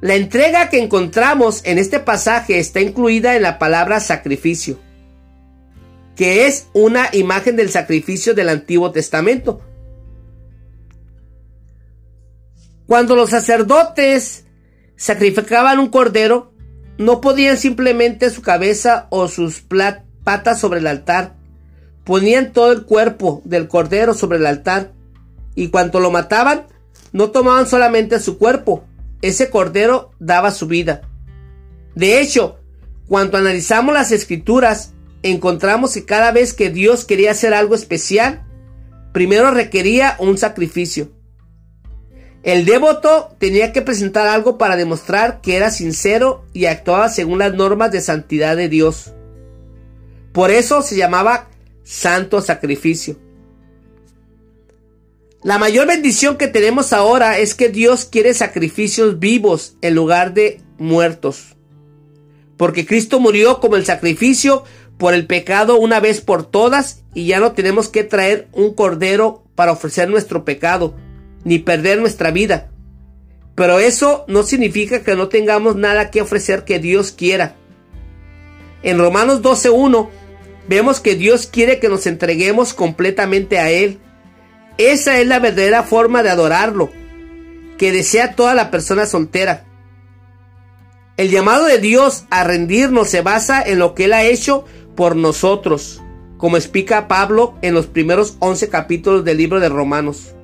La 0.00 0.14
entrega 0.14 0.68
que 0.68 0.80
encontramos 0.80 1.62
en 1.64 1.78
este 1.78 1.98
pasaje 1.98 2.60
está 2.60 2.80
incluida 2.80 3.34
en 3.34 3.42
la 3.42 3.58
palabra 3.58 3.98
sacrificio, 3.98 4.78
que 6.14 6.46
es 6.46 6.68
una 6.74 7.08
imagen 7.12 7.56
del 7.56 7.68
sacrificio 7.68 8.32
del 8.32 8.48
Antiguo 8.48 8.92
Testamento. 8.92 9.60
Cuando 12.86 13.16
los 13.16 13.30
sacerdotes 13.30 14.44
sacrificaban 14.94 15.80
un 15.80 15.88
cordero, 15.88 16.51
no 16.98 17.20
podían 17.20 17.56
simplemente 17.56 18.30
su 18.30 18.42
cabeza 18.42 19.06
o 19.10 19.28
sus 19.28 19.64
patas 20.24 20.60
sobre 20.60 20.80
el 20.80 20.86
altar. 20.86 21.34
Ponían 22.04 22.52
todo 22.52 22.72
el 22.72 22.84
cuerpo 22.84 23.42
del 23.44 23.68
cordero 23.68 24.14
sobre 24.14 24.38
el 24.38 24.46
altar 24.46 24.92
y 25.54 25.68
cuando 25.68 26.00
lo 26.00 26.10
mataban, 26.10 26.66
no 27.12 27.30
tomaban 27.30 27.66
solamente 27.66 28.18
su 28.20 28.38
cuerpo, 28.38 28.84
ese 29.20 29.50
cordero 29.50 30.12
daba 30.18 30.50
su 30.50 30.66
vida. 30.66 31.02
De 31.94 32.20
hecho, 32.20 32.58
cuando 33.06 33.38
analizamos 33.38 33.94
las 33.94 34.12
escrituras, 34.12 34.94
encontramos 35.22 35.94
que 35.94 36.04
cada 36.04 36.32
vez 36.32 36.54
que 36.54 36.70
Dios 36.70 37.04
quería 37.04 37.32
hacer 37.32 37.54
algo 37.54 37.74
especial, 37.74 38.44
primero 39.12 39.50
requería 39.50 40.16
un 40.18 40.38
sacrificio. 40.38 41.10
El 42.42 42.64
devoto 42.64 43.36
tenía 43.38 43.72
que 43.72 43.82
presentar 43.82 44.26
algo 44.26 44.58
para 44.58 44.76
demostrar 44.76 45.40
que 45.40 45.56
era 45.56 45.70
sincero 45.70 46.44
y 46.52 46.66
actuaba 46.66 47.08
según 47.08 47.38
las 47.38 47.54
normas 47.54 47.92
de 47.92 48.00
santidad 48.00 48.56
de 48.56 48.68
Dios. 48.68 49.12
Por 50.32 50.50
eso 50.50 50.82
se 50.82 50.96
llamaba 50.96 51.48
santo 51.84 52.40
sacrificio. 52.40 53.16
La 55.44 55.58
mayor 55.58 55.86
bendición 55.86 56.36
que 56.36 56.48
tenemos 56.48 56.92
ahora 56.92 57.38
es 57.38 57.54
que 57.54 57.68
Dios 57.68 58.04
quiere 58.04 58.34
sacrificios 58.34 59.18
vivos 59.18 59.76
en 59.80 59.94
lugar 59.94 60.34
de 60.34 60.60
muertos. 60.78 61.56
Porque 62.56 62.86
Cristo 62.86 63.20
murió 63.20 63.60
como 63.60 63.76
el 63.76 63.84
sacrificio 63.84 64.64
por 64.98 65.14
el 65.14 65.26
pecado 65.26 65.78
una 65.78 66.00
vez 66.00 66.20
por 66.20 66.44
todas 66.44 67.02
y 67.14 67.26
ya 67.26 67.40
no 67.40 67.52
tenemos 67.52 67.88
que 67.88 68.04
traer 68.04 68.48
un 68.52 68.74
cordero 68.74 69.42
para 69.54 69.72
ofrecer 69.72 70.08
nuestro 70.08 70.44
pecado, 70.44 70.94
ni 71.44 71.58
perder 71.58 72.00
nuestra 72.00 72.30
vida. 72.30 72.70
Pero 73.54 73.78
eso 73.78 74.24
no 74.28 74.42
significa 74.42 75.02
que 75.02 75.14
no 75.14 75.28
tengamos 75.28 75.76
nada 75.76 76.10
que 76.10 76.22
ofrecer 76.22 76.64
que 76.64 76.78
Dios 76.78 77.12
quiera. 77.12 77.56
En 78.82 78.98
Romanos 78.98 79.42
12.1 79.42 80.08
vemos 80.68 81.00
que 81.00 81.14
Dios 81.14 81.46
quiere 81.46 81.78
que 81.78 81.88
nos 81.88 82.06
entreguemos 82.06 82.74
completamente 82.74 83.58
a 83.58 83.70
Él 83.70 84.00
esa 84.78 85.20
es 85.20 85.26
la 85.26 85.38
verdadera 85.38 85.82
forma 85.82 86.22
de 86.22 86.30
adorarlo, 86.30 86.90
que 87.76 87.92
desea 87.92 88.34
toda 88.34 88.54
la 88.54 88.70
persona 88.70 89.06
soltera. 89.06 89.64
El 91.16 91.30
llamado 91.30 91.66
de 91.66 91.78
Dios 91.78 92.24
a 92.30 92.42
rendirnos 92.42 93.10
se 93.10 93.20
basa 93.20 93.62
en 93.62 93.78
lo 93.78 93.94
que 93.94 94.06
Él 94.06 94.14
ha 94.14 94.24
hecho 94.24 94.64
por 94.96 95.14
nosotros, 95.14 96.02
como 96.38 96.56
explica 96.56 97.06
Pablo 97.06 97.54
en 97.60 97.74
los 97.74 97.86
primeros 97.86 98.36
11 98.38 98.70
capítulos 98.70 99.24
del 99.24 99.36
libro 99.36 99.60
de 99.60 99.68
Romanos. 99.68 100.34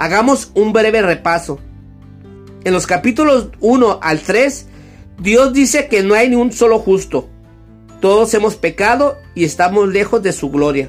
Hagamos 0.00 0.50
un 0.54 0.72
breve 0.72 1.02
repaso. 1.02 1.58
En 2.64 2.72
los 2.72 2.86
capítulos 2.86 3.50
1 3.60 4.00
al 4.00 4.20
3, 4.20 4.66
Dios 5.20 5.52
dice 5.52 5.88
que 5.88 6.02
no 6.02 6.14
hay 6.14 6.30
ni 6.30 6.36
un 6.36 6.52
solo 6.52 6.78
justo. 6.78 7.28
Todos 8.00 8.32
hemos 8.32 8.56
pecado 8.56 9.18
y 9.34 9.44
estamos 9.44 9.90
lejos 9.90 10.22
de 10.22 10.32
su 10.32 10.50
gloria. 10.50 10.88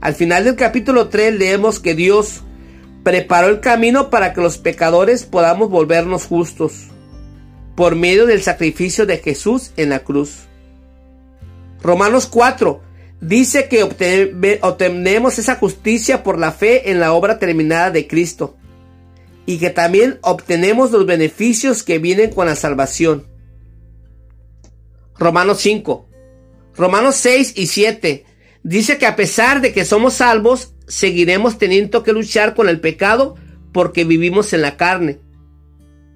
Al 0.00 0.16
final 0.16 0.42
del 0.42 0.56
capítulo 0.56 1.10
3 1.10 1.38
leemos 1.38 1.78
que 1.78 1.94
Dios 1.94 2.40
preparó 3.04 3.46
el 3.46 3.60
camino 3.60 4.10
para 4.10 4.34
que 4.34 4.40
los 4.40 4.58
pecadores 4.58 5.22
podamos 5.22 5.70
volvernos 5.70 6.26
justos 6.26 6.88
por 7.76 7.94
medio 7.94 8.26
del 8.26 8.42
sacrificio 8.42 9.06
de 9.06 9.18
Jesús 9.18 9.70
en 9.76 9.90
la 9.90 10.00
cruz. 10.00 10.48
Romanos 11.80 12.26
4 12.26 12.80
dice 13.20 13.68
que 13.68 13.82
obtenemos 14.62 15.38
esa 15.38 15.56
justicia 15.56 16.22
por 16.22 16.38
la 16.38 16.52
fe 16.52 16.90
en 16.90 17.00
la 17.00 17.12
obra 17.12 17.38
terminada 17.38 17.90
de 17.90 18.06
Cristo 18.06 18.56
y 19.46 19.58
que 19.58 19.70
también 19.70 20.18
obtenemos 20.22 20.90
los 20.90 21.06
beneficios 21.06 21.82
que 21.82 21.98
vienen 21.98 22.30
con 22.30 22.46
la 22.46 22.54
salvación. 22.54 23.26
Romanos 25.18 25.58
5. 25.60 26.08
Romanos 26.76 27.16
6 27.16 27.54
y 27.56 27.66
7 27.66 28.24
dice 28.62 28.98
que 28.98 29.06
a 29.06 29.16
pesar 29.16 29.60
de 29.60 29.72
que 29.72 29.84
somos 29.84 30.14
salvos, 30.14 30.74
seguiremos 30.86 31.58
teniendo 31.58 32.02
que 32.02 32.12
luchar 32.12 32.54
con 32.54 32.68
el 32.68 32.80
pecado 32.80 33.36
porque 33.72 34.04
vivimos 34.04 34.52
en 34.52 34.62
la 34.62 34.76
carne. 34.76 35.20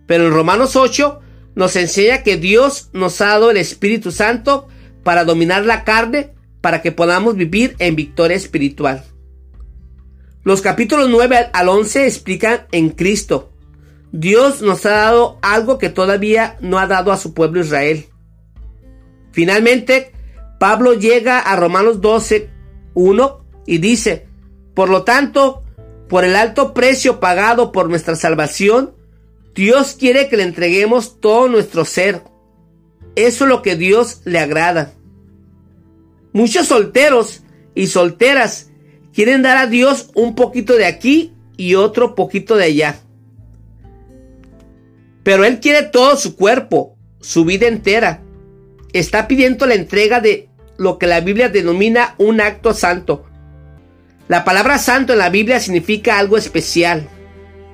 Pero 0.06 0.26
en 0.26 0.32
Romanos 0.32 0.76
8 0.76 1.20
nos 1.54 1.76
enseña 1.76 2.22
que 2.22 2.36
Dios 2.36 2.90
nos 2.92 3.20
ha 3.20 3.26
dado 3.26 3.50
el 3.50 3.56
Espíritu 3.56 4.12
Santo 4.12 4.68
para 5.02 5.24
dominar 5.24 5.64
la 5.64 5.84
carne, 5.84 6.34
para 6.62 6.80
que 6.80 6.92
podamos 6.92 7.36
vivir 7.36 7.76
en 7.78 7.96
victoria 7.96 8.36
espiritual. 8.36 9.04
Los 10.44 10.62
capítulos 10.62 11.10
9 11.10 11.50
al 11.52 11.68
11 11.68 12.06
explican 12.06 12.66
en 12.72 12.88
Cristo. 12.88 13.52
Dios 14.12 14.62
nos 14.62 14.86
ha 14.86 14.92
dado 14.92 15.38
algo 15.42 15.78
que 15.78 15.90
todavía 15.90 16.56
no 16.60 16.78
ha 16.78 16.86
dado 16.86 17.12
a 17.12 17.18
su 17.18 17.34
pueblo 17.34 17.60
Israel. 17.60 18.06
Finalmente, 19.32 20.12
Pablo 20.58 20.94
llega 20.94 21.38
a 21.38 21.56
Romanos 21.56 22.00
12, 22.00 22.50
1 22.94 23.44
y 23.66 23.78
dice, 23.78 24.28
por 24.74 24.88
lo 24.88 25.02
tanto, 25.02 25.64
por 26.08 26.24
el 26.24 26.36
alto 26.36 26.74
precio 26.74 27.20
pagado 27.20 27.72
por 27.72 27.88
nuestra 27.88 28.16
salvación, 28.16 28.94
Dios 29.54 29.96
quiere 29.98 30.28
que 30.28 30.36
le 30.36 30.44
entreguemos 30.44 31.20
todo 31.20 31.48
nuestro 31.48 31.84
ser. 31.84 32.22
Eso 33.16 33.44
es 33.44 33.48
lo 33.48 33.62
que 33.62 33.76
Dios 33.76 34.20
le 34.24 34.38
agrada. 34.38 34.92
Muchos 36.32 36.68
solteros 36.68 37.42
y 37.74 37.86
solteras 37.86 38.70
quieren 39.12 39.42
dar 39.42 39.56
a 39.56 39.66
Dios 39.66 40.10
un 40.14 40.34
poquito 40.34 40.76
de 40.76 40.86
aquí 40.86 41.34
y 41.56 41.74
otro 41.74 42.14
poquito 42.14 42.56
de 42.56 42.64
allá. 42.64 43.00
Pero 45.22 45.44
Él 45.44 45.60
quiere 45.60 45.82
todo 45.84 46.16
su 46.16 46.36
cuerpo, 46.36 46.96
su 47.20 47.44
vida 47.44 47.68
entera. 47.68 48.22
Está 48.92 49.28
pidiendo 49.28 49.66
la 49.66 49.74
entrega 49.74 50.20
de 50.20 50.48
lo 50.76 50.98
que 50.98 51.06
la 51.06 51.20
Biblia 51.20 51.48
denomina 51.48 52.14
un 52.18 52.40
acto 52.40 52.74
santo. 52.74 53.24
La 54.28 54.44
palabra 54.44 54.78
santo 54.78 55.12
en 55.12 55.18
la 55.18 55.30
Biblia 55.30 55.60
significa 55.60 56.18
algo 56.18 56.36
especial, 56.36 57.08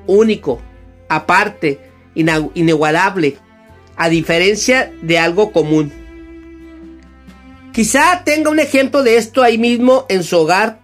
único, 0.07 0.61
aparte, 1.09 1.81
inigualable, 2.15 3.37
a 3.97 4.09
diferencia 4.09 4.93
de 5.03 5.19
algo 5.19 5.53
común. 5.53 5.93
Quizá 7.79 8.25
tenga 8.25 8.51
un 8.51 8.59
ejemplo 8.59 9.05
de 9.05 9.19
esto 9.19 9.45
ahí 9.45 9.57
mismo 9.57 10.05
en 10.09 10.25
su 10.25 10.37
hogar. 10.37 10.81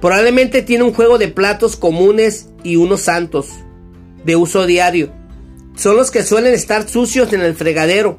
Probablemente 0.00 0.62
tiene 0.62 0.84
un 0.84 0.94
juego 0.94 1.18
de 1.18 1.28
platos 1.28 1.76
comunes 1.76 2.48
y 2.62 2.76
unos 2.76 3.02
santos, 3.02 3.50
de 4.24 4.36
uso 4.36 4.64
diario. 4.64 5.12
Son 5.76 5.94
los 5.94 6.10
que 6.10 6.22
suelen 6.22 6.54
estar 6.54 6.88
sucios 6.88 7.34
en 7.34 7.42
el 7.42 7.54
fregadero 7.54 8.18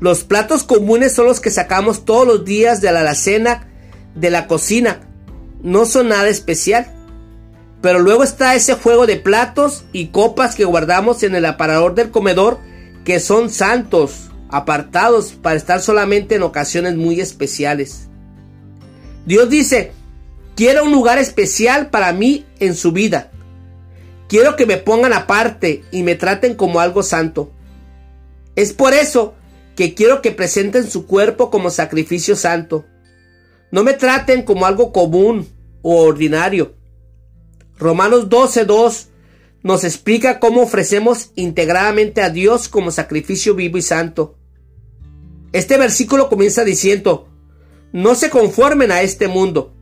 los 0.00 0.22
platos 0.22 0.62
comunes 0.62 1.12
son 1.12 1.26
los 1.26 1.40
que 1.40 1.50
sacamos 1.50 2.04
todos 2.04 2.26
los 2.26 2.44
días 2.44 2.80
de 2.80 2.92
la 2.92 3.00
alacena 3.00 3.66
de 4.14 4.30
la 4.30 4.46
cocina. 4.46 5.00
No 5.62 5.86
son 5.86 6.08
nada 6.08 6.28
especial. 6.28 6.94
Pero 7.82 7.98
luego 7.98 8.22
está 8.22 8.54
ese 8.54 8.74
juego 8.74 9.06
de 9.06 9.16
platos 9.16 9.84
y 9.92 10.08
copas 10.08 10.54
que 10.54 10.64
guardamos 10.64 11.22
en 11.22 11.34
el 11.34 11.44
aparador 11.44 11.94
del 11.94 12.10
comedor 12.10 12.58
que 13.04 13.20
son 13.20 13.50
santos, 13.50 14.27
apartados 14.48 15.32
para 15.32 15.56
estar 15.56 15.80
solamente 15.80 16.36
en 16.36 16.42
ocasiones 16.42 16.96
muy 16.96 17.20
especiales. 17.20 18.08
Dios 19.26 19.50
dice, 19.50 19.92
quiero 20.56 20.84
un 20.84 20.92
lugar 20.92 21.18
especial 21.18 21.90
para 21.90 22.12
mí 22.12 22.46
en 22.60 22.74
su 22.74 22.92
vida. 22.92 23.30
Quiero 24.28 24.56
que 24.56 24.66
me 24.66 24.76
pongan 24.76 25.12
aparte 25.12 25.84
y 25.90 26.02
me 26.02 26.14
traten 26.14 26.54
como 26.54 26.80
algo 26.80 27.02
santo. 27.02 27.52
Es 28.56 28.72
por 28.72 28.92
eso 28.94 29.34
que 29.76 29.94
quiero 29.94 30.22
que 30.22 30.32
presenten 30.32 30.90
su 30.90 31.06
cuerpo 31.06 31.50
como 31.50 31.70
sacrificio 31.70 32.36
santo. 32.36 32.84
No 33.70 33.84
me 33.84 33.92
traten 33.92 34.42
como 34.42 34.66
algo 34.66 34.92
común 34.92 35.46
o 35.82 36.00
ordinario. 36.02 36.74
Romanos 37.76 38.28
12.2 38.28 39.06
nos 39.62 39.84
explica 39.84 40.40
cómo 40.40 40.62
ofrecemos 40.62 41.30
integradamente 41.34 42.22
a 42.22 42.30
Dios 42.30 42.68
como 42.68 42.90
sacrificio 42.90 43.54
vivo 43.54 43.78
y 43.78 43.82
santo. 43.82 44.37
Este 45.52 45.78
versículo 45.78 46.28
comienza 46.28 46.64
diciendo, 46.64 47.28
no 47.92 48.14
se 48.14 48.30
conformen 48.30 48.92
a 48.92 49.00
este 49.02 49.28
mundo. 49.28 49.74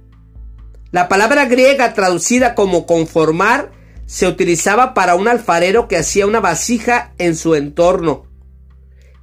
La 0.92 1.08
palabra 1.08 1.46
griega 1.46 1.92
traducida 1.92 2.54
como 2.54 2.86
conformar 2.86 3.72
se 4.06 4.28
utilizaba 4.28 4.94
para 4.94 5.16
un 5.16 5.26
alfarero 5.26 5.88
que 5.88 5.96
hacía 5.96 6.26
una 6.26 6.40
vasija 6.40 7.12
en 7.18 7.34
su 7.34 7.56
entorno. 7.56 8.26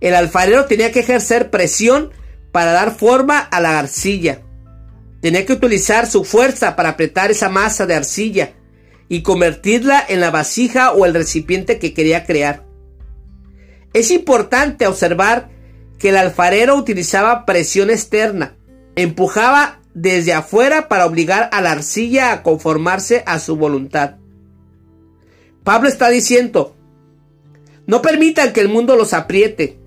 El 0.02 0.16
alfarero 0.16 0.66
tenía 0.66 0.92
que 0.92 1.00
ejercer 1.00 1.50
presión 1.50 2.12
para 2.52 2.74
dar 2.74 2.94
forma 2.94 3.40
a 3.40 3.62
la 3.62 3.80
arcilla. 3.80 4.42
Tenía 5.22 5.46
que 5.46 5.54
utilizar 5.54 6.06
su 6.06 6.26
fuerza 6.26 6.76
para 6.76 6.90
apretar 6.90 7.32
esa 7.32 7.48
masa 7.48 7.86
de 7.86 7.96
arcilla 7.96 8.52
y 9.08 9.24
convertirla 9.24 10.04
en 10.06 10.20
la 10.20 10.32
vasija 10.32 10.92
o 10.92 11.06
el 11.06 11.14
recipiente 11.14 11.80
que 11.80 11.94
quería 11.94 12.26
crear. 12.26 12.66
Es 13.94 14.12
importante 14.12 14.88
observar 14.88 15.53
que 16.00 16.10
el 16.10 16.18
alfarero 16.18 16.76
utilizaba 16.76 17.46
presión 17.46 17.90
externa, 17.90 18.56
empujaba 18.96 19.80
desde 19.94 20.34
afuera 20.34 20.88
para 20.88 21.06
obligar 21.06 21.50
a 21.54 21.62
la 21.62 21.72
arcilla 21.72 22.32
a 22.32 22.44
conformarse 22.44 23.24
a 23.26 23.40
su 23.40 23.56
voluntad. 23.56 24.16
Pablo 25.64 25.88
está 25.88 26.10
diciendo, 26.10 26.76
no 27.86 28.02
permitan 28.02 28.54
que 28.54 28.62
el 28.62 28.70
mundo 28.70 28.96
los 28.96 29.14
apriete 29.14 29.80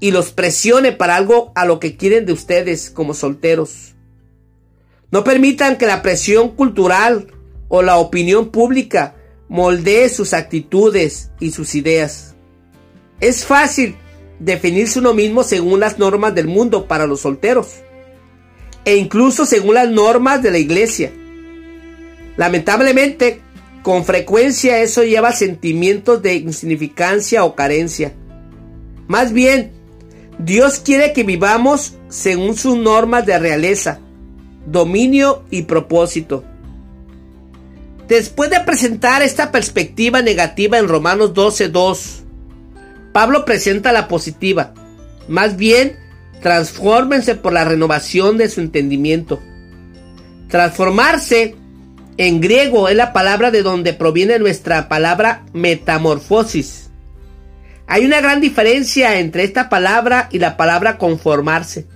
y 0.00 0.10
los 0.10 0.32
presione 0.32 0.92
para 0.92 1.16
algo 1.16 1.52
a 1.54 1.64
lo 1.64 1.78
que 1.80 1.96
quieren 1.96 2.26
de 2.26 2.32
ustedes 2.32 2.90
como 2.90 3.14
solteros. 3.14 3.94
No 5.10 5.24
permitan 5.24 5.76
que 5.76 5.86
la 5.86 6.02
presión 6.02 6.50
cultural 6.50 7.28
o 7.68 7.82
la 7.82 7.96
opinión 7.98 8.50
pública 8.50 9.14
moldee 9.48 10.08
sus 10.08 10.32
actitudes 10.32 11.30
y 11.38 11.52
sus 11.52 11.74
ideas. 11.74 12.34
Es 13.20 13.44
fácil 13.44 13.96
definirse 14.38 14.98
uno 14.98 15.14
mismo 15.14 15.44
según 15.44 15.80
las 15.80 15.98
normas 15.98 16.34
del 16.34 16.46
mundo 16.46 16.86
para 16.86 17.06
los 17.06 17.20
solteros 17.20 17.82
e 18.84 18.96
incluso 18.96 19.46
según 19.46 19.74
las 19.74 19.88
normas 19.88 20.42
de 20.42 20.50
la 20.50 20.58
iglesia. 20.58 21.12
Lamentablemente, 22.36 23.40
con 23.82 24.04
frecuencia 24.04 24.80
eso 24.80 25.04
lleva 25.04 25.32
sentimientos 25.32 26.22
de 26.22 26.34
insignificancia 26.34 27.44
o 27.44 27.54
carencia. 27.54 28.12
Más 29.06 29.32
bien, 29.32 29.72
Dios 30.38 30.80
quiere 30.80 31.12
que 31.12 31.22
vivamos 31.22 31.94
según 32.08 32.56
sus 32.56 32.76
normas 32.76 33.26
de 33.26 33.38
realeza, 33.38 34.00
dominio 34.66 35.44
y 35.50 35.62
propósito. 35.62 36.44
Después 38.08 38.50
de 38.50 38.60
presentar 38.60 39.22
esta 39.22 39.50
perspectiva 39.50 40.20
negativa 40.20 40.78
en 40.78 40.88
Romanos 40.88 41.32
12.2, 41.32 42.23
Pablo 43.14 43.44
presenta 43.44 43.92
la 43.92 44.08
positiva. 44.08 44.74
Más 45.28 45.56
bien, 45.56 45.96
transfórmense 46.42 47.36
por 47.36 47.52
la 47.52 47.62
renovación 47.62 48.38
de 48.38 48.48
su 48.48 48.60
entendimiento. 48.60 49.40
Transformarse 50.48 51.54
en 52.16 52.40
griego 52.40 52.88
es 52.88 52.96
la 52.96 53.12
palabra 53.12 53.52
de 53.52 53.62
donde 53.62 53.92
proviene 53.94 54.40
nuestra 54.40 54.88
palabra 54.88 55.46
metamorfosis. 55.52 56.90
Hay 57.86 58.04
una 58.04 58.20
gran 58.20 58.40
diferencia 58.40 59.20
entre 59.20 59.44
esta 59.44 59.68
palabra 59.68 60.28
y 60.32 60.40
la 60.40 60.56
palabra 60.56 60.98
conformarse. 60.98 61.86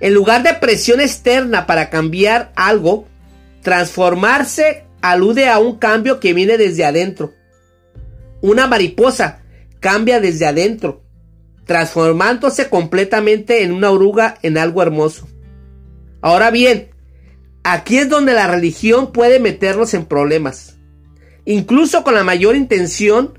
En 0.00 0.14
lugar 0.14 0.42
de 0.42 0.54
presión 0.54 1.02
externa 1.02 1.66
para 1.66 1.90
cambiar 1.90 2.52
algo, 2.56 3.06
transformarse 3.60 4.86
alude 5.02 5.50
a 5.50 5.58
un 5.58 5.76
cambio 5.76 6.20
que 6.20 6.32
viene 6.32 6.56
desde 6.56 6.86
adentro. 6.86 7.34
Una 8.40 8.66
mariposa 8.66 9.42
cambia 9.86 10.18
desde 10.18 10.46
adentro 10.46 11.04
transformándose 11.64 12.68
completamente 12.68 13.62
en 13.62 13.70
una 13.70 13.92
oruga 13.92 14.36
en 14.42 14.58
algo 14.58 14.82
hermoso. 14.82 15.28
Ahora 16.20 16.50
bien, 16.50 16.88
aquí 17.62 17.98
es 17.98 18.08
donde 18.08 18.32
la 18.32 18.48
religión 18.48 19.12
puede 19.12 19.38
meternos 19.38 19.94
en 19.94 20.06
problemas. 20.06 20.78
Incluso 21.44 22.02
con 22.02 22.14
la 22.14 22.24
mayor 22.24 22.56
intención, 22.56 23.38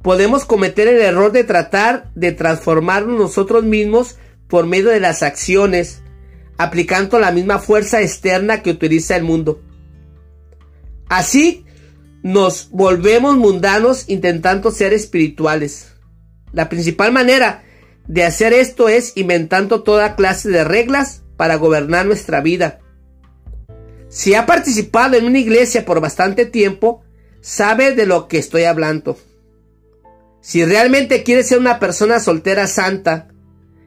podemos 0.00 0.44
cometer 0.44 0.86
el 0.86 1.00
error 1.00 1.32
de 1.32 1.42
tratar 1.42 2.12
de 2.14 2.30
transformarnos 2.30 3.18
nosotros 3.18 3.64
mismos 3.64 4.16
por 4.46 4.68
medio 4.68 4.90
de 4.90 5.00
las 5.00 5.24
acciones, 5.24 6.04
aplicando 6.56 7.18
la 7.18 7.32
misma 7.32 7.58
fuerza 7.58 8.00
externa 8.00 8.62
que 8.62 8.70
utiliza 8.70 9.16
el 9.16 9.24
mundo. 9.24 9.60
Así, 11.08 11.64
nos 12.22 12.68
volvemos 12.70 13.36
mundanos 13.36 14.04
intentando 14.08 14.70
ser 14.70 14.92
espirituales. 14.92 15.92
La 16.52 16.68
principal 16.68 17.12
manera 17.12 17.64
de 18.06 18.24
hacer 18.24 18.52
esto 18.52 18.88
es 18.88 19.12
inventando 19.16 19.82
toda 19.82 20.16
clase 20.16 20.50
de 20.50 20.64
reglas 20.64 21.22
para 21.36 21.56
gobernar 21.56 22.06
nuestra 22.06 22.40
vida. 22.40 22.80
Si 24.08 24.34
ha 24.34 24.44
participado 24.44 25.16
en 25.16 25.24
una 25.24 25.38
iglesia 25.38 25.84
por 25.84 26.00
bastante 26.00 26.44
tiempo, 26.44 27.02
sabe 27.40 27.94
de 27.94 28.06
lo 28.06 28.28
que 28.28 28.38
estoy 28.38 28.64
hablando. 28.64 29.16
Si 30.40 30.64
realmente 30.64 31.22
quiere 31.22 31.44
ser 31.44 31.58
una 31.58 31.78
persona 31.78 32.18
soltera 32.18 32.66
santa, 32.66 33.28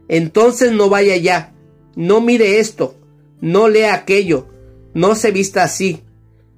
entonces 0.08 0.72
no 0.72 0.90
vaya 0.90 1.14
allá, 1.14 1.54
no 1.96 2.22
mire 2.22 2.60
esto, 2.60 2.96
no 3.42 3.68
lea 3.68 3.94
aquello, 3.94 4.48
no 4.94 5.16
se 5.16 5.32
vista 5.32 5.64
así, 5.64 6.04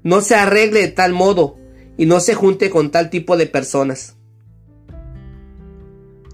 no 0.03 0.21
se 0.21 0.36
arregle 0.36 0.82
de 0.82 0.88
tal 0.89 1.13
modo 1.13 1.57
y 1.97 2.05
no 2.05 2.19
se 2.19 2.35
junte 2.35 2.69
con 2.69 2.91
tal 2.91 3.09
tipo 3.09 3.37
de 3.37 3.47
personas. 3.47 4.15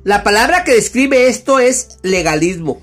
La 0.04 0.24
palabra 0.24 0.64
que 0.64 0.74
describe 0.74 1.28
esto 1.28 1.60
es 1.60 2.00
legalismo. 2.02 2.82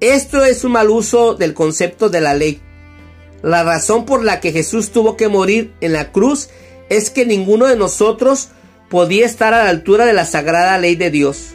Esto 0.00 0.44
es 0.44 0.64
un 0.64 0.72
mal 0.72 0.90
uso 0.90 1.34
del 1.34 1.52
concepto 1.52 2.08
de 2.08 2.20
la 2.20 2.34
ley. 2.34 2.60
La 3.42 3.62
razón 3.62 4.06
por 4.06 4.24
la 4.24 4.40
que 4.40 4.52
Jesús 4.52 4.90
tuvo 4.90 5.16
que 5.16 5.28
morir 5.28 5.74
en 5.80 5.92
la 5.92 6.12
cruz 6.12 6.48
es 6.88 7.10
que 7.10 7.26
ninguno 7.26 7.66
de 7.66 7.76
nosotros 7.76 8.48
podía 8.88 9.26
estar 9.26 9.52
a 9.52 9.64
la 9.64 9.70
altura 9.70 10.06
de 10.06 10.12
la 10.12 10.24
sagrada 10.24 10.78
ley 10.78 10.96
de 10.96 11.10
Dios. 11.10 11.54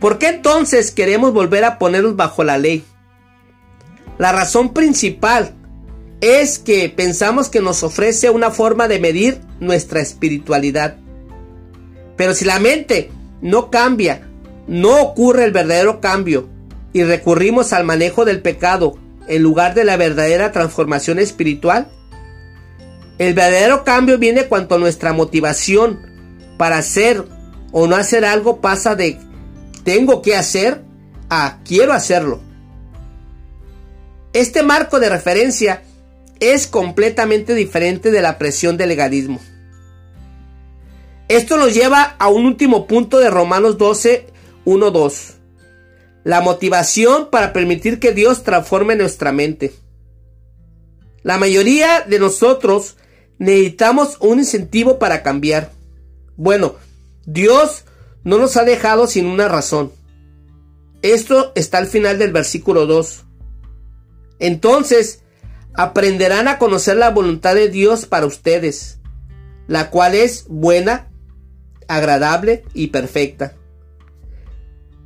¿Por 0.00 0.18
qué 0.18 0.28
entonces 0.28 0.90
queremos 0.90 1.32
volver 1.32 1.64
a 1.64 1.78
ponernos 1.78 2.16
bajo 2.16 2.44
la 2.44 2.58
ley? 2.58 2.84
La 4.18 4.32
razón 4.32 4.72
principal 4.74 5.54
es 6.20 6.58
que 6.58 6.88
pensamos 6.88 7.48
que 7.48 7.60
nos 7.60 7.82
ofrece 7.82 8.30
una 8.30 8.50
forma 8.50 8.88
de 8.88 8.98
medir 8.98 9.40
nuestra 9.60 10.00
espiritualidad. 10.00 10.96
Pero 12.16 12.34
si 12.34 12.44
la 12.44 12.58
mente 12.58 13.10
no 13.40 13.70
cambia, 13.70 14.28
no 14.66 15.00
ocurre 15.00 15.44
el 15.44 15.52
verdadero 15.52 16.00
cambio 16.00 16.48
y 16.92 17.04
recurrimos 17.04 17.72
al 17.72 17.84
manejo 17.84 18.24
del 18.24 18.42
pecado 18.42 18.98
en 19.28 19.42
lugar 19.42 19.74
de 19.74 19.84
la 19.84 19.96
verdadera 19.96 20.52
transformación 20.52 21.18
espiritual? 21.18 21.88
El 23.18 23.34
verdadero 23.34 23.84
cambio 23.84 24.18
viene 24.18 24.46
cuando 24.46 24.78
nuestra 24.78 25.12
motivación 25.12 26.00
para 26.56 26.78
hacer 26.78 27.24
o 27.72 27.86
no 27.86 27.96
hacer 27.96 28.24
algo 28.24 28.60
pasa 28.60 28.94
de 28.94 29.18
tengo 29.84 30.22
que 30.22 30.36
hacer 30.36 30.82
a 31.30 31.58
quiero 31.64 31.92
hacerlo. 31.92 32.40
Este 34.32 34.62
marco 34.62 35.00
de 35.00 35.08
referencia 35.08 35.82
es 36.40 36.66
completamente 36.66 37.54
diferente 37.54 38.10
de 38.10 38.22
la 38.22 38.38
presión 38.38 38.76
del 38.76 38.90
legalismo. 38.90 39.40
Esto 41.28 41.56
nos 41.58 41.74
lleva 41.74 42.16
a 42.18 42.28
un 42.28 42.46
último 42.46 42.86
punto 42.86 43.18
de 43.18 43.28
Romanos 43.28 43.76
12, 43.76 44.26
1, 44.64 44.90
2. 44.90 45.34
La 46.24 46.40
motivación 46.40 47.28
para 47.30 47.52
permitir 47.52 48.00
que 48.00 48.12
Dios 48.12 48.44
transforme 48.44 48.96
nuestra 48.96 49.32
mente. 49.32 49.74
La 51.22 51.36
mayoría 51.36 52.00
de 52.00 52.18
nosotros 52.18 52.96
necesitamos 53.38 54.16
un 54.20 54.38
incentivo 54.38 54.98
para 54.98 55.22
cambiar. 55.22 55.72
Bueno, 56.36 56.76
Dios 57.26 57.84
no 58.24 58.38
nos 58.38 58.56
ha 58.56 58.64
dejado 58.64 59.06
sin 59.06 59.26
una 59.26 59.48
razón. 59.48 59.92
Esto 61.02 61.52
está 61.54 61.78
al 61.78 61.86
final 61.86 62.18
del 62.18 62.32
versículo 62.32 62.86
2. 62.86 63.24
Entonces, 64.38 65.22
aprenderán 65.74 66.48
a 66.48 66.58
conocer 66.58 66.96
la 66.96 67.10
voluntad 67.10 67.54
de 67.54 67.68
Dios 67.68 68.06
para 68.06 68.26
ustedes, 68.26 68.98
la 69.66 69.90
cual 69.90 70.14
es 70.14 70.46
buena, 70.48 71.10
agradable 71.86 72.64
y 72.74 72.88
perfecta. 72.88 73.54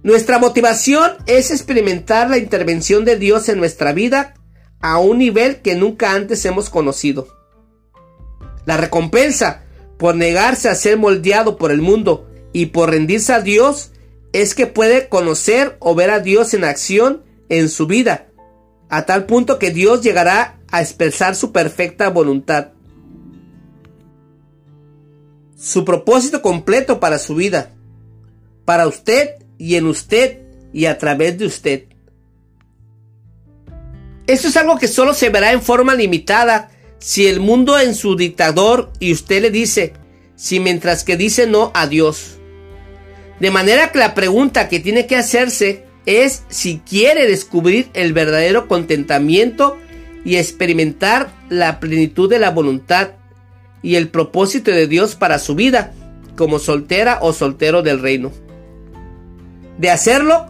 Nuestra 0.02 0.38
motivación 0.38 1.12
es 1.26 1.50
experimentar 1.50 2.28
la 2.28 2.38
intervención 2.38 3.04
de 3.04 3.16
Dios 3.16 3.48
en 3.48 3.58
nuestra 3.58 3.92
vida 3.92 4.34
a 4.80 4.98
un 4.98 5.18
nivel 5.18 5.62
que 5.62 5.76
nunca 5.76 6.12
antes 6.12 6.44
hemos 6.44 6.70
conocido. 6.70 7.28
La 8.66 8.76
recompensa 8.76 9.62
por 9.98 10.16
negarse 10.16 10.68
a 10.68 10.74
ser 10.74 10.96
moldeado 10.96 11.56
por 11.56 11.70
el 11.70 11.80
mundo 11.80 12.28
y 12.52 12.66
por 12.66 12.90
rendirse 12.90 13.32
a 13.32 13.40
Dios 13.40 13.92
es 14.32 14.54
que 14.54 14.66
puede 14.66 15.08
conocer 15.08 15.76
o 15.78 15.94
ver 15.94 16.10
a 16.10 16.18
Dios 16.18 16.54
en 16.54 16.64
acción 16.64 17.22
en 17.48 17.68
su 17.68 17.86
vida, 17.86 18.26
a 18.92 19.06
tal 19.06 19.26
punto 19.26 19.58
que 19.58 19.70
Dios 19.70 20.02
llegará 20.02 20.60
a 20.70 20.82
expresar 20.82 21.34
su 21.34 21.50
perfecta 21.50 22.10
voluntad. 22.10 22.68
su 25.62 25.84
propósito 25.84 26.42
completo 26.42 26.98
para 26.98 27.20
su 27.20 27.36
vida, 27.36 27.70
para 28.64 28.88
usted 28.88 29.36
y 29.58 29.76
en 29.76 29.86
usted 29.86 30.40
y 30.72 30.86
a 30.86 30.98
través 30.98 31.38
de 31.38 31.46
usted. 31.46 31.84
Esto 34.26 34.48
es 34.48 34.56
algo 34.56 34.78
que 34.78 34.88
solo 34.88 35.14
se 35.14 35.30
verá 35.30 35.52
en 35.52 35.62
forma 35.62 35.94
limitada 35.94 36.70
si 36.98 37.28
el 37.28 37.38
mundo 37.38 37.78
en 37.78 37.94
su 37.94 38.16
dictador 38.16 38.92
y 38.98 39.12
usted 39.12 39.40
le 39.40 39.52
dice, 39.52 39.92
si 40.34 40.58
mientras 40.58 41.04
que 41.04 41.16
dice 41.16 41.46
no 41.46 41.70
a 41.74 41.86
Dios. 41.86 42.38
De 43.38 43.52
manera 43.52 43.92
que 43.92 43.98
la 44.00 44.14
pregunta 44.14 44.68
que 44.68 44.80
tiene 44.80 45.06
que 45.06 45.14
hacerse 45.14 45.84
es 46.06 46.44
si 46.48 46.78
quiere 46.78 47.26
descubrir 47.26 47.88
el 47.94 48.12
verdadero 48.12 48.68
contentamiento 48.68 49.78
y 50.24 50.36
experimentar 50.36 51.30
la 51.48 51.80
plenitud 51.80 52.28
de 52.28 52.38
la 52.38 52.50
voluntad 52.50 53.10
y 53.82 53.96
el 53.96 54.08
propósito 54.08 54.70
de 54.70 54.86
Dios 54.86 55.14
para 55.14 55.38
su 55.38 55.54
vida, 55.54 55.92
como 56.36 56.58
soltera 56.58 57.18
o 57.20 57.32
soltero 57.32 57.82
del 57.82 58.00
reino. 58.00 58.32
De 59.78 59.90
hacerlo, 59.90 60.46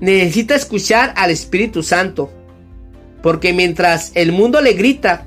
necesita 0.00 0.54
escuchar 0.54 1.12
al 1.16 1.30
Espíritu 1.30 1.82
Santo, 1.82 2.30
porque 3.22 3.52
mientras 3.52 4.12
el 4.14 4.32
mundo 4.32 4.60
le 4.60 4.74
grita, 4.74 5.26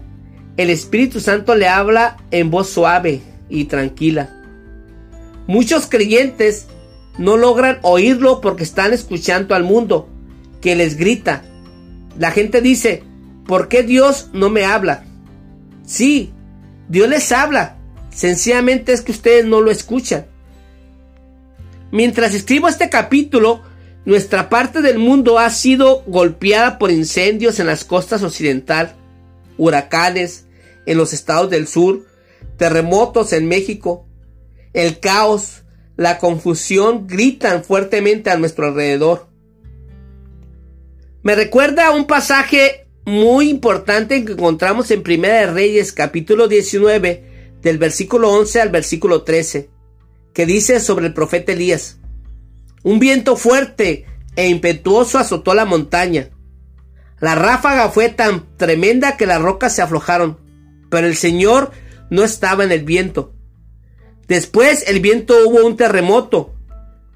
el 0.58 0.70
Espíritu 0.70 1.20
Santo 1.20 1.56
le 1.56 1.68
habla 1.68 2.18
en 2.32 2.50
voz 2.52 2.70
suave 2.70 3.22
y 3.50 3.66
tranquila. 3.66 4.30
Muchos 5.48 5.88
creyentes 5.88 6.68
no 7.20 7.36
logran 7.36 7.80
oírlo 7.82 8.40
porque 8.40 8.64
están 8.64 8.94
escuchando 8.94 9.54
al 9.54 9.64
mundo, 9.64 10.08
que 10.62 10.76
les 10.76 10.96
grita. 10.96 11.44
La 12.18 12.32
gente 12.32 12.62
dice, 12.62 13.04
¿por 13.46 13.68
qué 13.68 13.84
Dios 13.84 14.30
no 14.32 14.50
me 14.50 14.64
habla? 14.64 15.04
Sí, 15.86 16.32
Dios 16.88 17.10
les 17.10 17.32
habla, 17.34 17.76
sencillamente 18.10 18.94
es 18.94 19.02
que 19.02 19.12
ustedes 19.12 19.46
no 19.46 19.60
lo 19.60 19.70
escuchan. 19.70 20.28
Mientras 21.92 22.34
escribo 22.34 22.70
este 22.70 22.90
capítulo, 22.90 23.64
nuestra 24.06 24.50
parte 24.50 24.82
del 24.82 24.98
mundo 24.98 25.40
ha 25.40 25.50
sido 25.50 26.04
golpeada 26.08 26.80
por 26.80 26.90
incendios 26.90 27.60
en 27.60 27.68
las 27.68 27.84
costas 27.84 28.24
occidental, 28.24 28.96
huracanes 29.58 30.46
en 30.86 30.98
los 30.98 31.12
estados 31.12 31.50
del 31.50 31.68
sur, 31.68 32.06
terremotos 32.58 33.34
en 33.34 33.50
México, 33.50 34.08
el 34.72 35.02
caos, 35.02 35.59
la 36.00 36.18
confusión 36.18 37.08
gritan 37.08 37.62
fuertemente 37.62 38.30
a 38.30 38.38
nuestro 38.38 38.68
alrededor. 38.68 39.28
Me 41.24 41.36
recuerda 41.36 41.92
un 41.92 42.08
pasaje 42.08 42.88
muy 43.04 43.50
importante 43.50 44.24
que 44.24 44.32
encontramos 44.32 44.92
en 44.92 45.04
Primera 45.04 45.42
de 45.42 45.48
Reyes 45.48 45.92
capítulo 45.92 46.48
19 46.48 47.58
del 47.62 47.78
versículo 47.78 48.32
11 48.32 48.62
al 48.62 48.70
versículo 48.70 49.24
13, 49.24 49.70
que 50.32 50.46
dice 50.46 50.80
sobre 50.80 51.08
el 51.08 51.14
profeta 51.14 51.52
Elías. 51.52 51.98
Un 52.82 53.00
viento 53.00 53.36
fuerte 53.36 54.06
e 54.38 54.48
impetuoso 54.48 55.18
azotó 55.18 55.54
la 55.54 55.66
montaña. 55.66 56.30
La 57.20 57.36
ráfaga 57.36 57.90
fue 57.90 58.08
tan 58.08 58.56
tremenda 58.56 59.18
que 59.18 59.26
las 59.26 59.42
rocas 59.42 59.76
se 59.76 59.82
aflojaron, 59.82 60.40
pero 60.90 61.08
el 61.08 61.18
Señor 61.18 61.72
no 62.10 62.24
estaba 62.24 62.64
en 62.64 62.72
el 62.72 62.86
viento. 62.86 63.34
Después 64.30 64.88
el 64.88 65.00
viento 65.00 65.34
hubo 65.48 65.66
un 65.66 65.76
terremoto, 65.76 66.54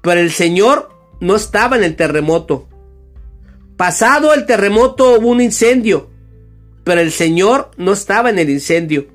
pero 0.02 0.20
el 0.20 0.32
Señor 0.32 0.90
no 1.20 1.36
estaba 1.36 1.76
en 1.76 1.84
el 1.84 1.94
terremoto. 1.94 2.68
Pasado 3.76 4.34
el 4.34 4.46
terremoto 4.46 5.18
hubo 5.18 5.28
un 5.28 5.40
incendio, 5.40 6.10
pero 6.82 7.00
el 7.00 7.12
Señor 7.12 7.70
no 7.76 7.92
estaba 7.92 8.30
en 8.30 8.40
el 8.40 8.50
incendio. 8.50 9.06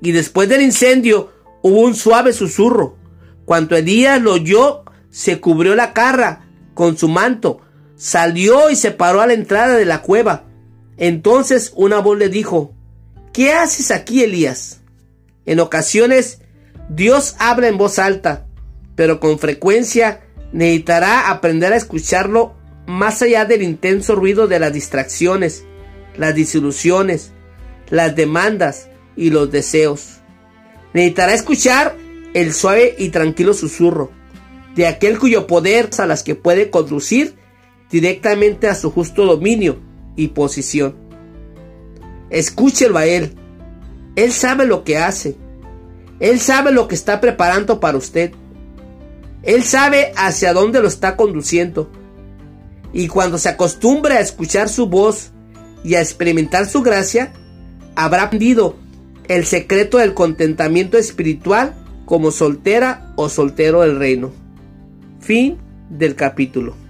Y 0.00 0.12
después 0.12 0.48
del 0.48 0.62
incendio 0.62 1.30
hubo 1.62 1.82
un 1.82 1.94
suave 1.94 2.32
susurro. 2.32 2.96
Cuando 3.44 3.76
Elías 3.76 4.22
lo 4.22 4.32
oyó, 4.32 4.84
se 5.10 5.38
cubrió 5.38 5.74
la 5.74 5.92
cara 5.92 6.48
con 6.72 6.96
su 6.96 7.08
manto, 7.08 7.60
salió 7.94 8.70
y 8.70 8.76
se 8.76 8.90
paró 8.90 9.20
a 9.20 9.26
la 9.26 9.34
entrada 9.34 9.76
de 9.76 9.84
la 9.84 10.00
cueva. 10.00 10.46
Entonces 10.96 11.72
una 11.76 11.98
voz 11.98 12.16
le 12.16 12.30
dijo, 12.30 12.72
¿qué 13.34 13.52
haces 13.52 13.90
aquí, 13.90 14.22
Elías? 14.22 14.80
En 15.44 15.60
ocasiones 15.60 16.40
Dios 16.88 17.36
habla 17.38 17.68
en 17.68 17.76
voz 17.76 17.98
alta, 17.98 18.46
pero 18.94 19.20
con 19.20 19.38
frecuencia 19.38 20.20
necesitará 20.52 21.30
aprender 21.30 21.72
a 21.72 21.76
escucharlo 21.76 22.54
más 22.86 23.20
allá 23.20 23.44
del 23.44 23.62
intenso 23.62 24.14
ruido 24.14 24.48
de 24.48 24.58
las 24.58 24.72
distracciones, 24.72 25.64
las 26.16 26.34
disilusiones, 26.34 27.32
las 27.90 28.16
demandas 28.16 28.88
y 29.16 29.30
los 29.30 29.50
deseos. 29.50 30.20
Necesitará 30.94 31.34
escuchar 31.34 31.96
el 32.32 32.54
suave 32.54 32.94
y 32.98 33.10
tranquilo 33.10 33.52
susurro 33.52 34.10
de 34.74 34.86
aquel 34.86 35.18
cuyo 35.18 35.46
poder 35.46 35.90
a 35.98 36.06
las 36.06 36.22
que 36.22 36.34
puede 36.34 36.70
conducir 36.70 37.34
directamente 37.90 38.68
a 38.68 38.74
su 38.74 38.90
justo 38.90 39.26
dominio 39.26 39.80
y 40.16 40.28
posición. 40.28 40.96
Escúchelo 42.30 42.96
a 42.96 43.06
él. 43.06 43.34
Él 44.16 44.32
sabe 44.32 44.66
lo 44.66 44.84
que 44.84 44.98
hace 44.98 45.36
él 46.20 46.40
sabe 46.40 46.72
lo 46.72 46.88
que 46.88 46.94
está 46.94 47.20
preparando 47.20 47.80
para 47.80 47.98
usted. 47.98 48.32
Él 49.42 49.62
sabe 49.62 50.12
hacia 50.16 50.52
dónde 50.52 50.80
lo 50.80 50.88
está 50.88 51.16
conduciendo. 51.16 51.90
Y 52.92 53.08
cuando 53.08 53.38
se 53.38 53.48
acostumbre 53.48 54.14
a 54.14 54.20
escuchar 54.20 54.68
su 54.68 54.88
voz 54.88 55.30
y 55.84 55.94
a 55.94 56.00
experimentar 56.00 56.66
su 56.66 56.82
gracia, 56.82 57.32
habrá 57.94 58.24
aprendido 58.24 58.76
el 59.28 59.44
secreto 59.44 59.98
del 59.98 60.14
contentamiento 60.14 60.98
espiritual 60.98 61.76
como 62.04 62.30
soltera 62.30 63.12
o 63.16 63.28
soltero 63.28 63.82
del 63.82 63.98
reino. 63.98 64.32
Fin 65.20 65.58
del 65.90 66.16
capítulo. 66.16 66.87